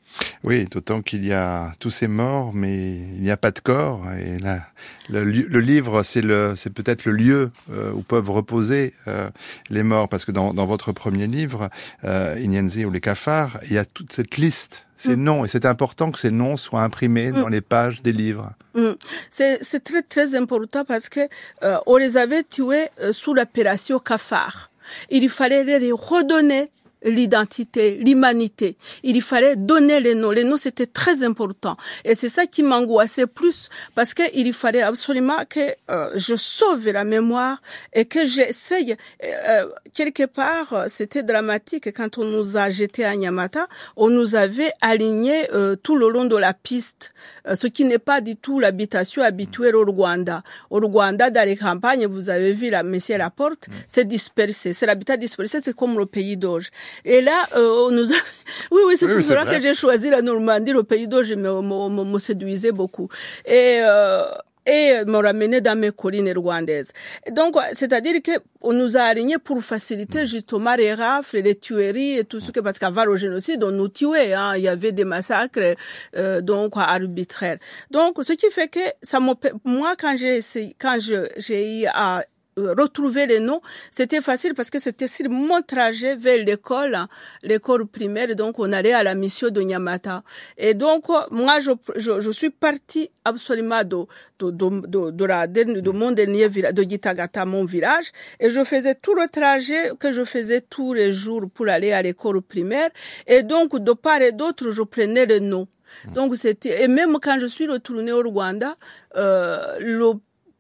Oui, 0.45 0.67
d'autant 0.71 1.03
qu'il 1.03 1.25
y 1.25 1.33
a 1.33 1.73
tous 1.79 1.91
ces 1.91 2.09
morts, 2.09 2.53
mais 2.53 2.97
il 2.97 3.23
n'y 3.23 3.31
a 3.31 3.37
pas 3.37 3.51
de 3.51 3.61
corps. 3.61 4.05
Et 4.13 4.39
là, 4.39 4.67
le, 5.09 5.23
livre, 5.61 6.03
c'est 6.03 6.23
le, 6.23 6.55
peut-être 6.75 7.05
le 7.05 7.13
lieu 7.13 7.51
euh, 7.73 7.93
où 7.93 8.03
peuvent 8.03 8.31
reposer 8.31 8.95
euh, 9.09 9.31
les 9.71 9.83
morts, 9.83 10.09
parce 10.09 10.25
que 10.25 10.33
dans, 10.33 10.53
dans 10.53 10.67
votre 10.67 10.93
premier 10.93 11.27
livre, 11.27 11.71
euh, 12.05 12.37
ou 12.85 12.91
les 12.91 13.01
cafards, 13.01 13.59
il 13.65 13.73
y 13.73 13.79
a 13.79 13.85
toute 13.85 14.13
cette 14.13 14.37
liste 14.37 14.87
ces 15.03 15.17
mm. 15.17 15.23
noms. 15.23 15.45
Et 15.45 15.49
c'est 15.49 15.65
important 15.65 16.11
que 16.11 16.19
ces 16.19 16.31
noms 16.31 16.57
soient 16.57 16.83
imprimés 16.83 17.31
dans 17.31 17.49
mm. 17.49 17.53
les 17.53 17.61
pages 17.61 18.03
des 18.03 18.13
livres. 18.13 18.53
Mm. 18.75 18.93
C'est 19.31 19.85
très 19.85 20.03
très 20.03 20.35
important 20.35 20.85
parce 20.85 21.09
que 21.09 21.21
euh, 21.63 21.79
on 21.87 21.97
les 21.97 22.17
avait 22.17 22.45
tués 22.45 22.89
euh, 23.01 23.13
sous 23.13 23.35
l'appellation 23.35 23.99
cafard. 23.99 24.71
Il 25.11 25.29
fallait 25.29 25.65
les 25.65 25.93
redonner 25.93 26.67
l'identité, 27.05 27.97
l'humanité. 27.97 28.77
Il 29.03 29.21
fallait 29.23 29.57
donner 29.57 30.01
les 30.01 30.15
noms. 30.15 30.31
Les 30.31 30.45
noms, 30.45 30.57
c'était 30.57 30.87
très 30.87 31.23
important. 31.23 31.77
Et 32.05 32.15
c'est 32.15 32.29
ça 32.29 32.47
qui 32.47 32.63
m'angoissait 32.63 33.27
plus 33.27 33.69
parce 33.95 34.15
qu'il 34.15 34.53
fallait 34.53 34.83
absolument 34.83 35.45
que 35.49 35.61
euh, 35.91 36.11
je 36.17 36.35
sauve 36.35 36.91
la 36.91 37.05
mémoire 37.05 37.63
et 37.93 38.05
que 38.05 38.27
j'essaye. 38.27 38.97
Euh, 39.25 39.69
quelque 39.95 40.27
part, 40.27 40.85
c'était 40.89 41.23
dramatique 41.23 41.93
quand 41.95 42.19
on 42.19 42.25
nous 42.25 42.57
a 42.57 42.71
jetés 42.71 43.05
à 43.05 43.15
Nyamata. 43.17 43.67
On 43.97 44.09
nous 44.09 44.35
avait 44.35 44.73
alignés 44.81 45.51
euh, 45.53 45.77
tout 45.77 45.97
le 45.97 46.09
long 46.09 46.25
de 46.25 46.37
la 46.37 46.55
piste, 46.55 47.13
ce 47.53 47.67
qui 47.67 47.85
n'est 47.85 47.99
pas 47.99 48.21
du 48.21 48.37
tout 48.37 48.61
l'habitation 48.61 49.23
habituelle 49.23 49.77
au 49.77 49.85
Rwanda. 49.85 50.43
Au 50.71 50.79
Rwanda, 50.79 51.31
dans 51.31 51.47
les 51.47 51.57
campagnes, 51.57 52.07
vous 52.07 52.31
avez 52.31 52.53
vu 52.53 52.71
la 52.71 52.83
Messie 52.83 53.13
la 53.17 53.31
porte, 53.31 53.69
mm. 53.69 53.73
c'est 53.89 54.07
dispersé. 54.07 54.73
C'est 54.73 54.87
l'habitat 54.87 55.17
dispersé, 55.17 55.61
c'est 55.61 55.75
comme 55.75 55.99
le 55.99 56.07
pays 56.07 56.37
d'Auge. 56.37 56.71
Et 57.05 57.21
là, 57.21 57.47
euh, 57.57 57.91
nous 57.91 58.05
oui, 58.71 58.81
oui, 58.87 58.97
c'est 58.97 59.07
pour 59.07 59.23
cela 59.23 59.45
que 59.45 59.61
j'ai 59.61 59.75
choisi 59.75 60.11
la 60.11 60.23
Normandie, 60.23 60.73
le 60.73 60.83
pays 60.83 61.09
d'où 61.09 61.23
je 61.23 61.35
me, 61.35 62.05
me, 62.05 62.19
séduisais 62.19 62.73
beaucoup. 62.73 63.09
Et 63.47 63.81
euh, 63.83 64.25
et 64.67 65.05
me 65.07 65.17
ramener 65.17 65.61
dans 65.61 65.79
mes 65.79 65.91
collines 65.91 66.33
rwandaises. 66.37 66.93
Donc, 67.33 67.57
c'est-à-dire 67.73 68.23
que 68.23 68.33
on 68.61 68.73
nous 68.73 68.97
a 68.97 69.01
alignés 69.03 69.39
pour 69.39 69.63
faciliter 69.63 70.25
justement 70.25 70.75
les 70.77 70.95
rafles, 70.95 71.41
les 71.41 71.57
tueries 71.57 72.19
et 72.19 72.25
tout 72.25 72.39
ce 72.39 72.53
que, 72.53 72.61
parce 72.61 72.79
qu'avant 72.79 73.05
le 73.05 73.17
génocide, 73.17 73.65
on 73.65 73.73
nous 73.73 73.89
tuait, 73.89 74.35
hein, 74.35 74.53
il 74.57 74.63
y 74.63 74.69
avait 74.69 74.93
des 74.93 75.05
massacres, 75.05 75.75
euh, 76.17 76.41
donc, 76.41 76.75
arbitraires. 76.77 77.59
Donc, 77.91 78.19
ce 78.23 78.33
qui 78.35 78.51
fait 78.51 78.69
que 78.69 78.81
ça 79.03 79.19
moi, 79.19 79.95
quand 79.99 80.17
j'ai 80.17 80.41
quand 80.79 80.99
j'ai 81.01 81.81
eu 81.83 81.87
à 81.93 82.23
retrouver 82.57 83.27
les 83.27 83.41
noms, 83.41 83.61
c'était 83.91 84.21
facile 84.21 84.55
parce 84.55 84.71
que 84.71 84.79
c'était 84.79 85.09
sur 85.09 85.29
mon 85.31 85.63
trajet 85.63 86.17
vers 86.17 86.45
l'école, 86.45 86.95
hein, 86.95 87.09
l'école 87.43 87.87
primaire, 87.87 88.35
donc 88.37 88.59
on 88.59 88.73
allait 88.73 88.93
à 88.93 89.03
la 89.03 89.15
mission 89.15 89.49
de 89.51 89.61
Nyamata. 89.63 90.23
Et 90.59 90.75
donc, 90.75 91.09
euh, 91.11 91.15
moi, 91.31 91.61
je, 91.61 91.71
je, 91.97 92.21
je 92.21 92.31
suis 92.31 92.51
partie 92.51 93.11
absolument 93.25 93.85
de, 93.85 93.97
de, 94.39 94.51
de, 94.51 95.11
de, 95.11 95.25
la, 95.25 95.47
de 95.47 95.91
mon 95.91 96.11
dernier 96.13 96.49
village, 96.49 96.75
de 96.75 96.83
Gitagata, 96.83 97.45
mon 97.45 97.65
village, 97.65 98.13
et 98.41 98.51
je 98.51 98.65
faisais 98.65 98.95
tout 98.95 99.15
le 99.15 99.29
trajet 99.29 99.93
que 99.99 100.13
je 100.13 100.25
faisais 100.25 100.61
tous 100.61 100.93
les 100.95 101.13
jours 101.13 101.45
pour 101.53 101.69
aller 101.69 101.93
à 101.93 102.03
l'école 102.03 102.43
primaire. 102.43 102.91
Et 103.27 103.43
donc, 103.43 103.79
de 103.79 103.93
part 103.93 104.21
et 104.21 104.33
d'autre, 104.33 104.71
je 104.71 104.83
prenais 104.83 105.27
les 105.27 105.41
noms. 105.41 105.69
Donc, 106.15 106.37
c'était, 106.37 106.83
et 106.83 106.89
même 106.89 107.19
quand 107.21 107.39
je 107.39 107.47
suis 107.47 107.67
retournée 107.67 108.13
au 108.13 108.23
Rwanda, 108.23 108.77
euh, 109.17 109.79
le 109.79 110.13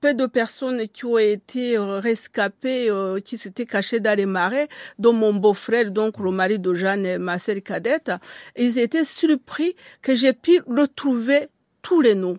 peu 0.02 0.14
de 0.14 0.26
personnes 0.26 0.88
qui 0.88 1.04
ont 1.06 1.16
été 1.16 1.78
euh, 1.78 2.00
rescapées, 2.00 2.90
euh, 2.90 3.20
qui 3.20 3.38
s'étaient 3.38 3.66
cachées 3.66 4.00
dans 4.00 4.18
les 4.18 4.26
marais, 4.26 4.68
dont 4.98 5.12
mon 5.12 5.32
beau-frère, 5.32 5.92
donc 5.92 6.18
le 6.18 6.32
mari 6.32 6.58
de 6.58 6.74
Jeanne 6.74 7.06
et 7.06 7.18
ma 7.18 7.38
sœur 7.38 7.56
cadette, 7.64 8.10
ils 8.56 8.78
étaient 8.78 9.04
surpris 9.04 9.76
que 10.02 10.14
j'ai 10.16 10.32
pu 10.32 10.60
retrouver 10.66 11.48
tous 11.80 12.02
les 12.02 12.14
noms 12.14 12.36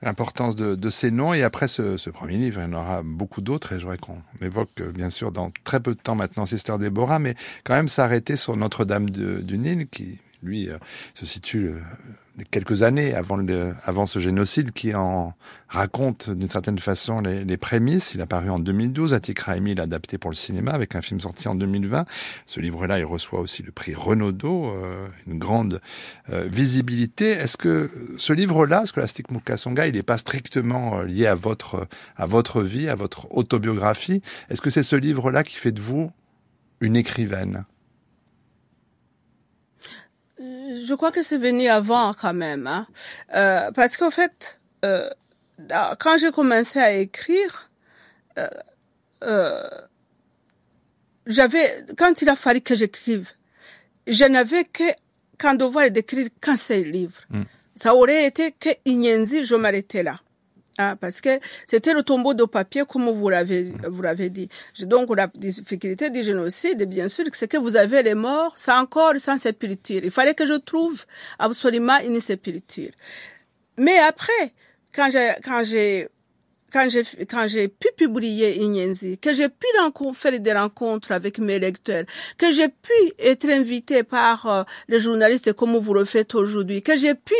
l'importance 0.00 0.54
de, 0.54 0.90
ces 0.90 1.10
noms. 1.10 1.34
Et 1.34 1.42
après 1.42 1.66
ce, 1.66 2.10
premier 2.10 2.36
livre, 2.36 2.60
il 2.60 2.70
y 2.70 2.72
en 2.72 2.78
aura 2.78 3.02
beaucoup 3.02 3.40
d'autres. 3.40 3.72
Et 3.72 3.80
je 3.80 3.80
voudrais 3.80 3.98
qu'on 3.98 4.22
évoque, 4.40 4.70
euh, 4.80 4.92
bien 4.92 5.10
sûr, 5.10 5.32
dans 5.32 5.50
très 5.64 5.80
peu 5.80 5.92
de 5.94 6.00
temps 6.00 6.14
maintenant, 6.14 6.46
Sister 6.46 6.76
Déborah, 6.78 7.18
mais 7.18 7.34
quand 7.64 7.74
même 7.74 7.88
s'arrêter 7.88 8.36
sur 8.36 8.56
Notre-Dame 8.56 9.10
du 9.10 9.58
Nil, 9.58 9.88
qui, 9.88 10.18
lui, 10.44 10.68
se 11.14 11.26
situe 11.26 11.72
quelques 12.44 12.82
années 12.82 13.14
avant, 13.14 13.36
le, 13.36 13.72
avant 13.84 14.06
ce 14.06 14.18
génocide 14.18 14.72
qui 14.72 14.94
en 14.94 15.34
raconte 15.68 16.30
d'une 16.30 16.48
certaine 16.48 16.78
façon 16.78 17.20
les, 17.20 17.44
les, 17.44 17.56
prémices. 17.56 18.14
Il 18.14 18.20
a 18.20 18.26
paru 18.26 18.50
en 18.50 18.58
2012, 18.58 19.12
Atik 19.14 19.40
Raimi 19.40 19.74
l'a 19.74 19.82
adapté 19.84 20.18
pour 20.18 20.30
le 20.30 20.36
cinéma 20.36 20.72
avec 20.72 20.94
un 20.94 21.02
film 21.02 21.20
sorti 21.20 21.48
en 21.48 21.54
2020. 21.54 22.06
Ce 22.46 22.60
livre-là, 22.60 22.98
il 22.98 23.04
reçoit 23.04 23.40
aussi 23.40 23.62
le 23.62 23.72
prix 23.72 23.94
Renaudot, 23.94 24.66
euh, 24.66 25.06
une 25.26 25.38
grande 25.38 25.80
euh, 26.30 26.48
visibilité. 26.50 27.30
Est-ce 27.30 27.56
que 27.56 27.90
ce 28.16 28.32
livre-là, 28.32 28.84
Scholastic 28.86 29.30
Mukasonga, 29.30 29.86
il 29.86 29.94
n'est 29.94 30.02
pas 30.02 30.18
strictement 30.18 30.98
euh, 30.98 31.04
lié 31.04 31.26
à 31.26 31.34
votre, 31.34 31.86
à 32.16 32.26
votre 32.26 32.62
vie, 32.62 32.88
à 32.88 32.94
votre 32.94 33.26
autobiographie? 33.36 34.22
Est-ce 34.48 34.62
que 34.62 34.70
c'est 34.70 34.82
ce 34.82 34.96
livre-là 34.96 35.44
qui 35.44 35.56
fait 35.56 35.72
de 35.72 35.80
vous 35.80 36.10
une 36.80 36.96
écrivaine? 36.96 37.64
Je 40.86 40.94
crois 40.94 41.12
que 41.12 41.22
c'est 41.22 41.36
venu 41.36 41.68
avant 41.68 42.12
quand 42.12 42.34
même, 42.34 42.66
hein. 42.66 42.86
euh, 43.34 43.70
parce 43.72 43.96
qu'en 43.96 44.10
fait, 44.10 44.58
euh, 44.84 45.10
quand 45.98 46.18
j'ai 46.18 46.30
commencé 46.30 46.78
à 46.78 46.92
écrire, 46.92 47.70
euh, 48.38 48.48
euh, 49.22 49.68
j'avais, 51.26 51.84
quand 51.96 52.22
il 52.22 52.28
a 52.28 52.36
fallu 52.36 52.60
que 52.60 52.74
j'écrive, 52.74 53.30
je 54.06 54.24
n'avais 54.24 54.64
que 54.64 54.84
qu'un 55.38 55.54
devoir 55.54 55.90
d'écrire 55.90 56.28
qu'un 56.40 56.56
seul 56.56 56.84
livre. 56.84 57.20
Mm. 57.30 57.42
Ça 57.76 57.94
aurait 57.94 58.26
été 58.26 58.52
que 58.52 58.70
Inyenzi, 58.84 59.44
je 59.44 59.54
m'arrêtais 59.54 60.02
là. 60.02 60.18
Ah, 60.80 60.94
parce 60.94 61.20
que 61.20 61.40
c'était 61.66 61.92
le 61.92 62.04
tombeau 62.04 62.34
de 62.34 62.44
papier, 62.44 62.84
comme 62.88 63.10
vous 63.10 63.28
l'avez, 63.28 63.72
vous 63.88 64.00
l'avez 64.00 64.30
dit. 64.30 64.48
Donc, 64.82 65.14
la 65.16 65.26
difficulté 65.26 66.08
du 66.08 66.22
génocide, 66.22 66.84
bien 66.84 67.08
sûr, 67.08 67.24
c'est 67.32 67.48
que 67.48 67.56
vous 67.56 67.74
avez 67.74 68.04
les 68.04 68.14
morts, 68.14 68.52
c'est 68.54 68.70
encore 68.70 69.14
sans 69.18 69.38
sépulture. 69.38 70.02
Il 70.04 70.12
fallait 70.12 70.34
que 70.34 70.46
je 70.46 70.54
trouve 70.54 71.04
absolument 71.40 71.98
une 71.98 72.20
sépulture. 72.20 72.92
Mais 73.76 73.98
après, 73.98 74.52
quand 74.94 75.10
j'ai, 75.10 75.32
quand 75.44 75.64
j'ai, 75.64 76.08
quand 76.72 76.88
j'ai, 76.88 77.02
quand 77.26 77.48
j'ai 77.48 77.66
pu 77.66 77.88
publier 77.96 78.58
Inyenzi, 78.62 79.18
que 79.18 79.34
j'ai 79.34 79.48
pu 79.48 79.66
faire 80.14 80.38
des 80.38 80.52
rencontres 80.52 81.10
avec 81.10 81.40
mes 81.40 81.58
lecteurs, 81.58 82.04
que 82.36 82.52
j'ai 82.52 82.68
pu 82.68 82.92
être 83.18 83.48
invité 83.50 84.04
par 84.04 84.46
euh, 84.46 84.62
les 84.86 85.00
journalistes 85.00 85.52
comme 85.54 85.76
vous 85.76 85.94
le 85.94 86.04
faites 86.04 86.36
aujourd'hui, 86.36 86.82
que 86.82 86.96
j'ai 86.96 87.16
pu 87.16 87.34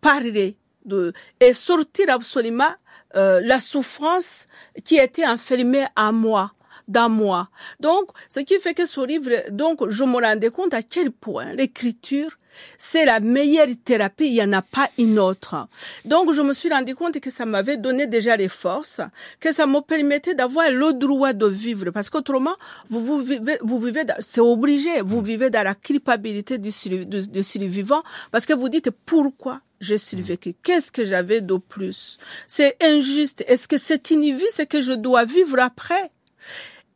parler 0.00 0.57
de, 0.84 1.12
et 1.40 1.52
sortir 1.54 2.10
absolument 2.10 2.72
euh, 3.16 3.40
la 3.42 3.60
souffrance 3.60 4.46
qui 4.84 4.96
était 4.96 5.26
enfermée 5.26 5.86
à 5.96 6.12
moi 6.12 6.52
dans 6.88 7.10
moi. 7.10 7.50
Donc, 7.80 8.10
ce 8.28 8.40
qui 8.40 8.58
fait 8.58 8.74
que 8.74 8.86
ce 8.86 9.04
livre, 9.06 9.30
donc, 9.50 9.88
je 9.88 10.04
me 10.04 10.20
rendais 10.20 10.48
compte 10.48 10.74
à 10.74 10.82
quel 10.82 11.10
point 11.10 11.52
l'écriture, 11.52 12.38
c'est 12.78 13.04
la 13.04 13.20
meilleure 13.20 13.68
thérapie, 13.84 14.26
il 14.26 14.34
n'y 14.34 14.42
en 14.42 14.52
a 14.52 14.62
pas 14.62 14.88
une 14.98 15.18
autre. 15.18 15.68
Donc, 16.04 16.32
je 16.32 16.42
me 16.42 16.52
suis 16.52 16.68
rendu 16.68 16.94
compte 16.94 17.20
que 17.20 17.30
ça 17.30 17.46
m'avait 17.46 17.76
donné 17.76 18.06
déjà 18.06 18.36
les 18.36 18.48
forces, 18.48 19.00
que 19.40 19.52
ça 19.52 19.66
me 19.66 19.80
permettait 19.80 20.34
d'avoir 20.34 20.70
le 20.70 20.92
droit 20.92 21.32
de 21.32 21.46
vivre, 21.46 21.90
parce 21.90 22.10
qu'autrement, 22.10 22.56
vous, 22.90 23.00
vous 23.00 23.20
vivez, 23.20 23.58
vous 23.62 23.78
vivez, 23.78 24.04
c'est 24.20 24.40
obligé, 24.40 25.00
vous 25.02 25.20
vivez 25.22 25.50
dans 25.50 25.62
la 25.62 25.74
culpabilité 25.74 26.58
du, 26.58 26.70
du, 27.06 27.28
du 27.28 27.42
survivant, 27.42 28.02
parce 28.30 28.46
que 28.46 28.52
vous 28.54 28.68
dites 28.68 28.90
pourquoi 29.06 29.60
j'ai 29.80 29.98
survécu. 29.98 30.54
Qu'est-ce 30.62 30.90
que 30.90 31.04
j'avais 31.04 31.40
de 31.40 31.56
plus? 31.56 32.18
C'est 32.46 32.76
injuste. 32.82 33.44
Est-ce 33.46 33.68
que 33.68 33.78
c'est 33.78 34.10
une 34.10 34.38
c'est 34.50 34.66
que 34.66 34.80
je 34.80 34.92
dois 34.92 35.24
vivre 35.24 35.58
après? 35.60 36.10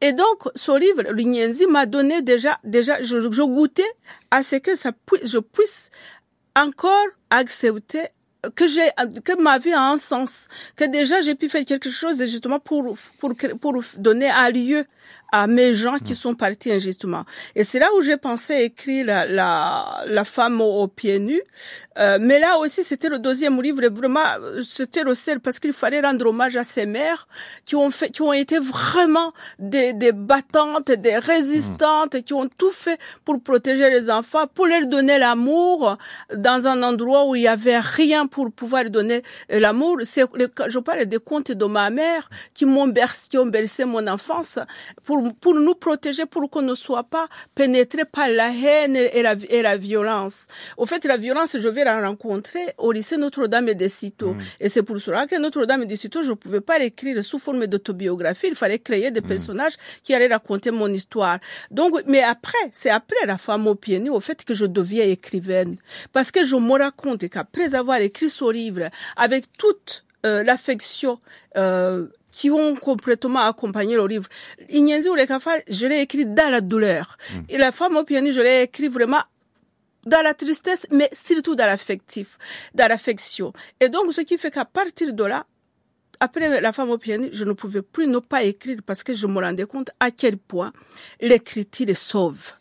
Et 0.03 0.13
donc, 0.13 0.49
ce 0.57 0.77
livre, 0.77 1.13
l'Inyenzi, 1.13 1.67
m'a 1.67 1.87
donné 1.87 2.23
déjà, 2.23 2.59
déjà, 2.65 3.01
je, 3.03 3.21
je 3.21 3.43
goûtais 3.43 3.91
à 4.33 4.43
ce 4.43 4.57
que 4.57 4.75
ça 4.75 4.91
je 5.23 5.39
puisse 5.39 5.91
encore 6.57 7.07
accepter 7.31 8.03
que 8.57 8.67
j'ai 8.67 8.89
que 9.25 9.41
ma 9.41 9.59
vie 9.59 9.73
a 9.73 9.91
un 9.91 9.97
sens 9.97 10.49
que 10.75 10.85
déjà 10.85 11.21
j'ai 11.21 11.37
pu 11.37 11.49
faire 11.49 11.65
quelque 11.65 11.91
chose 11.91 12.19
justement 12.27 12.59
pour 12.59 12.97
pour 13.19 13.35
pour 13.61 13.85
donner 13.99 14.29
un 14.29 14.51
lieu 14.51 14.85
à 15.33 15.47
mes 15.47 15.73
gens 15.73 15.97
qui 15.97 16.13
mm. 16.13 16.17
sont 16.17 16.35
partis 16.35 16.71
injustement. 16.71 17.25
Et 17.57 17.65
c'est 17.65 17.79
là 17.79 17.89
où 17.97 18.03
j'ai 18.03 18.19
pensé 18.19 18.55
écrire 18.57 19.07
la, 19.07 19.27
la, 19.27 20.05
la 20.07 20.25
femme 20.25 20.61
aux, 20.61 20.87
pieds 20.89 21.19
nus. 21.19 21.43
Euh, 21.99 22.19
mais 22.21 22.39
là 22.39 22.59
aussi, 22.59 22.85
c'était 22.85 23.09
le 23.09 23.19
deuxième 23.19 23.61
livre. 23.61 23.83
vraiment, 23.89 24.21
c'était 24.63 25.05
le 25.05 25.15
seul 25.15 25.41
parce 25.41 25.59
qu'il 25.59 25.73
fallait 25.73 26.01
rendre 26.01 26.27
hommage 26.27 26.57
à 26.57 26.65
ces 26.65 26.87
mères 26.87 27.27
qui 27.65 27.77
ont 27.77 27.91
fait, 27.91 28.11
qui 28.11 28.23
ont 28.23 28.33
été 28.33 28.59
vraiment 28.59 29.33
des, 29.59 29.95
des 29.95 30.13
battantes, 30.13 30.91
des 30.91 31.17
résistantes, 31.17 32.15
et 32.15 32.23
qui 32.23 32.35
ont 32.35 32.49
tout 32.49 32.71
fait 32.71 32.99
pour 33.25 33.43
protéger 33.43 33.91
les 33.91 34.11
enfants, 34.11 34.47
pour 34.47 34.67
leur 34.67 34.87
donner 34.87 35.19
l'amour 35.19 35.97
dans 36.35 36.67
un 36.67 36.83
endroit 36.83 37.27
où 37.27 37.35
il 37.35 37.43
y 37.43 37.49
avait 37.49 37.79
rien 37.79 38.27
pour 38.27 38.53
pouvoir 38.53 38.91
donner 38.91 39.23
l'amour. 39.49 39.99
C'est, 40.05 40.25
je 40.69 40.79
parle 40.79 41.07
des 41.07 41.19
contes 41.19 41.53
de 41.53 41.65
ma 41.65 41.89
mère 41.91 42.29
qui 42.55 42.67
m'ont 42.67 42.89
bercé, 42.89 43.29
qui 43.31 43.39
ont 43.39 43.47
bercé 43.47 43.85
mon 43.85 44.07
enfance 44.07 44.59
pour 45.05 45.22
pour, 45.23 45.35
pour 45.35 45.55
nous 45.55 45.75
protéger, 45.75 46.27
pour 46.27 46.49
qu'on 46.51 46.63
ne 46.63 46.75
soit 46.75 47.05
pas 47.05 47.29
pénétré 47.55 48.05
par 48.05 48.29
la 48.29 48.51
haine 48.51 48.97
et 48.97 49.23
la, 49.23 49.35
et 49.49 49.63
la 49.63 49.77
violence. 49.77 50.47
Au 50.77 50.87
fait, 50.87 51.05
la 51.05 51.17
violence, 51.17 51.57
je 51.59 51.69
vais 51.69 51.85
la 51.85 52.07
rencontrer 52.07 52.75
au 52.79 52.93
lycée 52.93 53.17
Notre-Dame 53.17 53.75
des 53.75 53.89
Citeaux. 53.89 54.37
Et 54.61 54.69
c'est 54.69 54.83
pour 54.83 54.99
cela 54.99 55.27
que 55.27 55.39
Notre-Dame 55.39 55.85
des 55.85 55.97
Citeaux, 55.97 56.23
je 56.23 56.31
ne 56.31 56.35
pouvais 56.35 56.61
pas 56.61 56.79
l'écrire 56.79 57.23
sous 57.23 57.39
forme 57.39 57.67
d'autobiographie. 57.67 58.49
Il 58.49 58.57
fallait 58.57 58.79
créer 58.79 59.11
des 59.11 59.21
personnages 59.21 59.75
qui 60.03 60.15
allaient 60.15 60.33
raconter 60.33 60.71
mon 60.71 60.89
histoire. 60.89 61.39
Donc, 61.71 62.01
mais 62.07 62.23
après, 62.23 62.59
c'est 62.73 62.91
après 62.91 63.27
la 63.27 63.39
femme 63.39 63.67
au 63.67 63.75
pied 63.75 63.99
nu, 63.99 64.11
au 64.11 64.21
fait 64.21 64.45
que 64.45 64.55
je 64.55 64.67
deviens 64.67 65.05
écrivaine. 65.05 65.77
Parce 66.13 66.31
que 66.31 66.45
je 66.45 66.57
me 66.57 66.79
raconte 66.79 67.29
qu'après 67.29 67.75
avoir 67.75 68.01
écrit 68.01 68.31
ce 68.31 68.51
livre, 68.51 68.89
avec 69.17 69.45
toute 69.57 70.05
euh, 70.25 70.45
l'affection 70.45 71.19
euh, 71.57 72.07
qui 72.31 72.51
ont 72.51 72.77
complètement 72.77 73.41
accompagné 73.41 73.97
le 73.97 74.07
livre. 74.07 74.29
Inyenzi 74.69 75.09
ou 75.09 75.15
les 75.15 75.27
je 75.69 75.87
l'ai 75.87 76.01
écrit 76.01 76.27
dans 76.27 76.51
la 76.51 76.61
douleur. 76.61 77.17
Et 77.49 77.59
la 77.59 77.73
femme 77.73 77.97
au 77.97 78.05
piano, 78.05 78.31
je 78.31 78.41
l'ai 78.41 78.63
écrit 78.63 78.89
vraiment 78.89 79.23
dans 80.07 80.23
la 80.23 80.35
tristesse, 80.35 80.87
mais 80.93 81.09
surtout 81.13 81.55
dans 81.57 81.67
l'affectif, 81.67 82.39
dans 82.75 82.89
l'affection. 82.89 83.53
Et 83.81 83.89
donc, 83.89 84.13
ce 84.13 84.21
qui 84.21 84.39
fait 84.39 84.51
qu'à 84.51 84.65
partir 84.65 85.13
de 85.13 85.25
là, 85.25 85.45
après 86.21 86.61
la 86.61 86.73
femme 86.73 86.91
au 86.91 86.99
piano, 86.99 87.27
je 87.33 87.45
ne 87.45 87.53
pouvais 87.53 87.83
plus 87.83 88.07
ne 88.07 88.19
pas 88.19 88.45
écrire 88.45 88.79
parce 88.87 89.03
que 89.03 89.15
je 89.15 89.27
me 89.27 89.41
rendais 89.41 89.65
compte 89.65 89.91
à 89.99 90.13
quel 90.13 90.37
point 90.39 90.73
l'écriture 91.21 91.97
sauve. 91.97 92.53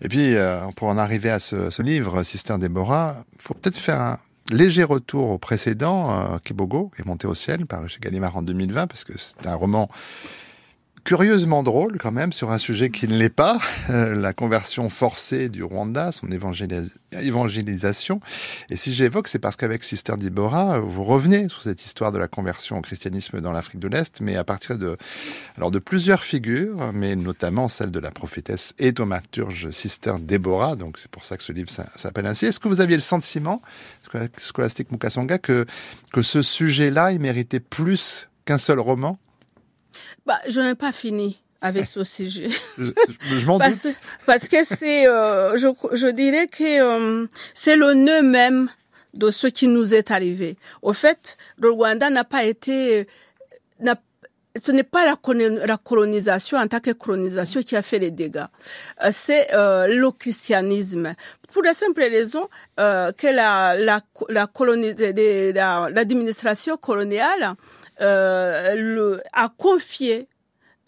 Et 0.00 0.08
puis, 0.08 0.36
euh, 0.36 0.60
pour 0.76 0.88
en 0.88 0.98
arriver 0.98 1.30
à 1.30 1.40
ce, 1.40 1.70
ce 1.70 1.82
livre, 1.82 2.22
Sister 2.22 2.58
Déborah, 2.58 3.24
faut 3.40 3.54
peut-être 3.54 3.76
faire 3.76 4.00
un, 4.00 4.20
léger 4.50 4.84
retour 4.84 5.30
au 5.30 5.38
précédent, 5.38 6.10
euh, 6.10 6.38
Kibogo, 6.42 6.90
est 6.98 7.06
monté 7.06 7.26
au 7.26 7.34
ciel 7.34 7.66
par 7.66 7.88
chez 7.88 8.00
Gallimard 8.00 8.36
en 8.36 8.42
2020, 8.42 8.86
parce 8.86 9.04
que 9.04 9.12
c'est 9.16 9.46
un 9.46 9.54
roman 9.54 9.88
curieusement 11.04 11.62
drôle 11.62 11.98
quand 11.98 12.12
même 12.12 12.32
sur 12.32 12.50
un 12.52 12.58
sujet 12.58 12.88
qui 12.88 13.08
ne 13.08 13.16
l'est 13.16 13.28
pas, 13.28 13.58
euh, 13.90 14.14
la 14.14 14.32
conversion 14.32 14.88
forcée 14.88 15.48
du 15.48 15.62
Rwanda, 15.62 16.12
son 16.12 16.28
évangélisation. 17.12 18.20
Et 18.70 18.76
si 18.76 18.92
j'évoque, 18.94 19.28
c'est 19.28 19.38
parce 19.38 19.56
qu'avec 19.56 19.84
Sister 19.84 20.14
Deborah, 20.18 20.78
vous 20.80 21.04
revenez 21.04 21.48
sur 21.48 21.62
cette 21.62 21.84
histoire 21.84 22.12
de 22.12 22.18
la 22.18 22.28
conversion 22.28 22.78
au 22.78 22.80
christianisme 22.80 23.40
dans 23.40 23.52
l'Afrique 23.52 23.80
de 23.80 23.88
l'Est, 23.88 24.20
mais 24.20 24.36
à 24.36 24.44
partir 24.44 24.78
de, 24.78 24.96
alors 25.56 25.70
de 25.70 25.78
plusieurs 25.78 26.22
figures, 26.22 26.92
mais 26.92 27.16
notamment 27.16 27.68
celle 27.68 27.90
de 27.90 27.98
la 27.98 28.10
prophétesse 28.10 28.74
et 28.78 28.92
thaumaturge 28.92 29.70
Sister 29.70 30.14
Deborah. 30.20 30.76
Donc 30.76 30.98
c'est 30.98 31.10
pour 31.10 31.24
ça 31.24 31.36
que 31.36 31.42
ce 31.42 31.52
livre 31.52 31.70
s'appelle 31.96 32.26
ainsi. 32.26 32.46
Est-ce 32.46 32.60
que 32.60 32.68
vous 32.68 32.80
aviez 32.80 32.96
le 32.96 33.02
sentiment, 33.02 33.60
Scholastique 34.38 34.92
Mukasonga, 34.92 35.38
que, 35.38 35.66
que 36.12 36.22
ce 36.22 36.42
sujet-là, 36.42 37.12
il 37.12 37.20
méritait 37.20 37.60
plus 37.60 38.28
qu'un 38.44 38.58
seul 38.58 38.78
roman? 38.78 39.18
Bah, 40.26 40.40
je 40.48 40.60
n'ai 40.60 40.74
pas 40.74 40.92
fini 40.92 41.42
avec 41.62 41.86
ce 41.86 42.04
sujet. 42.04 42.48
Je, 42.76 43.46
m'en 43.46 43.58
doute. 43.58 43.94
Parce 44.26 44.48
que 44.48 44.64
c'est, 44.64 45.06
euh, 45.06 45.56
je, 45.56 45.68
je, 45.92 46.08
dirais 46.08 46.48
que 46.48 47.22
euh, 47.22 47.26
c'est 47.54 47.76
le 47.76 47.94
nœud 47.94 48.22
même 48.22 48.68
de 49.14 49.30
ce 49.30 49.46
qui 49.46 49.68
nous 49.68 49.94
est 49.94 50.10
arrivé. 50.10 50.56
Au 50.82 50.92
fait, 50.92 51.36
le 51.58 51.70
Rwanda 51.70 52.10
n'a 52.10 52.24
pas 52.24 52.44
été, 52.44 53.06
ce 54.56 54.72
n'est 54.72 54.82
pas 54.82 55.04
la, 55.06 55.76
colonisation 55.76 56.58
en 56.58 56.66
tant 56.66 56.80
que 56.80 56.90
colonisation 56.90 57.62
qui 57.62 57.76
a 57.76 57.82
fait 57.82 58.00
les 58.00 58.10
dégâts. 58.10 58.44
Euh, 59.04 59.10
c'est 59.12 59.48
le 59.52 60.10
christianisme. 60.10 61.14
Pour 61.52 61.62
la 61.62 61.74
simple 61.74 62.02
raison 62.02 62.48
que 62.76 63.32
la, 63.32 63.76
la, 63.76 64.00
la, 64.30 65.90
l'administration 65.90 66.76
coloniale 66.76 67.54
euh, 68.02 68.74
le, 68.74 69.22
a 69.32 69.48
confié 69.48 70.28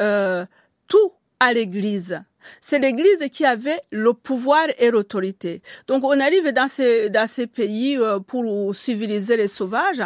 euh, 0.01 0.45
tout 0.89 1.13
à 1.39 1.53
l'Église. 1.53 2.21
C'est 2.61 2.79
l'Église 2.79 3.27
qui 3.31 3.47
avait 3.47 3.81
le 3.91 4.13
pouvoir 4.13 4.67
et 4.79 4.91
l'autorité. 4.91 5.63
Donc 5.87 6.05
on 6.05 6.19
arrive 6.21 6.53
dans 6.53 6.69
ces, 6.69 7.09
dans 7.11 7.29
ces 7.29 7.47
pays 7.47 7.97
euh, 7.97 8.19
pour 8.19 8.75
civiliser 8.75 9.37
les 9.37 9.49
sauvages 9.49 10.03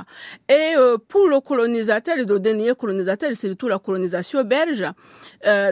et 0.48 0.74
pour 1.08 1.26
le 1.28 1.40
colonisateur, 1.40 2.16
le 2.16 2.38
dernier 2.38 2.74
colonisateur, 2.76 3.30
c'est 3.34 3.48
surtout 3.48 3.68
la 3.68 3.78
colonisation 3.78 4.44
belge. 4.44 4.84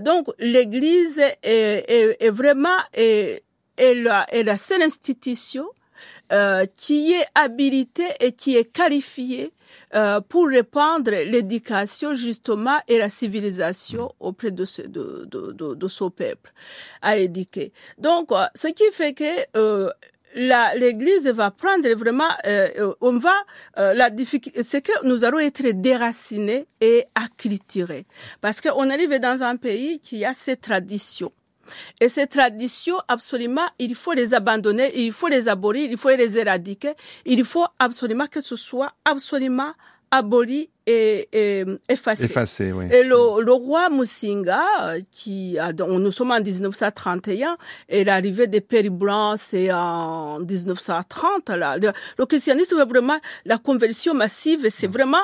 Donc 0.02 0.28
l'Église 0.38 1.20
est, 1.42 2.16
est, 2.20 2.30
vraiment 2.30 2.68
est, 2.94 3.44
est, 3.76 3.94
la, 3.94 4.56
seule 4.56 4.82
institution 4.82 5.66
qui 6.76 7.12
est 7.12 7.26
habilitée 7.34 8.08
et 8.20 8.32
qui 8.32 8.56
est 8.56 8.64
qualifiée 8.72 9.52
euh, 9.94 10.20
pour 10.20 10.48
répandre 10.48 11.10
l'éducation 11.10 12.14
justement 12.14 12.78
et 12.88 12.98
la 12.98 13.08
civilisation 13.08 14.12
auprès 14.20 14.50
de 14.50 14.64
ce, 14.64 14.82
de, 14.82 15.26
de, 15.30 15.52
de, 15.52 15.74
de 15.74 16.08
peuple 16.08 16.52
à 17.02 17.16
éduquer. 17.16 17.72
Donc, 17.98 18.32
euh, 18.32 18.46
ce 18.54 18.68
qui 18.68 18.84
fait 18.92 19.12
que 19.12 19.24
euh, 19.56 19.90
l'Église 20.34 21.28
va 21.28 21.50
prendre 21.50 21.88
vraiment, 21.94 22.28
euh, 22.46 22.92
on 23.00 23.16
va, 23.16 23.34
euh, 23.78 23.94
la 23.94 24.10
difficulté, 24.10 24.62
c'est 24.62 24.82
que 24.82 24.92
nous 25.04 25.24
allons 25.24 25.38
être 25.38 25.66
déracinés 25.80 26.66
et 26.80 27.04
acculturés. 27.14 28.06
Parce 28.40 28.60
qu'on 28.60 28.90
arrive 28.90 29.18
dans 29.18 29.42
un 29.42 29.56
pays 29.56 29.98
qui 30.00 30.24
a 30.24 30.34
ses 30.34 30.56
traditions. 30.56 31.32
Et 32.00 32.08
ces 32.08 32.26
traditions, 32.26 32.96
absolument, 33.08 33.66
il 33.78 33.94
faut 33.94 34.12
les 34.12 34.34
abandonner, 34.34 34.90
il 34.94 35.12
faut 35.12 35.28
les 35.28 35.48
abolir, 35.48 35.90
il 35.90 35.96
faut 35.96 36.10
les 36.10 36.38
éradiquer. 36.38 36.92
Il 37.24 37.44
faut 37.44 37.66
absolument 37.78 38.26
que 38.26 38.40
ce 38.40 38.56
soit 38.56 38.92
absolument 39.04 39.72
aboli 40.10 40.70
et, 40.86 41.28
et 41.32 41.64
effacé. 41.88 42.24
effacé 42.24 42.72
oui. 42.72 42.86
Et 42.92 43.02
le, 43.02 43.42
le, 43.42 43.52
roi 43.52 43.90
Musinga, 43.90 44.62
qui 45.10 45.58
a, 45.58 45.72
nous 45.72 46.12
sommes 46.12 46.30
en 46.30 46.40
1931, 46.40 47.56
et 47.88 48.04
l'arrivée 48.04 48.46
des 48.46 48.60
Pères 48.60 48.90
Blancs, 48.90 49.38
c'est 49.38 49.72
en 49.72 50.38
1930. 50.40 51.50
Là. 51.50 51.76
Le, 51.76 51.92
le 52.18 52.26
christianisme, 52.26 52.84
vraiment, 52.88 53.18
la 53.44 53.58
conversion 53.58 54.14
massive, 54.14 54.68
c'est 54.70 54.86
vraiment 54.86 55.22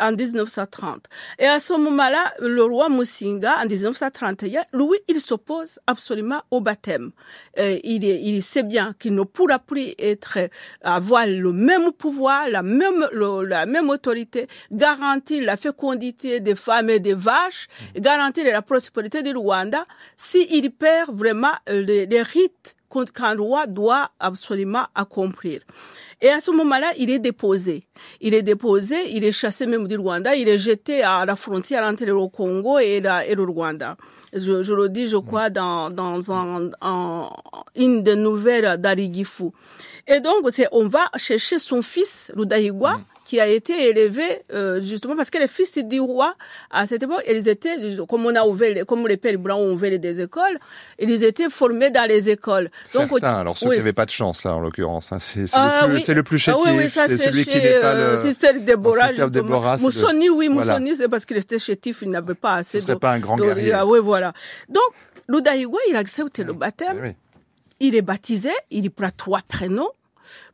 en 0.00 0.12
1930. 0.12 1.06
Et 1.38 1.46
à 1.46 1.60
ce 1.60 1.72
moment-là, 1.74 2.32
le 2.40 2.62
roi 2.62 2.88
Musinga, 2.88 3.56
en 3.62 3.66
1931, 3.66 4.62
lui, 4.72 4.98
il 5.08 5.20
s'oppose 5.20 5.78
absolument 5.86 6.42
au 6.50 6.60
baptême. 6.60 7.10
Et 7.56 7.80
il, 7.88 8.04
il 8.04 8.42
sait 8.42 8.62
bien 8.62 8.94
qu'il 8.98 9.14
ne 9.14 9.22
pourra 9.22 9.58
plus 9.58 9.94
être, 9.98 10.38
avoir 10.82 11.26
le 11.26 11.52
même 11.52 11.92
pouvoir, 11.92 12.48
la 12.48 12.62
même, 12.62 13.06
le, 13.12 13.44
la 13.44 13.66
même 13.66 13.90
autorité, 13.90 14.48
garantir 14.70 15.44
la 15.44 15.56
fécondité 15.56 16.40
des 16.40 16.54
femmes 16.54 16.90
et 16.90 17.00
des 17.00 17.14
vaches, 17.14 17.68
mmh. 17.96 18.00
garantir 18.00 18.44
la 18.44 18.62
prospérité 18.62 19.22
du 19.22 19.36
Rwanda, 19.36 19.84
s'il 20.16 20.70
perd 20.70 21.16
vraiment 21.16 21.52
les, 21.68 22.06
les 22.06 22.22
rites 22.22 22.76
qu'un 22.88 23.36
roi 23.36 23.66
doit 23.66 24.10
absolument 24.18 24.86
accomplir. 24.94 25.60
Et 26.20 26.28
à 26.28 26.40
ce 26.40 26.50
moment-là, 26.50 26.92
il 26.98 27.10
est 27.10 27.18
déposé. 27.18 27.84
Il 28.20 28.34
est 28.34 28.42
déposé, 28.42 28.96
il 29.10 29.24
est 29.24 29.32
chassé 29.32 29.66
même 29.66 29.86
du 29.86 29.96
Rwanda, 29.96 30.34
il 30.34 30.48
est 30.48 30.58
jeté 30.58 31.02
à 31.02 31.24
la 31.24 31.36
frontière 31.36 31.84
entre 31.84 32.04
le 32.04 32.26
Congo 32.28 32.78
et, 32.78 33.00
le 33.00 33.42
Rwanda. 33.44 33.96
Je, 34.32 34.74
le 34.74 34.88
dis, 34.88 35.06
je 35.06 35.16
crois, 35.16 35.48
dans, 35.48 35.90
dans 35.90 36.32
un, 36.32 36.70
un, 36.82 37.30
une 37.76 38.02
des 38.02 38.16
nouvelles 38.16 38.78
d'Arigifu. 38.78 39.50
Et 40.06 40.20
donc, 40.20 40.48
on 40.72 40.88
va 40.88 41.04
chercher 41.16 41.58
son 41.58 41.82
fils, 41.82 42.32
Rudahigwa, 42.36 42.98
qui 43.28 43.40
a 43.40 43.46
été 43.46 43.90
élevé 43.90 44.24
euh, 44.54 44.80
justement 44.80 45.14
parce 45.14 45.28
que 45.28 45.36
les 45.36 45.48
fils 45.48 45.76
du 45.76 46.00
roi 46.00 46.34
à 46.70 46.86
cette 46.86 47.02
époque, 47.02 47.22
ils 47.28 47.46
étaient 47.46 47.76
comme 48.08 48.24
on 48.24 48.34
a 48.34 48.42
ouvert, 48.42 48.86
comme 48.86 49.06
les 49.06 49.18
pères 49.18 49.38
blancs 49.38 49.60
ont 49.60 49.72
ouvert 49.74 49.98
des 49.98 50.22
écoles, 50.22 50.58
ils 50.98 51.22
étaient 51.24 51.50
formés 51.50 51.90
dans 51.90 52.08
les 52.08 52.30
écoles. 52.30 52.70
Donc, 52.94 53.10
Certains, 53.10 53.40
alors 53.40 53.58
ceux 53.58 53.68
oui, 53.68 53.74
qui 53.74 53.80
n'avaient 53.80 53.92
pas 53.92 54.06
de 54.06 54.10
chance 54.10 54.44
là 54.44 54.54
en 54.54 54.60
l'occurrence, 54.60 55.12
hein, 55.12 55.18
c'est 55.20 55.44
ah, 55.52 55.86
le, 55.86 55.96
oui. 55.96 56.04
le, 56.08 56.22
plus 56.22 56.38
chétif, 56.38 56.62
ah, 56.66 56.70
oui, 56.74 56.88
c'est 56.88 57.18
celui 57.18 57.44
qui 57.44 57.58
n'est 57.58 57.80
pas 57.80 57.92
le. 57.92 58.18
Sister 58.18 58.54
Déborah, 58.60 59.12
Déborah 59.12 59.76
Moussoni, 59.76 60.30
oui, 60.30 60.48
Moussoni, 60.48 60.86
voilà. 60.86 60.96
c'est 60.96 61.08
parce 61.10 61.26
qu'il 61.26 61.36
était 61.36 61.58
chétif, 61.58 62.00
il 62.00 62.08
n'avait 62.08 62.34
pas 62.34 62.54
assez. 62.54 62.80
Ce 62.80 62.86
serait 62.86 62.98
pas 62.98 63.12
un 63.12 63.18
grand 63.18 63.36
guerrier. 63.36 63.74
Ah, 63.74 63.84
oui, 63.84 63.98
voilà. 64.02 64.32
Donc 64.70 64.88
Ludaïwa, 65.28 65.80
il 65.90 65.96
accepte 65.96 66.38
le 66.38 66.54
baptême. 66.54 67.12
Il 67.80 67.94
est 67.94 68.02
baptisé, 68.02 68.50
il 68.70 68.90
prend 68.90 69.10
trois 69.14 69.40
prénoms 69.46 69.90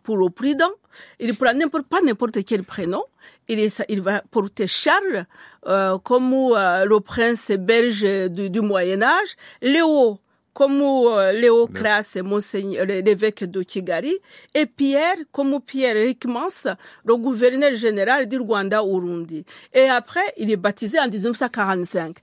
pour 0.02 0.16
le 0.16 0.30
prudent. 0.30 0.70
Il 1.18 1.37
prend 1.37 1.52
n'importe 1.54 1.87
pas 1.87 2.00
n'importe 2.02 2.44
quel 2.44 2.64
prénom. 2.64 3.04
Il, 3.48 3.58
est, 3.58 3.82
il 3.88 4.00
va 4.00 4.22
porter 4.30 4.66
Charles, 4.66 5.26
euh, 5.66 5.98
comme 5.98 6.32
euh, 6.32 6.84
le 6.84 7.00
prince 7.00 7.50
belge 7.50 8.02
du, 8.30 8.50
du 8.50 8.60
Moyen 8.60 9.02
Âge, 9.02 9.37
Léo, 9.62 10.20
comme 10.54 10.80
euh, 10.80 11.32
Léo 11.32 11.66
Cras, 11.66 12.16
monseigneur, 12.22 12.87
l'évêque 12.87 13.44
de 13.44 13.62
Kigali, 13.62 14.16
et 14.54 14.66
Pierre, 14.66 15.16
comme 15.32 15.60
Pierre 15.60 15.96
Rickmans, 15.96 16.76
le 17.04 17.16
gouverneur 17.16 17.74
général 17.74 18.26
du 18.28 18.38
Rwanda 18.38 18.78
Urundi. 18.78 19.44
Et 19.74 19.88
après, 19.88 20.32
il 20.38 20.50
est 20.50 20.56
baptisé 20.56 20.98
en 20.98 21.08
1945. 21.08 22.16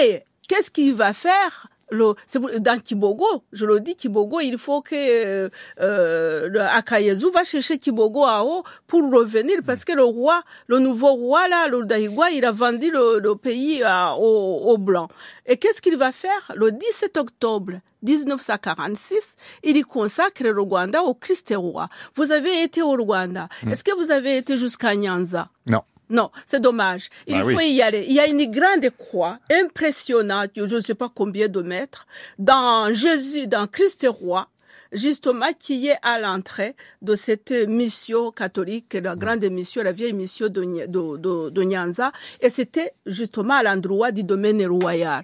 Et 0.00 0.20
qu'est-ce 0.46 0.70
qu'il 0.70 0.94
va 0.94 1.12
faire? 1.12 1.66
Le, 1.90 2.14
dans 2.58 2.80
Kibogo, 2.80 3.44
je 3.52 3.66
le 3.66 3.80
dis, 3.80 3.94
Kibogo, 3.96 4.40
il 4.40 4.58
faut 4.58 4.80
que 4.80 4.94
euh, 4.94 5.48
euh, 5.80 6.68
Akayezu 6.72 7.30
va 7.32 7.44
chercher 7.44 7.78
Kibogo 7.78 8.24
à 8.24 8.44
haut 8.44 8.62
pour 8.86 9.02
revenir 9.12 9.58
parce 9.66 9.84
que 9.84 9.92
le 9.92 10.04
roi, 10.04 10.42
le 10.68 10.78
nouveau 10.78 11.14
roi 11.14 11.48
là, 11.48 11.68
le 11.68 11.84
Daigwa, 11.84 12.30
il 12.30 12.44
a 12.44 12.52
vendu 12.52 12.90
le, 12.90 13.34
pays 13.34 13.82
à, 13.82 14.14
aux, 14.16 14.78
Blancs. 14.78 15.10
Et 15.46 15.56
qu'est-ce 15.56 15.82
qu'il 15.82 15.96
va 15.96 16.12
faire? 16.12 16.52
Le 16.54 16.70
17 16.70 17.16
octobre 17.16 17.72
1946, 18.02 19.36
il 19.64 19.76
y 19.76 19.82
consacre 19.82 20.42
le 20.42 20.60
Rwanda 20.60 21.02
au 21.02 21.14
Christ 21.14 21.52
roi. 21.56 21.88
Vous 22.14 22.32
avez 22.32 22.62
été 22.62 22.82
au 22.82 22.92
Rwanda. 22.92 23.48
Hmm. 23.62 23.72
Est-ce 23.72 23.84
que 23.84 23.94
vous 23.94 24.10
avez 24.10 24.36
été 24.38 24.56
jusqu'à 24.56 24.94
Nyanza? 24.94 25.48
Non. 25.66 25.82
Non, 26.10 26.30
c'est 26.44 26.60
dommage. 26.60 27.08
Il 27.26 27.40
bah 27.40 27.44
faut 27.44 27.60
y 27.60 27.80
aller. 27.80 28.04
Il 28.08 28.14
y 28.14 28.20
a 28.20 28.26
une 28.26 28.50
grande 28.50 28.90
croix 28.98 29.38
impressionnante, 29.50 30.50
je 30.56 30.62
ne 30.76 30.80
sais 30.80 30.94
pas 30.94 31.08
combien 31.08 31.48
de 31.48 31.62
mètres, 31.62 32.06
dans 32.38 32.92
Jésus, 32.92 33.46
dans 33.46 33.66
Christ 33.66 34.06
roi, 34.08 34.48
justement 34.92 35.52
qui 35.58 35.88
est 35.88 35.98
à 36.02 36.18
l'entrée 36.18 36.74
de 37.02 37.14
cette 37.14 37.52
mission 37.52 38.32
catholique, 38.32 38.94
la 38.94 39.16
grande 39.16 39.44
mission, 39.44 39.82
la 39.82 39.92
vieille 39.92 40.12
mission 40.12 40.48
de, 40.48 40.86
de, 40.86 41.50
de, 41.50 41.62
Nyanza, 41.62 42.12
et 42.40 42.50
c'était 42.50 42.92
justement 43.06 43.54
à 43.54 43.62
l'endroit 43.62 44.10
du 44.10 44.24
domaine 44.24 44.66
royal. 44.66 45.22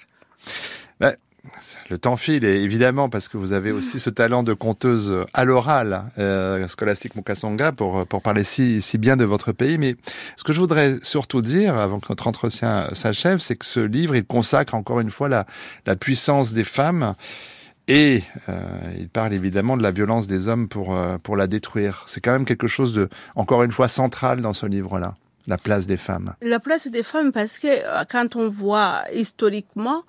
Ben, 1.00 1.16
le 1.90 1.98
temps 1.98 2.16
file, 2.16 2.44
et 2.44 2.62
évidemment, 2.62 3.08
parce 3.08 3.28
que 3.28 3.36
vous 3.36 3.52
avez 3.52 3.72
aussi 3.72 3.98
ce 3.98 4.10
talent 4.10 4.42
de 4.42 4.54
conteuse 4.54 5.24
à 5.32 5.44
l'oral, 5.44 6.04
euh, 6.18 6.66
scolastique 6.68 7.16
Mukasonga, 7.16 7.72
pour, 7.72 8.06
pour 8.06 8.22
parler 8.22 8.44
si, 8.44 8.82
si 8.82 8.98
bien 8.98 9.16
de 9.16 9.24
votre 9.24 9.52
pays. 9.52 9.78
Mais 9.78 9.96
ce 10.36 10.44
que 10.44 10.52
je 10.52 10.60
voudrais 10.60 10.96
surtout 11.02 11.42
dire, 11.42 11.76
avant 11.76 12.00
que 12.00 12.06
notre 12.10 12.26
entretien 12.26 12.88
s'achève, 12.92 13.38
c'est 13.38 13.56
que 13.56 13.66
ce 13.66 13.80
livre, 13.80 14.16
il 14.16 14.24
consacre 14.24 14.74
encore 14.74 15.00
une 15.00 15.10
fois 15.10 15.28
la, 15.28 15.46
la 15.86 15.96
puissance 15.96 16.52
des 16.52 16.64
femmes. 16.64 17.14
Et 17.88 18.24
euh, 18.48 18.58
il 18.98 19.08
parle 19.08 19.32
évidemment 19.32 19.76
de 19.76 19.82
la 19.82 19.92
violence 19.92 20.26
des 20.26 20.48
hommes 20.48 20.68
pour, 20.68 20.96
euh, 20.96 21.18
pour 21.22 21.36
la 21.36 21.46
détruire. 21.46 22.04
C'est 22.08 22.20
quand 22.20 22.32
même 22.32 22.44
quelque 22.44 22.66
chose 22.66 22.92
de, 22.92 23.08
encore 23.36 23.62
une 23.62 23.70
fois, 23.70 23.88
central 23.88 24.40
dans 24.40 24.52
ce 24.52 24.66
livre-là 24.66 25.14
la 25.48 25.58
place 25.58 25.86
des 25.86 25.96
femmes 25.96 26.34
La 26.40 26.58
place 26.58 26.88
des 26.88 27.04
femmes 27.04 27.30
parce 27.30 27.58
que 27.58 27.68
euh, 27.68 28.04
quand 28.10 28.34
on 28.34 28.48
voit 28.48 29.02
historiquement, 29.12 30.02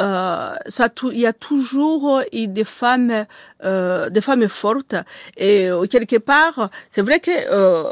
euh, 0.00 0.52
ça 0.66 0.88
il 1.12 1.18
y 1.20 1.26
a 1.26 1.32
toujours 1.32 2.18
euh, 2.18 2.46
des 2.46 2.64
femmes 2.64 3.26
euh, 3.64 4.10
des 4.10 4.20
femmes 4.20 4.48
fortes. 4.48 4.96
Et 5.36 5.68
euh, 5.70 5.86
quelque 5.86 6.16
part 6.16 6.70
c'est 6.90 7.02
vrai 7.02 7.20
que 7.20 7.30
euh, 7.50 7.84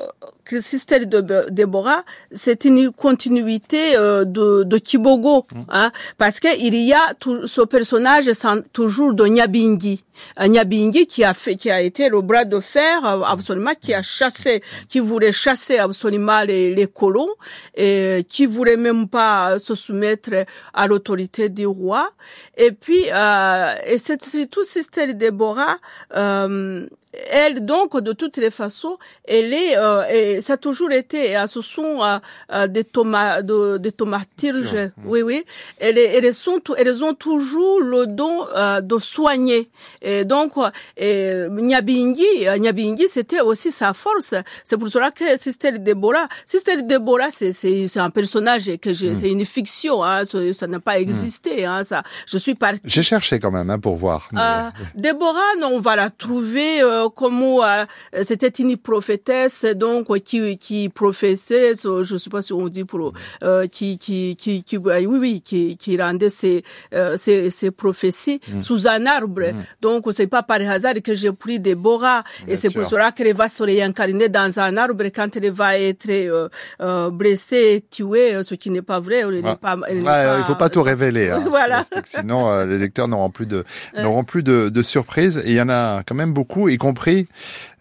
Sister 0.61 1.07
de 1.07 1.47
Déborah 1.51 2.05
c'est 2.33 2.65
une 2.65 2.91
continuité 2.91 3.95
de, 3.95 4.63
de 4.65 4.79
Kibogo 4.79 5.47
mmh. 5.53 5.61
hein, 5.69 5.93
parce 6.19 6.41
que 6.41 6.49
il 6.59 6.75
y 6.75 6.93
a 6.93 7.15
tout, 7.19 7.47
ce 7.47 7.63
personnage 7.63 8.31
toujours 8.73 9.15
de 9.15 9.27
Nyabingi. 9.27 10.05
Nyabingi 10.39 11.07
qui 11.07 11.25
a 11.25 11.35
fait 11.35 11.57
qui 11.57 11.71
a 11.71 11.81
été 11.81 12.09
le 12.09 12.21
bras 12.21 12.45
de 12.45 12.61
fer 12.61 13.05
absolument 13.27 13.73
qui 13.81 13.95
a 13.95 14.03
chassé 14.03 14.63
qui 14.89 15.01
voulait 15.01 15.33
chasser 15.33 15.79
absolument 15.79 16.43
les, 16.43 16.75
les 16.75 16.87
colons 16.87 17.29
et 17.75 18.25
qui 18.29 18.47
voulait 18.47 18.77
même 18.77 19.09
pas 19.09 19.59
se 19.59 19.75
soumettre 19.75 20.31
à 20.75 20.87
l'autorité 20.87 21.49
du 21.49 21.67
roi. 21.67 22.11
Et 22.57 22.73
puis, 22.73 23.05
euh, 23.13 23.75
et 23.87 23.99
c'est 23.99 24.23
surtout 24.23 24.65
Sister 24.65 25.15
Déborah, 25.15 25.79
euh, 26.15 26.87
elle 27.31 27.65
donc 27.65 27.99
de 28.01 28.13
toutes 28.13 28.37
les 28.39 28.51
façons 28.51 28.99
elle 29.25 29.53
est 29.53 29.77
euh, 29.77 30.05
et 30.11 30.41
ça 30.41 30.55
a 30.55 30.57
toujours 30.57 30.93
été 30.93 31.37
à 31.37 31.47
ce 31.47 31.61
sont 31.61 32.03
euh, 32.03 32.19
euh, 32.53 32.67
des 32.67 32.85
tomates 32.85 33.45
de, 33.47 33.79
des 33.79 33.93
tomatirges 33.93 34.77
oui 35.05 35.23
oui. 35.23 35.45
Elles, 35.79 35.99
elles 35.99 36.35
sont 36.35 36.61
elles 36.77 37.05
ont 37.05 37.15
toujours 37.15 37.81
le 37.81 38.07
don 38.07 38.47
euh, 38.55 38.81
de 38.81 38.99
soigner. 38.99 39.69
Et 40.01 40.25
donc 40.25 40.53
et 40.97 41.47
Nyabingi 41.51 42.47
Nyabingi 42.59 43.09
c'était 43.09 43.41
aussi 43.41 43.71
sa 43.71 43.93
force. 43.93 44.35
C'est 44.65 44.77
pour 44.77 44.89
cela 44.89 45.11
que 45.11 45.37
Sister 45.37 45.73
Deborah 45.73 46.29
Sister 46.47 46.83
Deborah 46.83 47.31
c'est 47.33 47.53
c'est 47.53 47.87
c'est 47.89 48.01
un 48.01 48.11
personnage 48.11 48.71
que 48.81 48.93
j'ai 48.93 49.11
mm. 49.11 49.19
c'est 49.21 49.31
une 49.31 49.45
fiction 49.45 50.05
hein, 50.05 50.23
ça 50.25 50.67
n'a 50.67 50.81
pas 50.81 50.99
mm. 50.99 51.03
existé 51.03 51.65
hein, 51.65 51.85
ça. 51.85 52.03
Je 52.27 52.39
suis 52.39 52.55
partie 52.55 52.81
j'ai 52.85 53.03
cherché 53.03 53.39
quand 53.39 53.51
même 53.51 53.71
hein, 53.71 53.79
pour 53.79 53.97
voir 53.97 54.29
mais... 54.33 54.41
Deborah 54.95 55.41
non, 55.61 55.71
on 55.75 55.81
va 55.81 55.97
la 55.97 56.11
trouver 56.11 56.81
comment 56.81 57.02
euh, 57.23 57.85
c'était 58.25 58.49
une 58.49 58.77
prophétesse 58.77 59.65
donc 59.65 60.19
qui 60.21 60.59
qui 60.59 60.89
professait 60.89 61.75
je 61.75 62.17
sais 62.17 62.31
pas 62.31 62.43
si 62.43 62.53
on 62.53 62.69
dit 62.69 62.85
pour 62.85 63.13
euh, 63.43 63.67
qui 63.67 63.99
qui 63.99 64.37
qui 64.37 64.63
qui 64.63 64.77
oui 64.77 65.07
oui 65.07 65.41
qui 65.41 65.77
qui 65.77 66.01
rendait 66.01 66.29
ses 66.29 66.63
euh, 66.95 67.17
ses, 67.17 67.51
ses 67.51 67.71
prophéties 67.71 68.41
mm. 68.53 68.61
sous 68.61 68.87
un 68.87 69.07
arbre. 69.07 69.53
Mm. 69.53 69.63
donc 69.81 70.07
c'est 70.13 70.27
pas 70.27 70.43
par 70.43 70.61
hasard 70.61 70.95
que 71.05 71.15
j'ai 71.15 71.33
pris 71.33 71.59
Déborah 71.61 72.23
et 72.49 72.57
c'est 72.57 72.71
pour 72.71 72.87
cela 72.87 73.13
qu'elle 73.13 73.35
va 73.35 73.49
se 73.49 73.63
réincarner 73.63 74.29
dans 74.29 74.59
un 74.59 74.77
arbre 74.77 75.05
quand 75.15 75.37
elle 75.37 75.51
va 75.51 75.79
être 75.79 76.09
euh, 76.11 76.49
euh 76.81 77.11
blessée 77.11 77.85
tuée 77.91 78.43
ce 78.43 78.55
qui 78.55 78.71
n'est 78.71 78.83
pas 78.83 79.01
vrai 79.01 79.23
pas, 79.61 79.77
pas, 79.77 79.89
il 79.91 80.45
faut 80.45 80.55
pas 80.55 80.69
tout 80.69 80.83
révéler 80.83 81.31
hein, 81.31 81.45
voilà. 81.49 81.85
Sinon 82.05 82.65
les 82.65 82.79
lecteurs 82.79 83.09
n'auront 83.09 83.31
plus 83.31 83.47
de 83.47 83.65
n'auront 83.97 84.25
plus 84.25 84.43
de, 84.43 84.69
de 84.69 84.83
surprises. 84.83 85.39
Et 85.45 85.51
il 85.51 85.55
y 85.55 85.61
en 85.61 85.69
a 85.69 86.03
quand 86.05 86.15
même 86.15 86.33
beaucoup 86.33 86.69
compris 86.93 87.27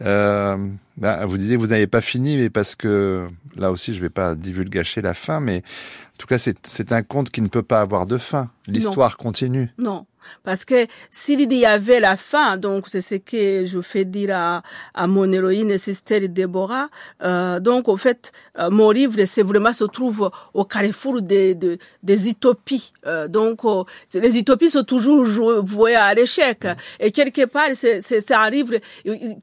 euh, 0.02 0.58
bah, 0.95 1.26
vous 1.26 1.38
disiez 1.38 1.56
que 1.56 1.62
vous 1.62 1.67
n'avez 1.67 1.88
pas 1.88 2.00
fini, 2.00 2.38
mais 2.38 2.50
parce 2.50 2.76
que 2.76 3.28
là 3.58 3.71
aussi, 3.71 3.93
je 3.93 3.97
ne 3.97 4.04
vais 4.04 4.10
pas 4.10 4.36
divulgacher 4.36 5.02
la 5.02 5.13
fin, 5.13 5.39
mais 5.39 5.58
en 5.58 6.17
tout 6.17 6.28
cas, 6.28 6.38
c'est 6.38 6.91
un 6.91 7.04
conte 7.04 7.30
qui 7.30 7.41
ne 7.41 7.47
peut 7.47 7.63
pas 7.63 7.82
avoir 7.82 8.06
de 8.06 8.17
fin. 8.17 8.50
L'histoire 8.67 9.17
continue. 9.17 9.69
Non. 9.78 10.06
Parce 10.43 10.65
que 10.65 10.88
s'il 11.10 11.51
y 11.53 11.65
avait 11.65 11.99
la 11.99 12.17
fin, 12.17 12.57
donc 12.57 12.88
c'est 12.88 13.01
ce 13.01 13.15
que 13.15 13.65
je 13.65 13.81
fais 13.81 14.05
dire 14.05 14.36
à, 14.36 14.63
à 14.93 15.07
mon 15.07 15.31
héroïne 15.31 15.77
Sister 15.77 16.27
Déborah, 16.27 16.89
euh, 17.23 17.60
donc 17.60 17.88
en 17.89 17.97
fait, 17.97 18.31
euh, 18.57 18.69
mon 18.69 18.91
livre, 18.91 19.23
c'est 19.25 19.43
vraiment 19.43 19.73
se 19.73 19.84
trouve 19.84 20.31
au 20.53 20.65
carrefour 20.65 21.21
des, 21.21 21.55
des, 21.55 21.79
des 22.03 22.29
utopies. 22.29 22.93
Euh, 23.05 23.27
donc 23.27 23.65
euh, 23.65 23.84
les 24.13 24.38
utopies 24.38 24.69
sont 24.69 24.84
toujours 24.84 25.25
vouées 25.63 25.95
à 25.95 26.13
l'échec. 26.13 26.67
Et 26.99 27.12
quelque 27.12 27.45
part, 27.45 27.69
c'est 27.73 28.31
un 28.31 28.49
livre 28.49 28.75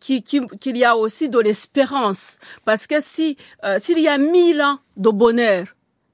qui, 0.01 0.23
qui, 0.23 0.41
qu'il 0.61 0.77
y 0.77 0.85
a 0.85 0.97
aussi 0.97 1.29
de 1.29 1.39
l'espérance. 1.39 2.39
Parce 2.65 2.87
que 2.87 3.01
si 3.01 3.37
s'il 3.79 3.99
y 3.99 4.09
a 4.09 4.19
mille 4.19 4.61
ans 4.63 4.79
de 4.97 5.11
bonheur, 5.11 5.67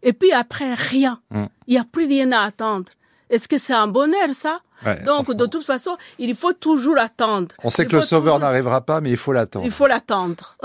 et 0.03 0.12
puis 0.12 0.33
après 0.33 0.74
rien, 0.74 1.20
mm. 1.31 1.44
il 1.66 1.74
n'y 1.74 1.81
a 1.81 1.85
plus 1.85 2.07
rien 2.07 2.31
à 2.33 2.42
attendre 2.42 2.92
est-ce 3.35 3.49
que 3.49 3.59
c'est 3.59 3.75
un 3.75 3.88
bonheur, 3.88 4.29
ça 4.33 4.61
Donc, 5.05 5.35
de 5.35 5.47
toute 5.47 5.64
façon, 5.64 5.97
il 6.18 6.35
faut 6.35 6.53
toujours 6.53 6.99
attendre. 6.99 7.55
On 7.64 7.70
sait 7.70 7.85
que 7.85 7.97
le 7.97 8.03
sauveur 8.03 8.38
n'arrivera 8.38 8.81
pas, 8.81 9.01
mais 9.01 9.11
il 9.11 9.16
faut 9.16 9.33
l'attendre. 9.33 9.64
Il 9.64 9.73
faut 9.73 9.87
l'attendre. 9.87 10.57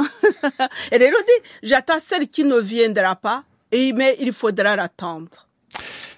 et 0.92 0.96
elle 0.96 1.02
dit, 1.02 1.50
j'attends 1.64 2.00
celle 2.00 2.28
qui 2.28 2.44
ne 2.44 2.60
viendra 2.60 3.16
pas, 3.16 3.44
et, 3.72 3.92
mais 3.94 4.18
il 4.20 4.32
faudra 4.34 4.76
l'attendre. 4.76 5.48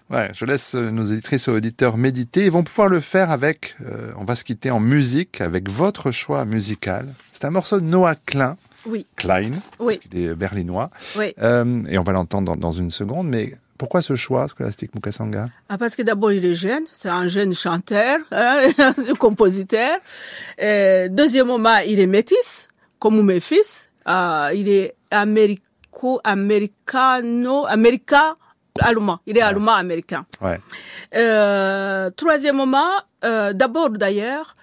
Ouais, 0.09 0.29
je 0.33 0.43
laisse 0.43 0.75
euh, 0.75 0.91
nos 0.91 1.05
éditrices 1.05 1.47
et 1.47 1.51
auditeurs 1.51 1.95
méditer. 1.95 2.43
Ils 2.43 2.51
vont 2.51 2.63
pouvoir 2.63 2.89
le 2.89 2.99
faire 2.99 3.31
avec, 3.31 3.75
euh, 3.85 4.11
on 4.17 4.25
va 4.25 4.35
se 4.35 4.43
quitter 4.43 4.69
en 4.69 4.81
musique, 4.81 5.39
avec 5.39 5.69
votre 5.69 6.11
choix 6.11 6.43
musical. 6.43 7.07
C'est 7.31 7.45
un 7.45 7.51
morceau 7.51 7.79
de 7.79 7.85
Noah 7.85 8.15
Klein. 8.25 8.57
Oui. 8.85 9.05
Klein. 9.15 9.51
Oui. 9.79 10.01
Il 10.11 10.19
est 10.19 10.35
berlinois. 10.35 10.89
Oui. 11.17 11.33
Euh, 11.41 11.83
et 11.87 11.97
on 11.97 12.03
va 12.03 12.11
l'entendre 12.11 12.53
dans, 12.53 12.59
dans, 12.59 12.71
une 12.71 12.91
seconde. 12.91 13.29
Mais 13.29 13.53
pourquoi 13.81 14.03
ce 14.03 14.15
choix, 14.15 14.47
Scholastic 14.47 14.93
Mukasanga? 14.93 15.47
Ah, 15.67 15.75
Parce 15.75 15.95
que 15.95 16.03
d'abord, 16.03 16.31
il 16.31 16.45
est 16.45 16.53
jeune, 16.53 16.83
c'est 16.93 17.09
un 17.09 17.25
jeune 17.25 17.55
chanteur, 17.55 18.19
hein, 18.31 18.67
compositeur. 19.19 19.97
Et 20.59 21.07
deuxièmement, 21.09 21.77
il 21.87 21.99
est 21.99 22.05
métis, 22.05 22.69
comme 22.99 23.25
mes 23.25 23.39
fils. 23.39 23.89
Ah, 24.05 24.51
il 24.53 24.69
est 24.69 24.93
américo, 25.09 26.21
américano, 26.23 27.65
américain, 27.65 28.35
allemand. 28.81 29.17
Il 29.25 29.35
est 29.39 29.41
allemand 29.41 29.73
américain. 29.73 30.27
Ouais. 30.41 30.59
Euh, 31.15 32.11
troisièmement, 32.11 32.93
euh, 33.25 33.51
d'abord 33.51 33.89
d'ailleurs, 33.89 34.53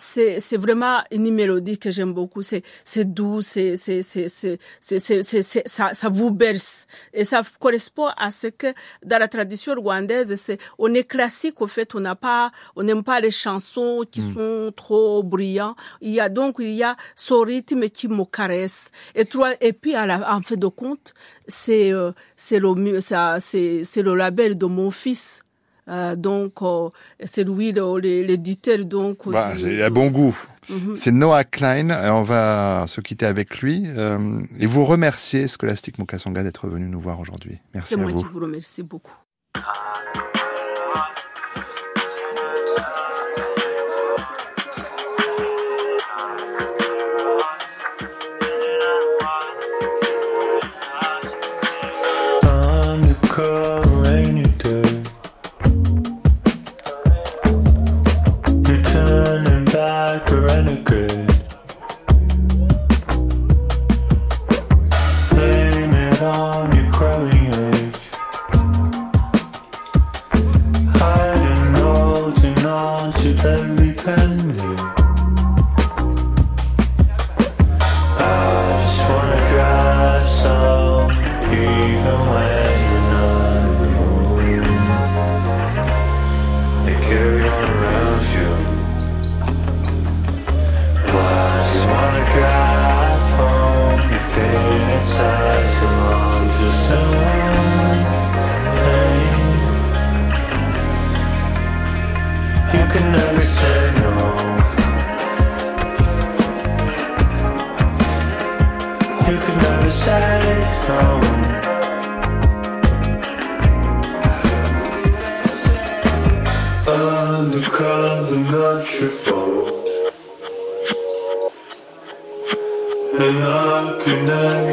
c'est 0.00 0.40
c'est 0.40 0.56
vraiment 0.56 0.98
une 1.10 1.32
mélodie 1.32 1.78
que 1.78 1.90
j'aime 1.90 2.12
beaucoup. 2.12 2.42
C'est 2.42 2.62
c'est 2.84 3.04
doux 3.04 3.42
c'est 3.42 3.76
c'est 3.76 4.02
c'est 4.02 4.28
c'est 4.28 4.58
c'est 4.80 5.22
c'est 5.22 5.68
ça 5.68 5.94
ça 5.94 6.08
vous 6.08 6.30
berce. 6.30 6.86
Et 7.12 7.24
ça 7.24 7.42
correspond 7.58 8.08
à 8.16 8.30
ce 8.30 8.48
que 8.48 8.68
dans 9.04 9.18
la 9.18 9.28
tradition 9.28 9.74
rwandaise 9.74 10.34
c'est 10.36 10.58
on 10.78 10.92
est 10.94 11.04
classique 11.04 11.60
au 11.60 11.66
fait 11.66 11.94
on 11.94 12.00
n'a 12.00 12.16
pas 12.16 12.50
on 12.76 12.82
n'aime 12.82 13.04
pas 13.04 13.20
les 13.20 13.30
chansons 13.30 14.04
qui 14.10 14.22
mm. 14.22 14.34
sont 14.34 14.72
trop 14.74 15.22
brillantes 15.22 15.76
il 16.00 16.12
y 16.12 16.20
a 16.20 16.28
donc 16.28 16.56
il 16.58 16.72
y 16.72 16.82
a 16.82 16.96
ce 17.14 17.34
rythme 17.34 17.88
qui 17.88 18.08
me 18.08 18.24
caresse. 18.24 18.90
Et 19.14 19.24
toi 19.24 19.50
et 19.60 19.72
puis 19.72 19.94
à 19.94 20.06
la, 20.06 20.34
en 20.34 20.40
fait 20.40 20.56
de 20.56 20.66
compte 20.66 21.14
c'est 21.46 21.92
euh, 21.92 22.12
c'est 22.36 22.58
le 22.58 23.00
ça 23.00 23.38
c'est 23.40 23.84
c'est 23.84 24.02
le 24.02 24.14
label 24.14 24.56
de 24.56 24.66
mon 24.66 24.90
fils 24.90 25.42
euh, 25.90 26.16
donc, 26.16 26.62
euh, 26.62 26.90
c'est 27.24 27.44
lui 27.46 27.72
l'éditeur. 27.72 28.84
Donc, 28.84 29.28
bah, 29.28 29.54
il 29.58 29.82
a 29.82 29.90
bon 29.90 30.08
goût. 30.10 30.36
Mhm. 30.68 30.96
C'est 30.96 31.10
Noah 31.10 31.44
Klein. 31.44 31.90
On 32.12 32.22
va 32.22 32.84
se 32.86 33.00
quitter 33.00 33.26
avec 33.26 33.60
lui 33.60 33.84
euh, 33.86 34.40
et 34.58 34.66
vous 34.66 34.84
remercier, 34.84 35.48
Scholastic 35.48 35.98
Mukasonga, 35.98 36.42
d'être 36.42 36.68
venu 36.68 36.86
nous 36.86 37.00
voir 37.00 37.18
aujourd'hui. 37.18 37.58
Merci 37.74 37.94
à 37.94 37.96
vous. 37.96 38.08
Moi 38.08 38.22
qui 38.22 38.28
vous 38.28 38.40
remercie 38.40 38.82
beaucoup. 38.82 39.16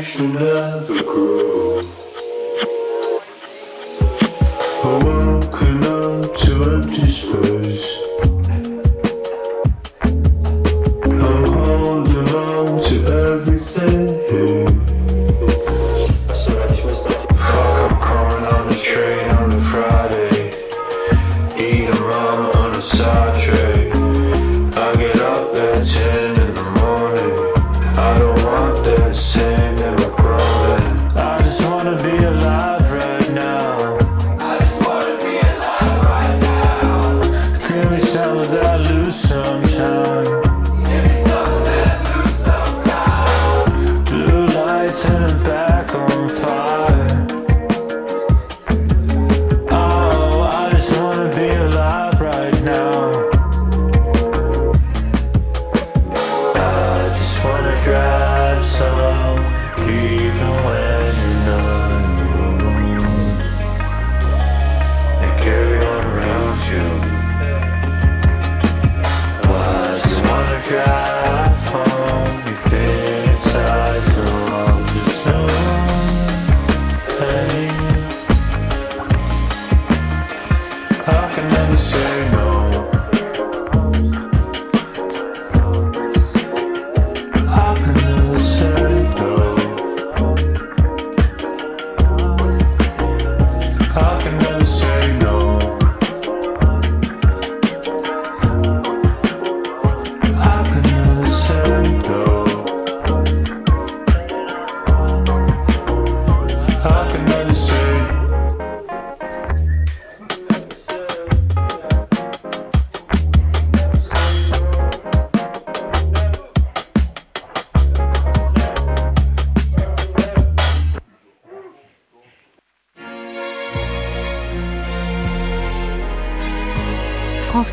should 0.08 0.34
never 0.36 1.04
go. 1.04 1.37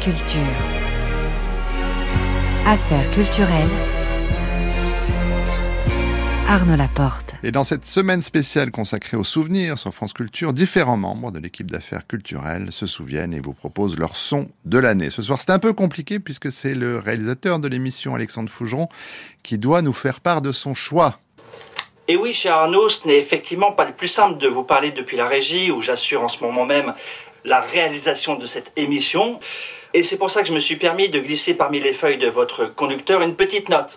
Culture. 0.04 0.38
Affaires 2.66 3.10
culturelles. 3.12 3.70
Arnaud 6.46 6.76
Laporte. 6.76 7.36
Et 7.42 7.50
dans 7.50 7.64
cette 7.64 7.86
semaine 7.86 8.20
spéciale 8.20 8.70
consacrée 8.70 9.16
aux 9.16 9.24
souvenirs 9.24 9.78
sur 9.78 9.94
France 9.94 10.12
Culture, 10.12 10.52
différents 10.52 10.98
membres 10.98 11.32
de 11.32 11.38
l'équipe 11.38 11.70
d'affaires 11.70 12.06
culturelles 12.06 12.70
se 12.70 12.84
souviennent 12.84 13.32
et 13.32 13.40
vous 13.40 13.54
proposent 13.54 13.98
leur 13.98 14.14
son 14.14 14.50
de 14.66 14.76
l'année. 14.76 15.08
Ce 15.08 15.22
soir, 15.22 15.40
c'est 15.40 15.52
un 15.52 15.58
peu 15.58 15.72
compliqué 15.72 16.20
puisque 16.20 16.52
c'est 16.52 16.74
le 16.74 16.98
réalisateur 16.98 17.58
de 17.58 17.68
l'émission, 17.68 18.14
Alexandre 18.14 18.50
Fougeron, 18.50 18.90
qui 19.42 19.56
doit 19.56 19.80
nous 19.80 19.94
faire 19.94 20.20
part 20.20 20.42
de 20.42 20.52
son 20.52 20.74
choix. 20.74 21.18
Et 22.08 22.16
oui, 22.16 22.34
cher 22.34 22.56
Arnaud, 22.56 22.90
ce 22.90 23.08
n'est 23.08 23.16
effectivement 23.16 23.72
pas 23.72 23.86
le 23.86 23.94
plus 23.94 24.08
simple 24.08 24.36
de 24.36 24.48
vous 24.48 24.64
parler 24.64 24.90
depuis 24.90 25.16
la 25.16 25.26
régie, 25.26 25.70
où 25.70 25.80
j'assure 25.80 26.22
en 26.22 26.28
ce 26.28 26.44
moment 26.44 26.66
même 26.66 26.92
la 27.46 27.62
réalisation 27.62 28.36
de 28.36 28.44
cette 28.44 28.72
émission. 28.76 29.40
Et 29.94 30.02
c'est 30.02 30.16
pour 30.16 30.28
ça 30.28 30.42
que 30.42 30.48
je 30.48 30.52
me 30.52 30.58
suis 30.58 30.74
permis 30.74 31.08
de 31.08 31.20
glisser 31.20 31.54
parmi 31.54 31.78
les 31.78 31.92
feuilles 31.92 32.18
de 32.18 32.26
votre 32.26 32.66
conducteur 32.66 33.22
une 33.22 33.36
petite 33.36 33.68
note. 33.68 33.96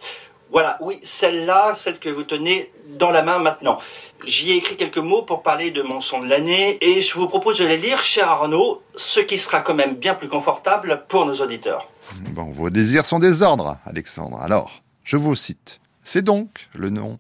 Voilà, 0.52 0.78
oui, 0.80 1.00
celle-là, 1.02 1.74
celle 1.74 1.98
que 1.98 2.08
vous 2.08 2.22
tenez 2.22 2.72
dans 3.00 3.10
la 3.10 3.24
main 3.24 3.40
maintenant. 3.40 3.80
J'y 4.24 4.52
ai 4.52 4.58
écrit 4.58 4.78
quelques 4.78 5.00
mots 5.00 5.24
pour 5.24 5.42
parler 5.42 5.72
de 5.72 5.82
mon 5.82 6.00
son 6.00 6.22
de 6.22 6.28
l'année 6.28 6.78
et 6.82 7.02
je 7.02 7.14
vous 7.16 7.28
propose 7.28 7.58
de 7.58 7.66
les 7.66 7.78
lire, 7.78 8.00
cher 8.00 8.30
Arnaud, 8.30 8.84
ce 8.96 9.20
qui 9.20 9.40
sera 9.40 9.62
quand 9.62 9.74
même 9.74 9.96
bien 9.96 10.14
plus 10.14 10.28
confortable 10.28 11.04
pour 11.10 11.26
nos 11.26 11.42
auditeurs. 11.42 11.90
Bon, 12.30 12.52
vos 12.52 12.70
désirs 12.70 13.06
sont 13.06 13.20
des 13.20 13.42
ordres, 13.42 13.78
Alexandre. 13.84 14.40
Alors, 14.40 14.84
je 15.04 15.18
vous 15.18 15.36
cite. 15.36 15.82
C'est 16.04 16.22
donc 16.22 16.70
le 16.74 16.92
nom 16.92 17.18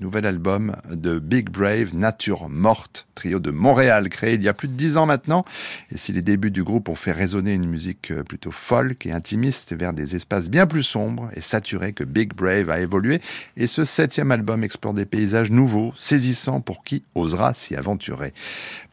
nouvel 0.00 0.26
album 0.26 0.74
de 0.90 1.18
Big 1.18 1.50
Brave, 1.50 1.94
Nature 1.94 2.48
Morte, 2.48 3.06
trio 3.14 3.38
de 3.38 3.50
Montréal, 3.50 4.08
créé 4.08 4.34
il 4.34 4.42
y 4.42 4.48
a 4.48 4.54
plus 4.54 4.68
de 4.68 4.72
dix 4.72 4.96
ans 4.96 5.06
maintenant. 5.06 5.44
Et 5.92 5.98
si 5.98 6.12
les 6.12 6.22
débuts 6.22 6.50
du 6.50 6.64
groupe 6.64 6.88
ont 6.88 6.94
fait 6.94 7.12
résonner 7.12 7.52
une 7.52 7.66
musique 7.66 8.10
euh, 8.10 8.22
plutôt 8.22 8.50
folk 8.50 9.06
et 9.06 9.12
intimiste 9.12 9.74
vers 9.74 9.92
des 9.92 10.16
espaces 10.16 10.48
bien 10.48 10.66
plus 10.66 10.82
sombres 10.82 11.30
et 11.34 11.40
saturés 11.40 11.92
que 11.92 12.04
Big 12.04 12.34
Brave 12.34 12.70
a 12.70 12.80
évolué, 12.80 13.20
et 13.56 13.66
ce 13.66 13.84
septième 13.84 14.32
album 14.32 14.64
explore 14.64 14.94
des 14.94 15.06
paysages 15.06 15.50
nouveaux, 15.50 15.92
saisissants 15.96 16.60
pour 16.60 16.82
qui 16.82 17.02
osera 17.14 17.54
s'y 17.54 17.76
aventurer 17.76 18.32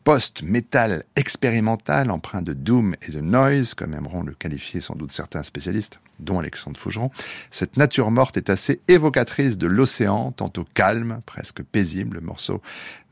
post-metal 0.03 1.03
expérimental, 1.15 2.11
empreint 2.11 2.41
de 2.41 2.53
doom 2.53 2.95
et 3.07 3.11
de 3.11 3.19
noise, 3.19 3.73
comme 3.73 3.93
aimeront 3.93 4.23
le 4.23 4.33
qualifier 4.33 4.79
sans 4.79 4.95
doute 4.95 5.11
certains 5.11 5.43
spécialistes, 5.43 5.99
dont 6.19 6.39
Alexandre 6.39 6.79
Fougeron. 6.79 7.11
Cette 7.51 7.77
nature 7.77 8.11
morte 8.11 8.37
est 8.37 8.49
assez 8.49 8.81
évocatrice 8.87 9.57
de 9.57 9.67
l'océan, 9.67 10.31
tantôt 10.31 10.65
calme, 10.73 11.21
presque 11.25 11.63
paisible, 11.63 12.15
le 12.15 12.21
morceau 12.21 12.61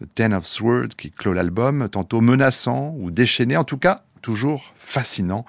The 0.02 0.14
Ten 0.14 0.34
of 0.34 0.46
Swords 0.46 0.96
qui 0.98 1.12
clôt 1.12 1.34
l'album, 1.34 1.88
tantôt 1.90 2.22
menaçant 2.22 2.96
ou 2.98 3.12
déchaîné, 3.12 3.58
en 3.58 3.64
tout 3.64 3.78
cas 3.78 4.04
toujours 4.22 4.74
fascinant. 4.78 5.46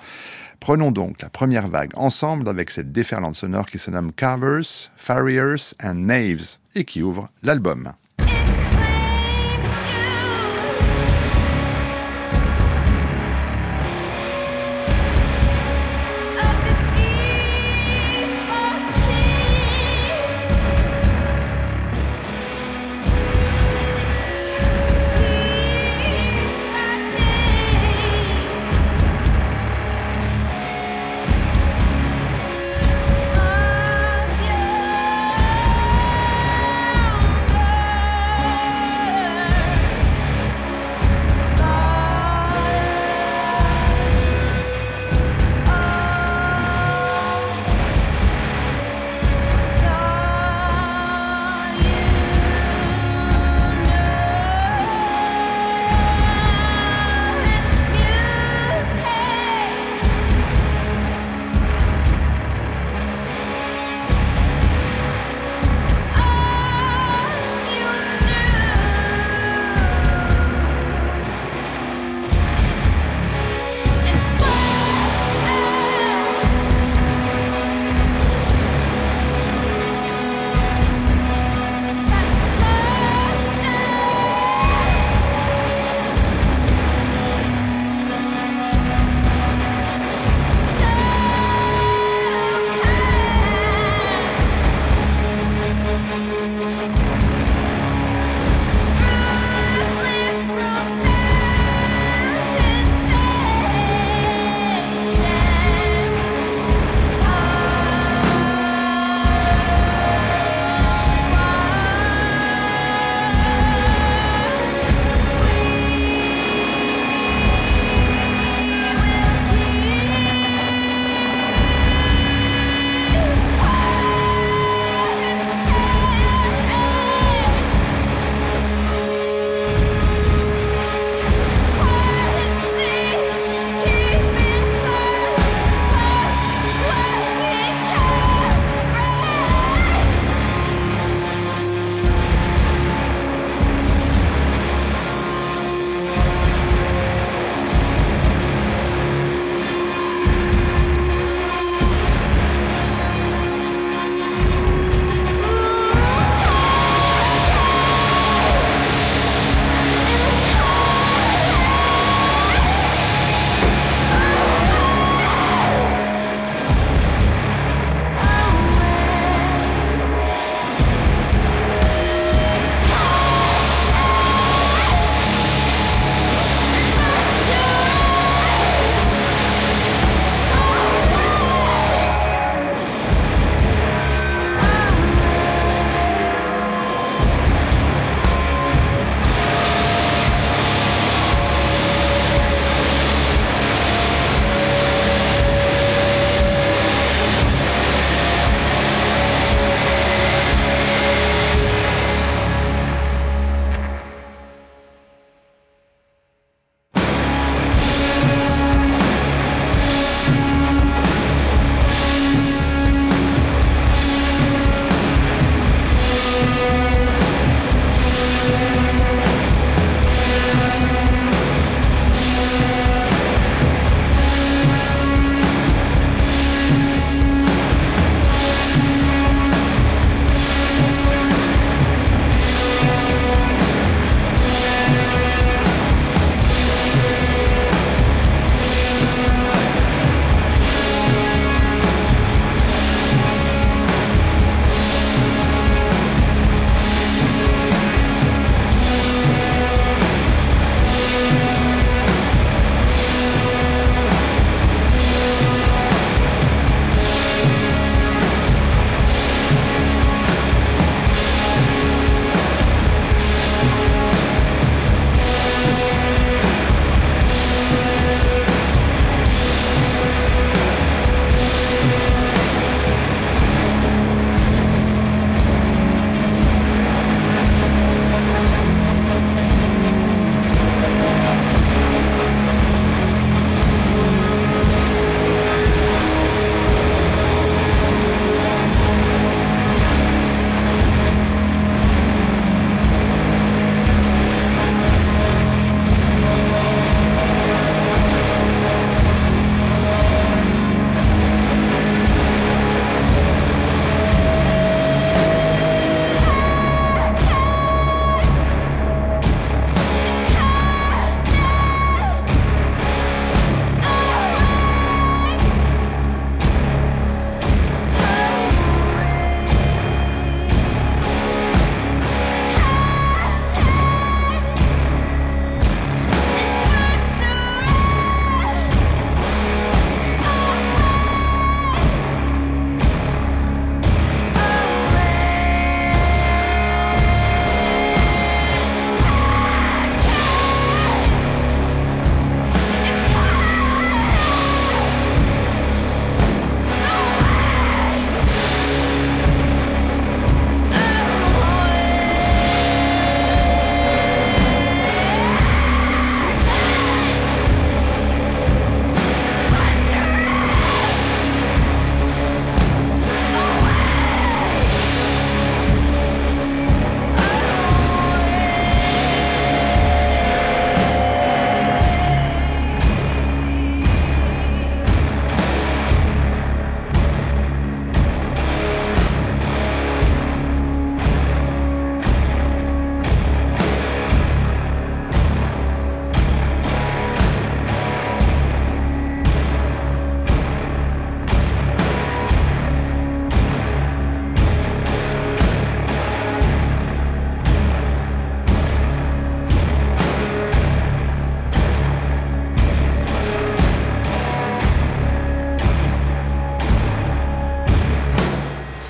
Prenons 0.61 0.91
donc 0.91 1.23
la 1.23 1.31
première 1.31 1.69
vague 1.69 1.93
ensemble 1.95 2.49
avec 2.49 2.71
cette 2.71 2.93
déferlante 2.93 3.37
sonore 3.37 3.67
qui 3.67 3.79
se 3.79 3.91
nomme 3.91 4.13
Carvers, 4.13 4.91
Farriers 4.97 5.75
and 5.83 5.95
Knaves 5.95 6.59
et 6.75 6.85
qui 6.85 7.03
ouvre 7.03 7.31
l'album. 7.43 7.93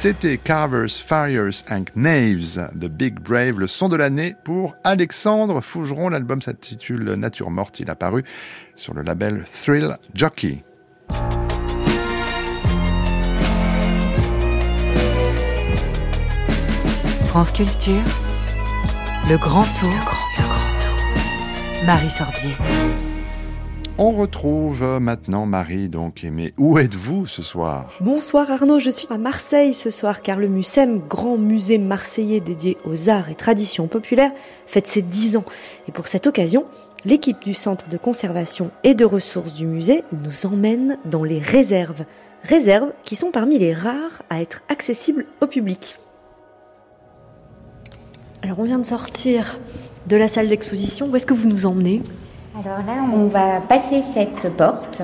C'était 0.08 0.38
Carvers, 0.38 0.88
Fires 0.88 1.64
and 1.68 1.82
Knaves 1.96 2.70
de 2.76 2.86
Big 2.86 3.18
Brave, 3.18 3.58
le 3.58 3.66
son 3.66 3.88
de 3.88 3.96
l'année 3.96 4.36
pour 4.44 4.76
Alexandre 4.84 5.60
Fougeron. 5.60 6.10
L'album 6.10 6.40
s'intitule 6.40 7.14
Nature 7.14 7.50
Morte. 7.50 7.80
Il 7.80 7.90
a 7.90 7.96
paru 7.96 8.22
sur 8.76 8.94
le 8.94 9.02
label 9.02 9.44
Thrill 9.64 9.96
Jockey. 10.14 10.62
France 17.24 17.50
Culture, 17.50 18.04
le 19.28 19.36
grand 19.38 19.64
tour, 19.64 19.90
le 19.90 20.04
grand 20.04 20.36
tour, 20.36 20.46
grand 20.46 20.78
tour. 20.78 21.84
Marie 21.84 22.08
Sorbier. 22.08 22.52
On 23.98 24.10
retrouve 24.10 24.84
maintenant 25.00 25.46
Marie, 25.46 25.88
donc, 25.88 26.26
mais 26.30 26.52
où 26.58 26.78
êtes-vous 26.78 27.24
ce 27.24 27.42
soir? 27.42 27.94
Bonsoir 28.02 28.50
Arnaud, 28.50 28.78
je 28.78 28.90
suis 28.90 29.06
à 29.08 29.16
Marseille 29.16 29.72
ce 29.72 29.88
soir 29.88 30.20
car 30.20 30.38
le 30.38 30.48
MUSEM, 30.48 31.00
grand 31.08 31.38
musée 31.38 31.78
marseillais 31.78 32.40
dédié 32.40 32.76
aux 32.84 33.08
arts 33.08 33.30
et 33.30 33.34
traditions 33.34 33.86
populaires, 33.86 34.32
fête 34.66 34.86
ses 34.86 35.00
10 35.00 35.38
ans. 35.38 35.46
Et 35.88 35.92
pour 35.92 36.08
cette 36.08 36.26
occasion, 36.26 36.66
l'équipe 37.06 37.42
du 37.42 37.54
Centre 37.54 37.88
de 37.88 37.96
conservation 37.96 38.70
et 38.84 38.92
de 38.92 39.06
ressources 39.06 39.54
du 39.54 39.64
musée 39.64 40.04
nous 40.12 40.44
emmène 40.44 40.98
dans 41.06 41.24
les 41.24 41.38
réserves. 41.38 42.04
Réserves 42.42 42.92
qui 43.02 43.16
sont 43.16 43.30
parmi 43.30 43.58
les 43.58 43.72
rares 43.72 44.22
à 44.28 44.42
être 44.42 44.60
accessibles 44.68 45.24
au 45.40 45.46
public. 45.46 45.98
Alors 48.42 48.58
on 48.58 48.64
vient 48.64 48.78
de 48.78 48.84
sortir 48.84 49.58
de 50.06 50.16
la 50.16 50.28
salle 50.28 50.48
d'exposition. 50.48 51.08
Où 51.08 51.16
est-ce 51.16 51.24
que 51.24 51.32
vous 51.32 51.48
nous 51.48 51.64
emmenez? 51.64 52.02
Alors 52.58 52.78
là, 52.86 53.04
on 53.12 53.26
va 53.26 53.60
passer 53.60 54.00
cette 54.00 54.48
porte 54.56 55.02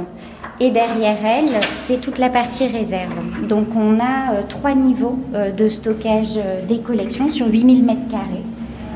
et 0.58 0.70
derrière 0.70 1.18
elle, 1.22 1.60
c'est 1.84 2.00
toute 2.00 2.16
la 2.16 2.30
partie 2.30 2.66
réserve. 2.66 3.46
Donc 3.46 3.76
on 3.76 3.98
a 3.98 4.32
euh, 4.32 4.42
trois 4.48 4.74
niveaux 4.74 5.18
euh, 5.34 5.50
de 5.50 5.68
stockage 5.68 6.38
euh, 6.38 6.64
des 6.64 6.78
collections 6.78 7.28
sur 7.28 7.46
8000 7.46 7.84
mètres 7.84 8.08
carrés. 8.10 8.42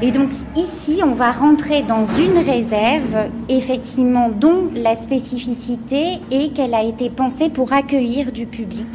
Et 0.00 0.10
donc 0.10 0.30
ici, 0.54 1.00
on 1.04 1.12
va 1.12 1.32
rentrer 1.32 1.82
dans 1.82 2.06
une 2.06 2.38
réserve, 2.38 3.28
effectivement, 3.50 4.30
dont 4.30 4.68
la 4.74 4.96
spécificité 4.96 6.20
est 6.30 6.54
qu'elle 6.54 6.74
a 6.74 6.82
été 6.82 7.10
pensée 7.10 7.50
pour 7.50 7.74
accueillir 7.74 8.32
du 8.32 8.46
public. 8.46 8.86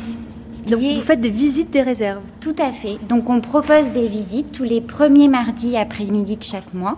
Donc 0.67 0.79
vous 0.79 1.01
faites 1.01 1.21
des 1.21 1.29
visites 1.29 1.71
des 1.71 1.81
réserves 1.81 2.21
Tout 2.39 2.55
à 2.59 2.71
fait. 2.71 2.97
Donc 3.09 3.29
on 3.29 3.41
propose 3.41 3.91
des 3.91 4.07
visites 4.07 4.51
tous 4.51 4.63
les 4.63 4.81
premiers 4.81 5.27
mardis 5.27 5.75
après-midi 5.75 6.37
de 6.37 6.43
chaque 6.43 6.73
mois. 6.73 6.97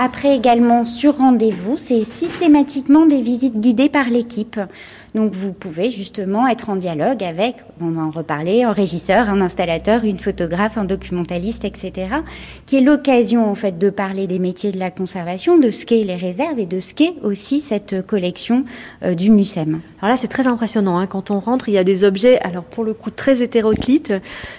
Après 0.00 0.36
également 0.36 0.84
sur 0.84 1.16
rendez-vous, 1.16 1.76
c'est 1.76 2.04
systématiquement 2.04 3.04
des 3.04 3.20
visites 3.20 3.58
guidées 3.58 3.88
par 3.88 4.08
l'équipe. 4.08 4.60
Donc 5.18 5.32
vous 5.32 5.52
pouvez 5.52 5.90
justement 5.90 6.46
être 6.46 6.70
en 6.70 6.76
dialogue 6.76 7.24
avec, 7.24 7.56
on 7.80 7.90
va 7.90 8.02
en 8.02 8.10
reparler, 8.10 8.62
un 8.62 8.70
régisseur, 8.70 9.28
un 9.28 9.40
installateur, 9.40 10.04
une 10.04 10.20
photographe, 10.20 10.78
un 10.78 10.84
documentaliste, 10.84 11.64
etc. 11.64 12.06
Qui 12.66 12.76
est 12.76 12.80
l'occasion 12.82 13.50
en 13.50 13.56
fait 13.56 13.80
de 13.80 13.90
parler 13.90 14.28
des 14.28 14.38
métiers 14.38 14.70
de 14.70 14.78
la 14.78 14.92
conservation, 14.92 15.58
de 15.58 15.72
ce 15.72 15.86
qu'est 15.86 16.04
les 16.04 16.14
réserves 16.14 16.60
et 16.60 16.66
de 16.66 16.78
ce 16.78 16.94
qu'est 16.94 17.14
aussi 17.24 17.58
cette 17.58 18.06
collection 18.06 18.64
euh, 19.02 19.14
du 19.14 19.32
MUSEM. 19.32 19.80
Alors 20.00 20.10
là 20.10 20.16
c'est 20.16 20.28
très 20.28 20.46
impressionnant. 20.46 20.98
Hein. 20.98 21.08
Quand 21.08 21.32
on 21.32 21.40
rentre, 21.40 21.68
il 21.68 21.72
y 21.72 21.78
a 21.78 21.84
des 21.84 22.04
objets, 22.04 22.38
alors 22.42 22.62
pour 22.62 22.84
le 22.84 22.94
coup 22.94 23.10
très 23.10 23.42
hétéroclites. 23.42 24.14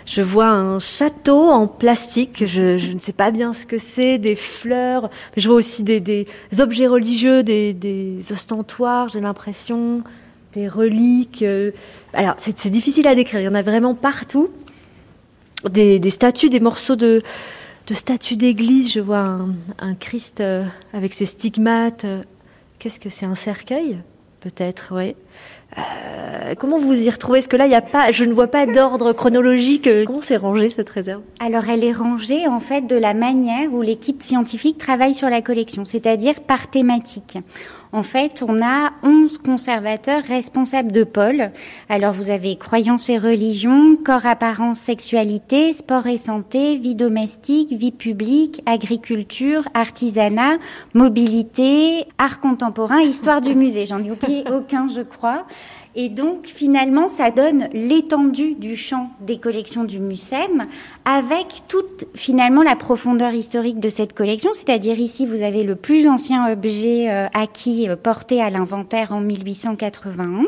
Je 0.05 0.21
vois 0.21 0.49
un 0.49 0.79
château 0.79 1.51
en 1.51 1.67
plastique. 1.67 2.45
Je, 2.45 2.93
ne 2.93 2.99
sais 2.99 3.13
pas 3.13 3.31
bien 3.31 3.53
ce 3.53 3.65
que 3.65 3.77
c'est, 3.77 4.17
des 4.17 4.35
fleurs. 4.35 5.09
Je 5.37 5.47
vois 5.47 5.55
aussi 5.55 5.83
des, 5.83 6.01
des 6.01 6.27
objets 6.59 6.87
religieux, 6.87 7.43
des, 7.43 7.73
des 7.73 8.29
ostentoirs. 8.33 9.07
J'ai 9.07 9.21
l'impression 9.21 10.03
des 10.53 10.67
reliques. 10.67 11.43
Euh, 11.43 11.71
alors, 12.13 12.35
c'est 12.37 12.69
difficile 12.69 13.07
à 13.07 13.15
décrire. 13.15 13.39
Il 13.39 13.45
y 13.45 13.47
en 13.47 13.55
a 13.55 13.61
vraiment 13.61 13.95
partout. 13.95 14.49
Des, 15.69 16.09
statues, 16.09 16.49
des 16.49 16.61
morceaux 16.61 16.95
de, 16.95 17.21
statues 17.91 18.37
d'église. 18.37 18.93
Je 18.93 19.01
vois 19.01 19.39
un, 19.79 19.95
Christ 19.95 20.41
euh, 20.41 20.63
avec 20.93 21.13
ses 21.13 21.25
stigmates. 21.25 22.05
Qu'est-ce 22.79 22.99
que 22.99 23.09
c'est 23.09 23.25
Un 23.25 23.35
cercueil 23.35 23.99
Peut-être, 24.39 24.93
oui. 24.95 25.15
Euh, 25.77 26.55
comment 26.57 26.79
vous 26.79 26.93
y 26.93 27.09
retrouvez 27.09 27.39
Est-ce 27.39 27.49
que 27.49 27.57
là, 27.57 27.67
y 27.67 27.75
a 27.75 27.81
pas, 27.81 28.11
je 28.11 28.23
ne 28.23 28.33
vois 28.33 28.47
pas 28.47 28.65
d'ordre 28.65 29.11
chronologique. 29.11 29.89
Comment 30.07 30.21
c'est 30.21 30.37
rangé 30.37 30.69
cette 30.69 30.89
réserve? 30.89 31.21
Alors, 31.41 31.67
elle 31.69 31.83
est 31.83 31.91
rangée 31.91 32.47
en 32.47 32.61
fait 32.61 32.87
de 32.87 32.95
la 32.95 33.13
manière 33.13 33.71
où 33.71 33.81
l'équipe 33.81 34.21
scientifique 34.23 34.77
travaille 34.77 35.13
sur 35.13 35.29
la 35.29 35.41
collection, 35.41 35.83
c'est-à-dire 35.83 36.39
par 36.39 36.69
thématique. 36.69 37.37
En 37.91 38.03
fait, 38.03 38.43
on 38.47 38.61
a 38.61 38.91
11 39.01 39.39
conservateurs 39.39 40.21
responsables 40.23 40.91
de 40.91 41.03
pôle. 41.03 41.51
Alors, 41.89 42.13
vous 42.13 42.29
avez 42.29 42.55
croyances 42.55 43.09
et 43.09 43.17
religions, 43.17 43.95
corps, 43.95 44.27
apparence, 44.27 44.79
sexualité, 44.79 45.73
sport 45.73 46.05
et 46.05 46.19
santé, 46.19 46.77
vie 46.77 46.93
domestique, 46.93 47.71
vie 47.71 47.91
publique, 47.91 48.61
agriculture, 48.67 49.67
artisanat, 49.73 50.57
mobilité, 50.93 52.05
art 52.19 52.39
contemporain, 52.39 52.99
histoire 52.99 53.41
du 53.41 53.55
musée. 53.55 53.87
J'en 53.87 54.03
ai 54.03 54.11
oublié 54.11 54.43
aucun, 54.51 54.87
je 54.87 55.01
crois. 55.01 55.47
Et 55.95 56.09
donc, 56.09 56.45
finalement, 56.45 57.07
ça 57.07 57.31
donne 57.31 57.67
l'étendue 57.73 58.53
du 58.53 58.75
champ 58.75 59.09
des 59.21 59.39
collections 59.39 59.83
du 59.83 59.99
MUSEM 59.99 60.63
avec 61.03 61.63
toute, 61.67 62.05
finalement, 62.15 62.61
la 62.61 62.75
profondeur 62.75 63.33
historique 63.33 63.79
de 63.79 63.89
cette 63.89 64.13
collection. 64.13 64.51
C'est-à-dire, 64.53 64.99
ici, 64.99 65.25
vous 65.25 65.41
avez 65.41 65.63
le 65.63 65.75
plus 65.75 66.07
ancien 66.07 66.51
objet 66.51 67.09
euh, 67.09 67.27
acquis, 67.33 67.89
euh, 67.89 67.95
porté 67.95 68.39
à 68.41 68.51
l'inventaire 68.51 69.13
en 69.13 69.21
1881, 69.21 70.43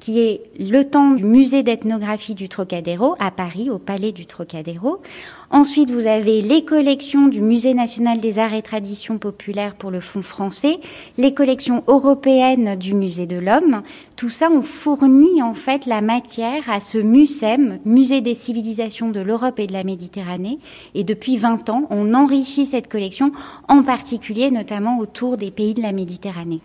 qui 0.00 0.20
est 0.20 0.42
le 0.58 0.82
temps 0.84 1.10
du 1.10 1.24
musée 1.24 1.62
d'ethnographie 1.62 2.34
du 2.34 2.48
Trocadéro, 2.48 3.14
à 3.18 3.30
Paris, 3.30 3.68
au 3.70 3.78
palais 3.78 4.12
du 4.12 4.24
Trocadéro. 4.24 5.00
Ensuite, 5.50 5.90
vous 5.90 6.06
avez 6.06 6.42
les 6.42 6.62
collections 6.62 7.26
du 7.26 7.40
Musée 7.40 7.72
national 7.72 8.20
des 8.20 8.38
arts 8.38 8.52
et 8.52 8.60
traditions 8.60 9.16
populaires 9.16 9.76
pour 9.76 9.90
le 9.90 10.02
Fonds 10.02 10.20
français, 10.20 10.78
les 11.16 11.32
collections 11.32 11.84
européennes 11.86 12.76
du 12.76 12.92
Musée 12.92 13.24
de 13.24 13.38
l'Homme. 13.38 13.82
Tout 14.16 14.28
ça, 14.28 14.50
on 14.52 14.60
fournit 14.60 15.40
en 15.40 15.54
fait 15.54 15.86
la 15.86 16.02
matière 16.02 16.68
à 16.68 16.80
ce 16.80 16.98
MUSEM, 16.98 17.78
Musée 17.86 18.20
des 18.20 18.34
civilisations 18.34 19.08
de 19.08 19.20
l'Europe 19.20 19.58
et 19.58 19.66
de 19.66 19.72
la 19.72 19.84
Méditerranée. 19.84 20.58
Et 20.94 21.02
depuis 21.02 21.38
20 21.38 21.70
ans, 21.70 21.86
on 21.88 22.12
enrichit 22.12 22.66
cette 22.66 22.88
collection, 22.88 23.32
en 23.68 23.82
particulier 23.82 24.50
notamment 24.50 24.98
autour 24.98 25.38
des 25.38 25.50
pays 25.50 25.72
de 25.72 25.80
la 25.80 25.92
Méditerranée. 25.92 26.60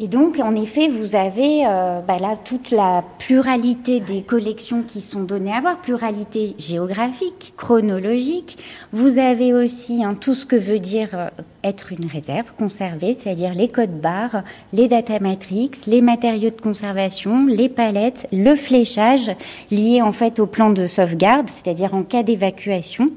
Et 0.00 0.08
donc, 0.08 0.40
en 0.40 0.56
effet, 0.56 0.88
vous 0.88 1.14
avez 1.14 1.64
euh, 1.68 2.00
bah 2.00 2.18
là 2.18 2.36
toute 2.44 2.72
la 2.72 3.04
pluralité 3.20 4.00
des 4.00 4.22
collections 4.22 4.82
qui 4.82 5.00
sont 5.00 5.22
données 5.22 5.52
à 5.52 5.60
voir, 5.60 5.80
pluralité 5.80 6.56
géographique, 6.58 7.54
chronologique. 7.56 8.58
Vous 8.92 9.18
avez 9.18 9.54
aussi 9.54 10.02
hein, 10.02 10.16
tout 10.20 10.34
ce 10.34 10.46
que 10.46 10.56
veut 10.56 10.80
dire 10.80 11.10
euh, 11.14 11.28
être 11.62 11.92
une 11.92 12.06
réserve 12.06 12.52
conservée, 12.58 13.14
c'est-à-dire 13.14 13.54
les 13.54 13.68
codes 13.68 14.00
barres, 14.00 14.42
les 14.72 14.88
data 14.88 15.20
matrix, 15.20 15.70
les 15.86 16.00
matériaux 16.00 16.50
de 16.50 16.60
conservation, 16.60 17.46
les 17.46 17.68
palettes, 17.68 18.26
le 18.32 18.56
fléchage 18.56 19.30
lié 19.70 20.02
en 20.02 20.12
fait 20.12 20.40
au 20.40 20.46
plan 20.46 20.70
de 20.70 20.88
sauvegarde, 20.88 21.48
c'est-à-dire 21.48 21.94
en 21.94 22.02
cas 22.02 22.24
d'évacuation, 22.24 23.12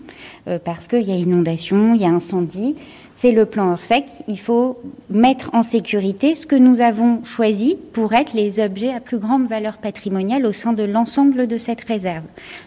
euh, 0.48 0.60
parce 0.64 0.86
qu'il 0.86 1.10
y 1.10 1.12
a 1.12 1.16
inondation, 1.16 1.96
il 1.96 2.02
y 2.02 2.06
a 2.06 2.10
incendie 2.10 2.76
c'est 3.18 3.32
le 3.32 3.48
plan 3.48 3.72
Orsec. 3.72 4.06
Il 4.28 4.40
faut 4.40 4.80
mettre 5.10 5.50
en 5.54 5.64
sécurité 5.64 6.36
ce 6.36 6.46
que 6.46 6.56
nous 6.56 6.82
avons 6.82 7.24
choisi 7.24 7.76
pour 7.92 8.14
être 8.14 8.34
les 8.34 8.60
objets 8.60 8.94
à 8.94 9.00
plus 9.00 9.18
grande 9.18 9.48
valeur 9.48 9.78
patrimoniale 9.78 10.46
au 10.46 10.54
sein 10.54 10.72
de 10.72 10.84
l'ensemble 10.84 11.48
de 11.48 11.58
cette 11.58 11.82
réserve. 11.82 12.24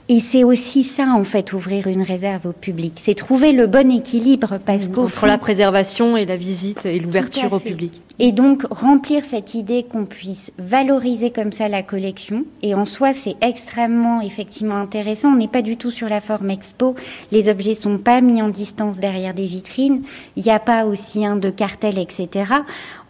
Et 0.09 0.19
c'est 0.19 0.43
aussi 0.43 0.83
ça, 0.83 1.07
en 1.07 1.23
fait, 1.23 1.53
ouvrir 1.53 1.87
une 1.87 2.03
réserve 2.03 2.47
au 2.47 2.53
public. 2.53 2.95
C'est 2.97 3.15
trouver 3.15 3.53
le 3.53 3.69
bon 3.69 3.93
équilibre 3.93 4.59
parce 4.65 4.89
qu'au 4.89 5.05
Entre 5.05 5.27
la 5.27 5.39
préservation 5.39 6.17
et 6.17 6.27
la 6.27 6.37
visite 6.37 6.85
et 6.85 6.99
l'ouverture 6.99 7.53
au 7.53 7.61
public. 7.61 8.03
Et 8.19 8.33
donc, 8.33 8.65
remplir 8.71 9.25
cette 9.25 9.55
idée 9.55 9.85
qu'on 9.85 10.05
puisse 10.05 10.51
valoriser 10.59 11.31
comme 11.31 11.53
ça 11.53 11.69
la 11.69 11.83
collection. 11.83 12.45
Et 12.63 12.75
en 12.75 12.87
soi, 12.87 13.13
c'est 13.13 13.37
extrêmement, 13.41 14.21
effectivement, 14.21 14.77
intéressant. 14.77 15.29
On 15.33 15.37
n'est 15.37 15.49
pas 15.49 15.63
du 15.63 15.77
tout 15.77 15.93
sur 15.93 16.09
la 16.09 16.21
forme 16.21 16.51
expo. 16.51 16.97
Les 17.31 17.49
objets 17.49 17.77
sont 17.77 17.99
pas 17.99 18.21
mis 18.21 18.43
en 18.43 18.49
distance 18.49 18.99
derrière 18.99 19.33
des 19.33 19.47
vitrines. 19.47 20.03
Il 20.41 20.45
n'y 20.45 20.53
a 20.53 20.59
pas 20.59 20.87
aussi 20.87 21.27
un 21.27 21.37
de 21.37 21.51
cartel, 21.51 21.99
etc. 21.99 22.55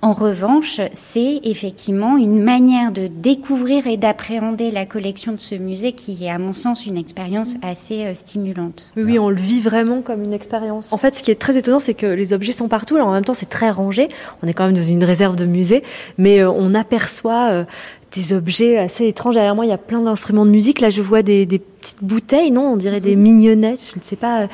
En 0.02 0.12
revanche, 0.12 0.80
c'est 0.92 1.38
effectivement 1.44 2.16
une 2.16 2.42
manière 2.42 2.90
de 2.90 3.06
découvrir 3.06 3.86
et 3.86 3.96
d'appréhender 3.96 4.72
la 4.72 4.84
collection 4.84 5.30
de 5.30 5.40
ce 5.40 5.54
musée 5.54 5.92
qui 5.92 6.24
est, 6.24 6.30
à 6.30 6.40
mon 6.40 6.52
sens, 6.52 6.86
une 6.86 6.96
expérience 6.96 7.54
assez 7.62 8.04
euh, 8.04 8.16
stimulante. 8.16 8.90
Oui, 8.96 9.04
oui, 9.04 9.18
on 9.20 9.30
le 9.30 9.36
vit 9.36 9.60
vraiment 9.60 10.02
comme 10.02 10.24
une 10.24 10.32
expérience. 10.32 10.92
En 10.92 10.96
fait, 10.96 11.14
ce 11.14 11.22
qui 11.22 11.30
est 11.30 11.36
très 11.36 11.56
étonnant, 11.56 11.78
c'est 11.78 11.94
que 11.94 12.06
les 12.06 12.32
objets 12.32 12.50
sont 12.50 12.66
partout. 12.66 12.96
Alors, 12.96 13.06
en 13.06 13.12
même 13.12 13.24
temps, 13.24 13.32
c'est 13.32 13.48
très 13.48 13.70
rangé. 13.70 14.08
On 14.42 14.48
est 14.48 14.52
quand 14.52 14.64
même 14.64 14.74
dans 14.74 14.82
une 14.82 15.04
réserve 15.04 15.36
de 15.36 15.46
musée, 15.46 15.84
mais 16.18 16.40
euh, 16.40 16.50
on 16.50 16.74
aperçoit 16.74 17.50
euh, 17.50 17.64
des 18.12 18.32
objets 18.32 18.76
assez 18.76 19.06
étranges. 19.06 19.34
Derrière 19.36 19.54
moi, 19.54 19.66
il 19.66 19.70
y 19.70 19.72
a 19.72 19.78
plein 19.78 20.00
d'instruments 20.00 20.46
de 20.46 20.50
musique. 20.50 20.80
Là, 20.80 20.90
je 20.90 21.00
vois 21.00 21.22
des, 21.22 21.46
petites 21.46 22.02
bouteilles, 22.02 22.50
non? 22.50 22.72
On 22.72 22.76
dirait 22.76 23.00
des 23.00 23.14
mignonnettes. 23.14 23.92
Je 23.94 24.00
ne 24.00 24.02
sais 24.02 24.16
pas. 24.16 24.48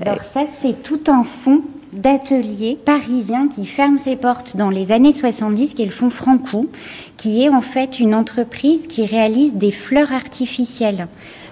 Alors 0.00 0.22
ça, 0.22 0.44
c'est 0.62 0.82
tout 0.82 1.00
un 1.08 1.22
fond 1.22 1.60
d'ateliers 1.94 2.78
parisiens 2.84 3.48
qui 3.48 3.66
ferment 3.66 3.98
ses 3.98 4.16
portes 4.16 4.56
dans 4.56 4.70
les 4.70 4.92
années 4.92 5.12
70, 5.12 5.74
qui 5.74 5.82
est 5.82 5.86
le 5.86 5.90
fonds 5.90 6.10
Francou, 6.10 6.68
qui 7.16 7.42
est 7.42 7.48
en 7.48 7.60
fait 7.62 8.00
une 8.00 8.14
entreprise 8.14 8.86
qui 8.86 9.06
réalise 9.06 9.54
des 9.54 9.70
fleurs 9.70 10.12
artificielles. 10.12 11.06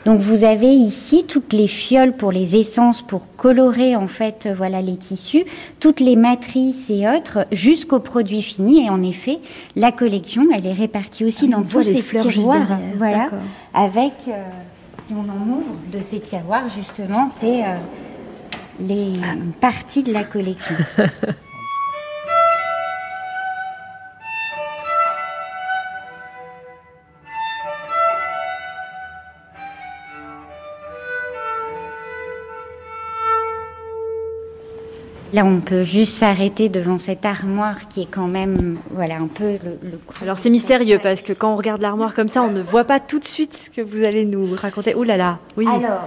Donc 0.04 0.20
vous 0.20 0.42
avez 0.42 0.68
ici 0.68 1.24
toutes 1.28 1.52
les 1.52 1.68
fioles 1.68 2.16
pour 2.16 2.32
les 2.32 2.56
essences 2.56 3.02
pour 3.02 3.34
colorer 3.36 3.94
en 3.94 4.08
fait 4.08 4.48
voilà 4.56 4.82
les 4.82 4.96
tissus, 4.96 5.44
toutes 5.78 6.00
les 6.00 6.16
matrices 6.16 6.90
et 6.90 7.08
autres 7.08 7.46
jusqu'aux 7.52 8.00
produits 8.00 8.42
finis 8.42 8.84
et 8.84 8.90
en 8.90 9.02
effet 9.02 9.38
la 9.76 9.92
collection 9.92 10.48
elle 10.52 10.66
est 10.66 10.72
répartie 10.72 11.24
aussi 11.24 11.48
Ah, 11.52 11.56
dans 11.56 11.62
tous 11.62 11.84
ces 11.84 12.02
fleurs 12.02 12.26
tiroirs 12.26 12.66
derrière, 12.66 12.96
voilà 12.96 13.28
avec 13.74 14.12
euh, 14.26 14.32
si 15.06 15.12
on 15.14 15.20
en 15.20 15.56
ouvre 15.56 15.74
de 15.92 16.02
ces 16.02 16.18
tiroirs 16.18 16.68
justement 16.74 17.28
c'est 17.38 17.62
euh, 17.62 17.76
les 18.82 19.12
parties 19.60 20.02
de 20.02 20.12
la 20.12 20.24
collection. 20.24 20.74
Là, 35.32 35.46
on 35.46 35.60
peut 35.60 35.82
juste 35.82 36.12
s'arrêter 36.12 36.68
devant 36.68 36.98
cette 36.98 37.24
armoire 37.24 37.88
qui 37.88 38.02
est 38.02 38.10
quand 38.10 38.26
même, 38.26 38.78
voilà, 38.90 39.16
un 39.16 39.28
peu 39.28 39.52
le. 39.64 39.78
le 39.82 39.98
Alors 40.20 40.38
c'est 40.38 40.50
mystérieux 40.50 40.98
parce 41.02 41.22
que 41.22 41.32
quand 41.32 41.54
on 41.54 41.56
regarde 41.56 41.80
l'armoire 41.80 42.12
comme 42.14 42.28
ça, 42.28 42.42
on 42.42 42.50
ne 42.50 42.60
voit 42.60 42.84
pas 42.84 43.00
tout 43.00 43.18
de 43.18 43.24
suite 43.24 43.54
ce 43.54 43.70
que 43.70 43.80
vous 43.80 44.04
allez 44.04 44.26
nous 44.26 44.44
raconter. 44.54 44.94
Ouh 44.94 45.04
là 45.04 45.16
là, 45.16 45.38
oui. 45.56 45.66
Alors, 45.66 46.06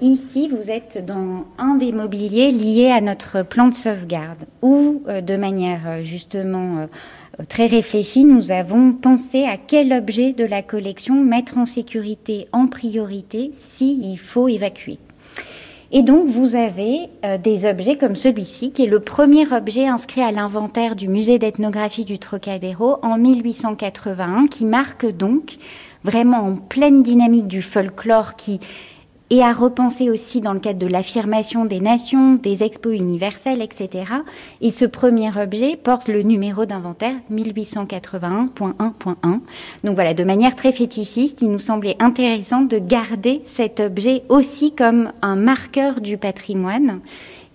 ici, 0.00 0.48
vous 0.48 0.70
êtes 0.70 1.04
dans 1.04 1.44
un 1.58 1.74
des 1.74 1.92
mobiliers 1.92 2.50
liés 2.50 2.90
à 2.90 3.00
notre 3.00 3.42
plan 3.42 3.68
de 3.68 3.74
sauvegarde, 3.74 4.44
où, 4.62 5.02
euh, 5.08 5.20
de 5.20 5.36
manière 5.36 5.82
euh, 5.86 6.02
justement 6.02 6.78
euh, 6.78 7.44
très 7.48 7.66
réfléchie, 7.66 8.24
nous 8.24 8.50
avons 8.50 8.92
pensé 8.92 9.44
à 9.44 9.56
quel 9.56 9.92
objet 9.92 10.32
de 10.32 10.44
la 10.44 10.62
collection 10.62 11.14
mettre 11.14 11.58
en 11.58 11.66
sécurité 11.66 12.48
en 12.52 12.66
priorité 12.66 13.50
s'il 13.54 14.18
faut 14.18 14.48
évacuer. 14.48 14.98
Et 15.90 16.02
donc, 16.02 16.28
vous 16.28 16.54
avez 16.54 17.08
des 17.42 17.64
objets 17.64 17.96
comme 17.96 18.14
celui-ci, 18.14 18.72
qui 18.72 18.82
est 18.82 18.88
le 18.88 19.00
premier 19.00 19.50
objet 19.50 19.86
inscrit 19.86 20.20
à 20.20 20.32
l'inventaire 20.32 20.96
du 20.96 21.08
musée 21.08 21.38
d'ethnographie 21.38 22.04
du 22.04 22.18
Trocadéro 22.18 22.96
en 23.00 23.16
1881, 23.16 24.48
qui 24.48 24.66
marque 24.66 25.06
donc 25.06 25.56
vraiment 26.04 26.40
en 26.40 26.56
pleine 26.56 27.02
dynamique 27.02 27.46
du 27.46 27.62
folklore 27.62 28.34
qui 28.36 28.60
et 29.30 29.42
à 29.42 29.52
repenser 29.52 30.10
aussi 30.10 30.40
dans 30.40 30.54
le 30.54 30.60
cadre 30.60 30.78
de 30.78 30.86
l'affirmation 30.86 31.64
des 31.64 31.80
nations, 31.80 32.34
des 32.34 32.62
expos 32.62 32.94
universelles, 32.94 33.62
etc. 33.62 34.04
Et 34.60 34.70
ce 34.70 34.84
premier 34.84 35.30
objet 35.36 35.76
porte 35.76 36.08
le 36.08 36.22
numéro 36.22 36.64
d'inventaire 36.64 37.14
1881.1.1. 37.30 39.40
Donc 39.84 39.94
voilà, 39.94 40.14
de 40.14 40.24
manière 40.24 40.56
très 40.56 40.72
fétichiste, 40.72 41.42
il 41.42 41.50
nous 41.50 41.58
semblait 41.58 41.96
intéressant 42.00 42.62
de 42.62 42.78
garder 42.78 43.40
cet 43.44 43.80
objet 43.80 44.22
aussi 44.28 44.74
comme 44.74 45.12
un 45.22 45.36
marqueur 45.36 46.00
du 46.00 46.16
patrimoine. 46.16 47.00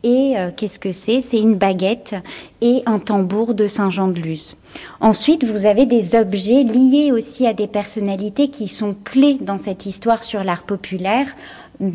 Et 0.04 0.34
euh, 0.36 0.52
qu'est-ce 0.56 0.80
que 0.80 0.92
c'est? 0.92 1.22
C'est 1.22 1.40
une 1.40 1.56
baguette 1.56 2.16
et 2.62 2.84
un 2.86 3.00
tambour 3.00 3.54
de 3.54 3.68
Saint-Jean-de-Luz. 3.68 4.58
Ensuite, 5.00 5.46
vous 5.46 5.66
avez 5.66 5.86
des 5.86 6.16
objets 6.16 6.64
liés 6.64 7.12
aussi 7.14 7.48
à 7.48 7.54
des 7.54 7.68
personnalités 7.68 8.50
qui 8.50 8.68
sont 8.68 8.96
clés 9.06 9.38
dans 9.40 9.58
cette 9.58 9.86
histoire 9.86 10.24
sur 10.24 10.44
l'art 10.44 10.64
populaire. 10.64 11.28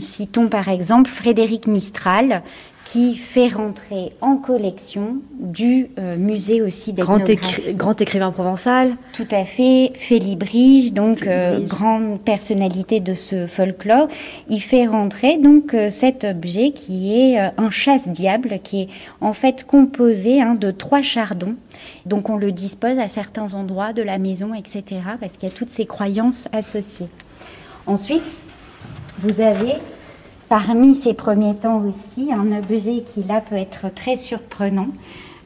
Citons 0.00 0.48
par 0.48 0.68
exemple 0.68 1.10
Frédéric 1.10 1.66
Mistral, 1.66 2.42
qui 2.84 3.16
fait 3.16 3.48
rentrer 3.48 4.12
en 4.22 4.36
collection 4.38 5.16
du 5.38 5.88
euh, 5.98 6.16
musée 6.16 6.62
aussi 6.62 6.94
Grand, 6.94 7.18
écri- 7.18 7.76
grand 7.76 8.00
écrivain 8.00 8.30
provençal. 8.32 8.96
Tout 9.12 9.26
à 9.30 9.44
fait, 9.44 9.92
Félibrige, 9.94 10.94
donc 10.94 11.26
euh, 11.26 11.60
grande 11.60 12.18
personnalité 12.20 13.00
de 13.00 13.14
ce 13.14 13.46
folklore, 13.46 14.08
il 14.48 14.60
fait 14.60 14.86
rentrer 14.86 15.36
donc 15.36 15.74
euh, 15.74 15.90
cet 15.90 16.24
objet 16.24 16.70
qui 16.70 17.14
est 17.20 17.36
un 17.58 17.68
chasse-diable, 17.70 18.58
qui 18.64 18.82
est 18.82 18.88
en 19.20 19.34
fait 19.34 19.66
composé 19.66 20.40
hein, 20.40 20.54
de 20.54 20.70
trois 20.70 21.02
chardons. 21.02 21.56
Donc 22.06 22.30
on 22.30 22.38
le 22.38 22.52
dispose 22.52 22.98
à 22.98 23.08
certains 23.08 23.52
endroits 23.52 23.92
de 23.92 24.00
la 24.02 24.16
maison, 24.16 24.54
etc., 24.54 24.82
parce 25.20 25.34
qu'il 25.36 25.46
y 25.50 25.52
a 25.52 25.54
toutes 25.54 25.68
ces 25.70 25.84
croyances 25.84 26.48
associées. 26.52 27.08
Ensuite, 27.86 28.44
vous 29.22 29.40
avez 29.40 29.74
parmi 30.48 30.94
ces 30.94 31.14
premiers 31.14 31.54
temps 31.56 31.82
aussi 31.82 32.32
un 32.32 32.58
objet 32.58 33.02
qui 33.02 33.22
là 33.22 33.40
peut 33.40 33.56
être 33.56 33.92
très 33.94 34.16
surprenant, 34.16 34.88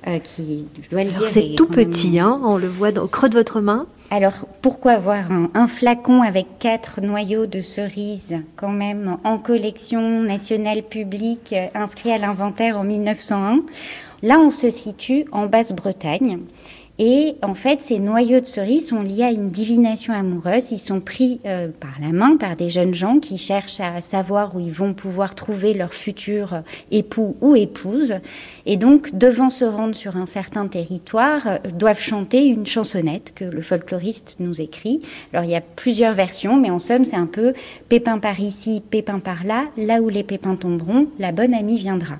euh, 0.06 0.18
qui, 0.18 0.68
je 0.82 0.88
dois 0.90 1.02
le 1.04 1.08
Alors 1.10 1.20
dire, 1.22 1.28
c'est 1.28 1.46
est 1.52 1.54
tout 1.56 1.66
petit, 1.66 2.18
hein, 2.20 2.40
on 2.44 2.56
le 2.56 2.68
voit 2.68 2.92
dans- 2.92 3.02
au 3.04 3.08
creux 3.08 3.28
de 3.28 3.34
votre 3.34 3.60
main. 3.60 3.86
alors, 4.10 4.46
pourquoi 4.60 4.92
avoir 4.92 5.32
un, 5.32 5.50
un 5.54 5.66
flacon 5.66 6.22
avec 6.22 6.46
quatre 6.60 7.00
noyaux 7.00 7.46
de 7.46 7.60
cerises, 7.62 8.36
quand 8.56 8.68
même, 8.72 9.16
en 9.24 9.38
collection 9.38 10.22
nationale 10.22 10.82
publique, 10.82 11.52
euh, 11.52 11.66
inscrit 11.74 12.12
à 12.12 12.18
l'inventaire 12.18 12.78
en 12.78 12.84
1901 12.84 13.60
Là, 14.24 14.38
on 14.38 14.50
se 14.50 14.70
situe 14.70 15.24
en 15.32 15.46
Basse-Bretagne. 15.46 16.38
Et 16.98 17.36
en 17.42 17.54
fait, 17.54 17.80
ces 17.80 17.98
noyaux 17.98 18.40
de 18.40 18.44
cerises 18.44 18.88
sont 18.88 19.00
liés 19.00 19.24
à 19.24 19.30
une 19.30 19.48
divination 19.48 20.12
amoureuse. 20.12 20.72
Ils 20.72 20.78
sont 20.78 21.00
pris 21.00 21.40
euh, 21.46 21.68
par 21.80 21.94
la 22.00 22.12
main 22.12 22.36
par 22.36 22.54
des 22.54 22.68
jeunes 22.68 22.92
gens 22.92 23.18
qui 23.18 23.38
cherchent 23.38 23.80
à 23.80 24.02
savoir 24.02 24.54
où 24.54 24.60
ils 24.60 24.72
vont 24.72 24.92
pouvoir 24.92 25.34
trouver 25.34 25.72
leur 25.72 25.94
futur 25.94 26.52
euh, 26.52 26.60
époux 26.90 27.36
ou 27.40 27.56
épouse. 27.56 28.16
Et 28.66 28.76
donc, 28.76 29.16
devant 29.16 29.48
se 29.48 29.64
rendre 29.64 29.94
sur 29.94 30.16
un 30.16 30.26
certain 30.26 30.66
territoire, 30.66 31.46
euh, 31.46 31.58
doivent 31.74 32.00
chanter 32.00 32.46
une 32.46 32.66
chansonnette 32.66 33.32
que 33.34 33.44
le 33.44 33.62
folkloriste 33.62 34.36
nous 34.38 34.60
écrit. 34.60 35.00
Alors, 35.32 35.44
il 35.44 35.50
y 35.50 35.56
a 35.56 35.62
plusieurs 35.62 36.14
versions, 36.14 36.56
mais 36.56 36.70
en 36.70 36.78
somme, 36.78 37.06
c'est 37.06 37.16
un 37.16 37.26
peu 37.26 37.54
pépin 37.88 38.18
par 38.18 38.38
ici, 38.38 38.82
pépin 38.90 39.18
par 39.18 39.44
là, 39.44 39.64
là 39.78 40.02
où 40.02 40.10
les 40.10 40.24
pépins 40.24 40.56
tomberont, 40.56 41.08
la 41.18 41.32
bonne 41.32 41.54
amie 41.54 41.78
viendra. 41.78 42.16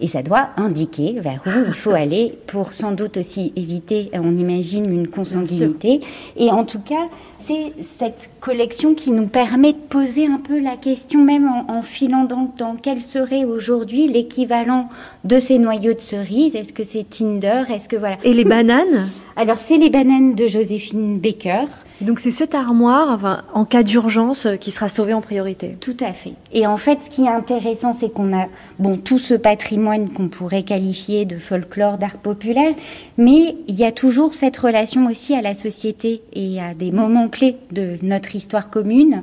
Et 0.00 0.08
ça 0.08 0.24
doit 0.24 0.48
indiquer 0.56 1.14
vers 1.20 1.42
où 1.46 1.68
il 1.68 1.74
faut 1.74 1.92
aller 1.92 2.36
pour 2.48 2.74
sans 2.74 2.90
doute 2.90 3.18
aussi 3.18 3.52
éviter, 3.54 4.10
on 4.22 4.36
imagine, 4.36 4.92
une 4.92 5.08
consanguinité. 5.08 6.00
Et 6.36 6.50
en 6.50 6.64
tout 6.64 6.80
cas, 6.80 7.08
c'est 7.46 7.72
cette 7.98 8.30
collection 8.40 8.94
qui 8.94 9.10
nous 9.10 9.26
permet 9.26 9.72
de 9.72 9.78
poser 9.78 10.26
un 10.26 10.38
peu 10.38 10.58
la 10.58 10.76
question, 10.76 11.22
même 11.22 11.46
en, 11.46 11.72
en 11.72 11.82
filant 11.82 12.24
dans, 12.24 12.52
dans 12.58 12.74
quel 12.80 13.02
serait 13.02 13.44
aujourd'hui 13.44 14.08
l'équivalent 14.08 14.88
de 15.24 15.38
ces 15.38 15.58
noyaux 15.58 15.94
de 15.94 16.00
cerises? 16.00 16.56
Est-ce 16.56 16.72
que 16.72 16.84
c'est 16.84 17.08
Tinder? 17.08 17.62
Est-ce 17.72 17.88
que 17.88 17.96
voilà 17.96 18.16
Et 18.24 18.32
les 18.32 18.44
bananes? 18.44 19.08
Alors, 19.36 19.58
c'est 19.58 19.76
les 19.76 19.90
bananes 19.90 20.34
de 20.34 20.48
Joséphine 20.48 21.18
Baker. 21.18 21.66
Donc 22.02 22.20
c'est 22.20 22.30
cette 22.30 22.54
armoire, 22.54 23.10
enfin, 23.10 23.42
en 23.54 23.64
cas 23.64 23.82
d'urgence, 23.82 24.44
euh, 24.44 24.56
qui 24.56 24.70
sera 24.70 24.88
sauvée 24.88 25.14
en 25.14 25.22
priorité. 25.22 25.76
Tout 25.80 25.96
à 26.00 26.12
fait. 26.12 26.32
Et 26.52 26.66
en 26.66 26.76
fait, 26.76 26.98
ce 27.02 27.10
qui 27.10 27.24
est 27.24 27.28
intéressant, 27.28 27.94
c'est 27.94 28.10
qu'on 28.10 28.36
a 28.36 28.46
bon 28.78 28.98
tout 28.98 29.18
ce 29.18 29.32
patrimoine 29.32 30.10
qu'on 30.10 30.28
pourrait 30.28 30.62
qualifier 30.62 31.24
de 31.24 31.38
folklore, 31.38 31.96
d'art 31.96 32.18
populaire, 32.18 32.74
mais 33.16 33.56
il 33.66 33.74
y 33.74 33.84
a 33.84 33.92
toujours 33.92 34.34
cette 34.34 34.58
relation 34.58 35.06
aussi 35.06 35.34
à 35.34 35.40
la 35.40 35.54
société 35.54 36.20
et 36.34 36.60
à 36.60 36.74
des 36.74 36.92
moments 36.92 37.28
de 37.72 37.98
notre 38.02 38.34
histoire 38.34 38.70
commune, 38.70 39.22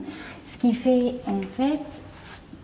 ce 0.51 0.57
qui 0.57 0.74
fait 0.74 1.14
en 1.28 1.41
fait 1.57 1.80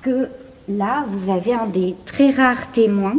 que 0.01 0.29
là, 0.67 1.05
vous 1.07 1.31
avez 1.31 1.53
un 1.53 1.67
des 1.67 1.95
très 2.05 2.29
rares 2.29 2.71
témoins 2.71 3.17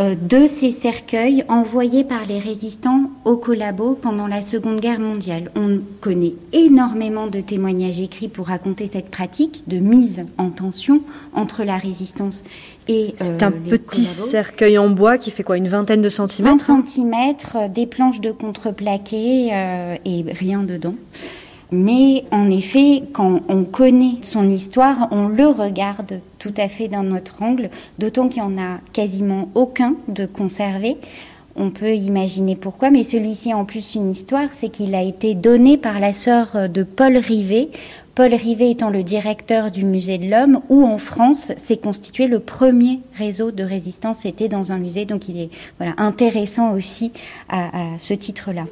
de 0.00 0.46
ces 0.46 0.70
cercueils 0.70 1.44
envoyés 1.48 2.04
par 2.04 2.24
les 2.26 2.38
résistants 2.38 3.10
au 3.26 3.36
collabo 3.36 3.94
pendant 4.00 4.26
la 4.26 4.40
Seconde 4.40 4.80
Guerre 4.80 4.98
mondiale. 5.00 5.50
On 5.56 5.78
connaît 6.00 6.32
énormément 6.52 7.26
de 7.26 7.40
témoignages 7.40 8.00
écrits 8.00 8.28
pour 8.28 8.46
raconter 8.46 8.86
cette 8.86 9.10
pratique 9.10 9.64
de 9.66 9.76
mise 9.78 10.24
en 10.38 10.48
tension 10.50 11.02
entre 11.34 11.64
la 11.64 11.76
résistance 11.76 12.42
et 12.88 13.14
C'est 13.18 13.42
euh, 13.42 13.46
un 13.46 13.50
les 13.50 13.78
petit 13.78 14.02
collabos. 14.06 14.30
cercueil 14.30 14.78
en 14.78 14.88
bois 14.88 15.18
qui 15.18 15.30
fait 15.30 15.42
quoi 15.42 15.58
Une 15.58 15.68
vingtaine 15.68 16.00
de 16.00 16.08
20 16.08 16.10
centimètres 16.14 16.70
hein? 16.70 16.82
cm, 16.86 17.70
des 17.72 17.86
planches 17.86 18.20
de 18.20 18.32
contreplaqué 18.32 19.50
euh, 19.52 19.96
et 20.06 20.24
rien 20.32 20.62
dedans. 20.62 20.94
Mais 21.72 22.24
en 22.32 22.50
effet, 22.50 23.02
quand 23.12 23.40
on 23.48 23.64
connaît 23.64 24.16
son 24.22 24.48
histoire, 24.48 25.08
on 25.12 25.28
le 25.28 25.46
regarde 25.46 26.20
tout 26.38 26.54
à 26.56 26.68
fait 26.68 26.88
d'un 26.88 27.14
autre 27.14 27.42
angle, 27.42 27.70
d'autant 27.98 28.28
qu'il 28.28 28.42
n'y 28.42 28.48
en 28.48 28.58
a 28.60 28.78
quasiment 28.92 29.48
aucun 29.54 29.94
de 30.08 30.26
conservé. 30.26 30.96
On 31.54 31.70
peut 31.70 31.94
imaginer 31.94 32.56
pourquoi, 32.56 32.90
mais 32.90 33.04
celui-ci 33.04 33.52
a 33.52 33.56
en 33.56 33.64
plus 33.64 33.94
une 33.94 34.10
histoire, 34.10 34.48
c'est 34.52 34.68
qu'il 34.68 34.94
a 34.94 35.02
été 35.02 35.34
donné 35.34 35.76
par 35.76 36.00
la 36.00 36.12
sœur 36.12 36.68
de 36.68 36.82
Paul 36.82 37.16
Rivet. 37.16 37.68
Paul 38.14 38.34
Rivet 38.34 38.70
étant 38.70 38.90
le 38.90 39.02
directeur 39.02 39.70
du 39.70 39.84
musée 39.84 40.18
de 40.18 40.28
l'homme, 40.28 40.60
où 40.68 40.84
en 40.84 40.98
France 40.98 41.52
s'est 41.56 41.76
constitué 41.76 42.26
le 42.26 42.40
premier 42.40 43.00
réseau 43.14 43.50
de 43.50 43.62
résistance, 43.62 44.20
c'était 44.20 44.48
dans 44.48 44.72
un 44.72 44.78
musée, 44.78 45.04
donc 45.04 45.28
il 45.28 45.38
est 45.38 45.50
intéressant 45.98 46.72
aussi 46.74 47.12
à, 47.48 47.94
à 47.94 47.98
ce 47.98 48.14
titre-là. 48.14 48.64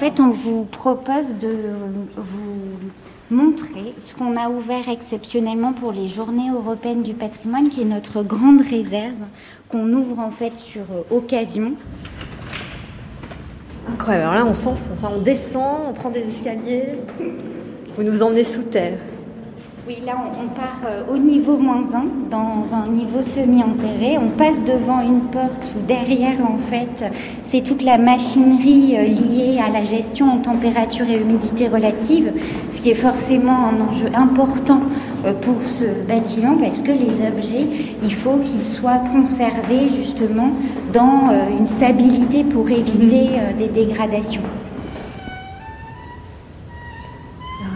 Fait, 0.00 0.18
on 0.18 0.30
vous 0.30 0.64
propose 0.64 1.36
de 1.36 1.52
vous 2.16 2.90
montrer 3.30 3.92
ce 4.00 4.14
qu'on 4.14 4.34
a 4.34 4.48
ouvert 4.48 4.88
exceptionnellement 4.88 5.74
pour 5.74 5.92
les 5.92 6.08
Journées 6.08 6.50
européennes 6.50 7.02
du 7.02 7.12
patrimoine, 7.12 7.68
qui 7.68 7.82
est 7.82 7.84
notre 7.84 8.22
grande 8.22 8.62
réserve, 8.62 9.12
qu'on 9.68 9.92
ouvre 9.92 10.18
en 10.18 10.30
fait 10.30 10.56
sur 10.56 10.84
euh, 10.90 11.14
occasion. 11.14 11.74
Incroyable. 13.92 14.24
Alors 14.24 14.44
là, 14.46 14.50
on 14.50 14.54
s'enfonce, 14.54 15.04
on 15.04 15.20
descend, 15.20 15.90
on 15.90 15.92
prend 15.92 16.08
des 16.08 16.26
escaliers. 16.26 16.94
Vous 17.94 18.02
nous 18.02 18.22
emmenez 18.22 18.44
sous 18.44 18.62
terre. 18.62 18.96
Oui, 19.90 19.98
là 20.06 20.12
on, 20.40 20.46
part 20.50 20.88
euh, 20.88 21.02
au 21.12 21.18
niveau 21.18 21.56
moins 21.56 21.82
1, 21.82 22.30
dans 22.30 22.72
un 22.72 22.86
niveau 22.92 23.24
semi-enterré. 23.24 24.18
On 24.18 24.28
passe 24.28 24.62
devant 24.62 25.00
une 25.00 25.22
porte 25.22 25.72
où 25.76 25.84
derrière, 25.84 26.36
en 26.46 26.58
fait, 26.58 27.10
c'est 27.44 27.62
toute 27.62 27.82
la 27.82 27.98
machinerie 27.98 28.94
euh, 28.96 29.02
liée 29.02 29.58
à 29.58 29.68
la 29.68 29.82
gestion 29.82 30.30
en 30.30 30.38
température 30.38 31.10
et 31.10 31.20
humidité 31.20 31.66
relative, 31.66 32.30
ce 32.70 32.80
qui 32.80 32.90
est 32.90 32.94
forcément 32.94 33.66
un 33.66 33.80
enjeu 33.80 34.06
important 34.14 34.78
euh, 35.24 35.32
pour 35.32 35.60
ce 35.66 35.86
bâtiment 36.06 36.56
parce 36.56 36.82
que 36.82 36.92
les 36.92 37.26
objets, 37.26 37.66
il 38.04 38.14
faut 38.14 38.36
qu'ils 38.36 38.62
soient 38.62 39.02
conservés 39.12 39.88
justement 39.88 40.52
dans 40.92 41.32
une 41.58 41.66
stabilité 41.66 42.44
pour 42.44 42.70
éviter 42.70 43.40
des 43.58 43.66
dégradations. 43.66 44.42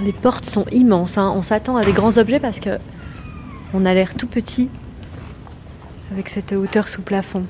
Les 0.04 0.12
portes 0.12 0.44
sont 0.44 0.66
immenses. 0.70 1.18
Hein. 1.18 1.32
On 1.34 1.42
s'attend 1.42 1.76
à 1.76 1.84
des 1.84 1.92
grands 1.92 2.18
objets 2.18 2.38
parce 2.38 2.60
que 2.60 2.78
on 3.72 3.84
a 3.84 3.94
l'air 3.94 4.14
tout 4.14 4.28
petit 4.28 4.68
avec 6.12 6.28
cette 6.28 6.52
hauteur 6.52 6.88
sous 6.88 7.02
plafond. 7.02 7.44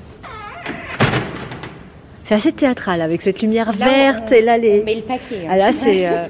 C'est 2.23 2.33
assez 2.33 2.51
théâtral 2.51 3.01
avec 3.01 3.21
cette 3.21 3.41
lumière 3.43 3.71
verte 3.71 4.31
et 4.31 4.41
là 4.41 4.57
les. 4.57 4.83
met 4.83 4.95
le 4.95 5.01
paquet. 5.03 5.43
Hein. 5.43 5.49
Ah, 5.51 5.57
là 5.57 5.71
c'est 5.71 6.07
euh, 6.07 6.25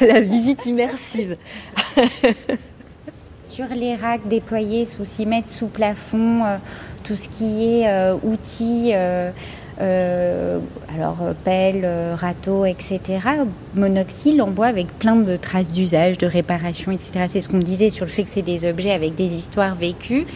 la, 0.06 0.20
visite 0.20 0.66
immersive. 0.66 1.32
Sur 3.48 3.68
les 3.74 3.96
racks 3.96 4.28
déployés 4.28 4.86
sous 4.86 5.04
6 5.04 5.26
mètres 5.26 5.50
sous 5.50 5.68
plafond, 5.68 6.44
euh, 6.44 6.58
tout 7.04 7.16
ce 7.16 7.28
qui 7.28 7.80
est 7.80 7.88
euh, 7.88 8.14
outils 8.22 8.92
alors 9.80 11.18
euh, 11.22 11.32
pelle, 11.44 11.82
euh, 11.84 12.14
râteau, 12.14 12.64
etc. 12.64 13.00
Monoxyle 13.74 14.42
en 14.42 14.48
bois 14.48 14.66
avec 14.66 14.86
plein 14.98 15.16
de 15.16 15.36
traces 15.36 15.72
d'usage, 15.72 16.18
de 16.18 16.26
réparation, 16.26 16.92
etc. 16.92 17.26
C'est 17.28 17.40
ce 17.40 17.48
qu'on 17.48 17.58
disait 17.58 17.90
sur 17.90 18.04
le 18.04 18.10
fait 18.10 18.24
que 18.24 18.30
c'est 18.30 18.42
des 18.42 18.68
objets 18.68 18.90
avec 18.90 19.14
des 19.14 19.34
histoires 19.34 19.74
vécues. 19.74 20.26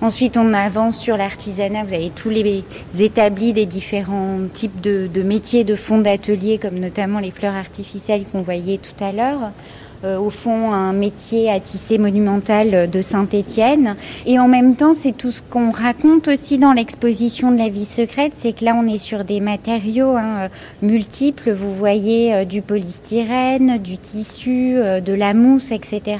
Ensuite, 0.00 0.36
on 0.36 0.54
avance 0.54 0.98
sur 0.98 1.16
l'artisanat. 1.16 1.84
Vous 1.84 1.94
avez 1.94 2.10
tous 2.10 2.30
les 2.30 2.64
établis 2.98 3.52
des 3.52 3.66
différents 3.66 4.38
types 4.52 4.80
de, 4.80 5.08
de 5.12 5.22
métiers 5.22 5.64
de 5.64 5.76
fonds 5.76 6.00
d'atelier, 6.00 6.58
comme 6.58 6.78
notamment 6.78 7.20
les 7.20 7.30
fleurs 7.30 7.54
artificielles 7.54 8.24
qu'on 8.30 8.42
voyait 8.42 8.78
tout 8.78 9.04
à 9.04 9.12
l'heure. 9.12 9.52
Euh, 10.04 10.18
au 10.18 10.28
fond 10.28 10.72
un 10.72 10.92
métier 10.92 11.50
à 11.50 11.60
tisser 11.60 11.96
monumental 11.96 12.90
de 12.90 13.02
Saint-Étienne. 13.02 13.96
Et 14.26 14.38
en 14.38 14.48
même 14.48 14.76
temps, 14.76 14.92
c'est 14.92 15.16
tout 15.16 15.30
ce 15.30 15.40
qu'on 15.40 15.70
raconte 15.70 16.28
aussi 16.28 16.58
dans 16.58 16.72
l'exposition 16.72 17.50
de 17.50 17.56
la 17.56 17.70
vie 17.70 17.86
secrète, 17.86 18.32
c'est 18.34 18.52
que 18.52 18.66
là, 18.66 18.76
on 18.76 18.86
est 18.86 18.98
sur 18.98 19.24
des 19.24 19.40
matériaux 19.40 20.16
hein, 20.16 20.40
euh, 20.40 20.48
multiples. 20.82 21.52
Vous 21.52 21.72
voyez 21.72 22.34
euh, 22.34 22.44
du 22.44 22.60
polystyrène, 22.60 23.78
du 23.78 23.96
tissu, 23.96 24.74
de 24.74 25.12
la 25.12 25.32
mousse, 25.32 25.70
etc 25.70 26.16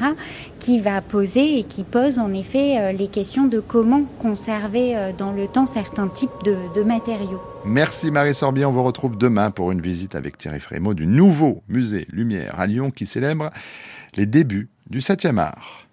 qui 0.65 0.81
va 0.81 1.03
poser 1.03 1.59
et 1.59 1.65
qui 1.65 1.85
pose 1.85 2.19
en 2.19 2.33
effet 2.33 2.79
euh, 2.79 2.93
les 2.93 3.09
questions 3.09 3.45
de 3.45 3.61
comment 3.61 4.05
conserver 4.19 4.97
euh, 4.97 5.13
dans 5.13 5.31
le 5.31 5.47
temps 5.47 5.67
certains 5.67 6.09
types 6.09 6.31
de, 6.43 6.83
matériaux. 6.83 7.41
Merci 7.67 8.11
Marie 8.11 8.33
Sorbier, 8.33 8.65
on 8.65 8.73
vous 8.73 8.83
retrouve 8.83 9.19
demain 9.19 9.51
pour 9.51 9.73
une 9.73 9.83
visite 9.83 10.15
avec 10.15 10.39
Thierry 10.39 10.61
Frémaux 10.61 10.95
du 10.95 11.07
nouveau 11.07 11.63
musée 11.69 12.07
Lumière 12.11 12.59
à 12.59 12.67
Lyon 12.67 12.91
qui 12.91 13.05
célèbre 13.05 13.51
les 14.17 14.25
débuts 14.25 14.71
du 14.89 15.01
7e 15.01 15.37
art. 15.37 15.84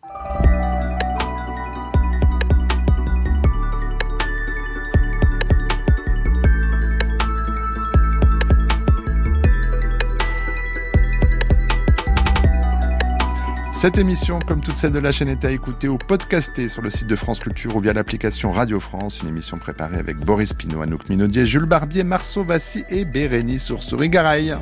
Cette 13.82 13.98
émission, 13.98 14.38
comme 14.38 14.62
toutes 14.62 14.76
celles 14.76 14.92
de 14.92 15.00
la 15.00 15.12
chaîne, 15.12 15.28
est 15.28 15.44
à 15.44 15.50
écouter 15.50 15.88
ou 15.88 15.98
podcaster 15.98 16.68
sur 16.68 16.84
le 16.84 16.92
site 16.92 17.08
de 17.08 17.16
France 17.16 17.40
Culture 17.40 17.76
ou 17.76 17.80
via 17.80 17.94
l'application 17.94 18.52
Radio 18.52 18.80
France. 18.80 19.22
Une 19.24 19.30
émission 19.30 19.58
préparée 19.58 19.98
avec 19.98 20.18
Boris 20.18 20.54
Pinot, 20.54 20.84
Anouk 20.84 21.10
Minaudier, 21.10 21.48
Jules 21.48 21.66
Barbier, 21.66 22.04
Marceau 22.04 22.44
Vassy 22.44 22.86
et 22.90 23.06
Bérénice 23.06 23.72
Oursouris-Garaille. 23.72 24.56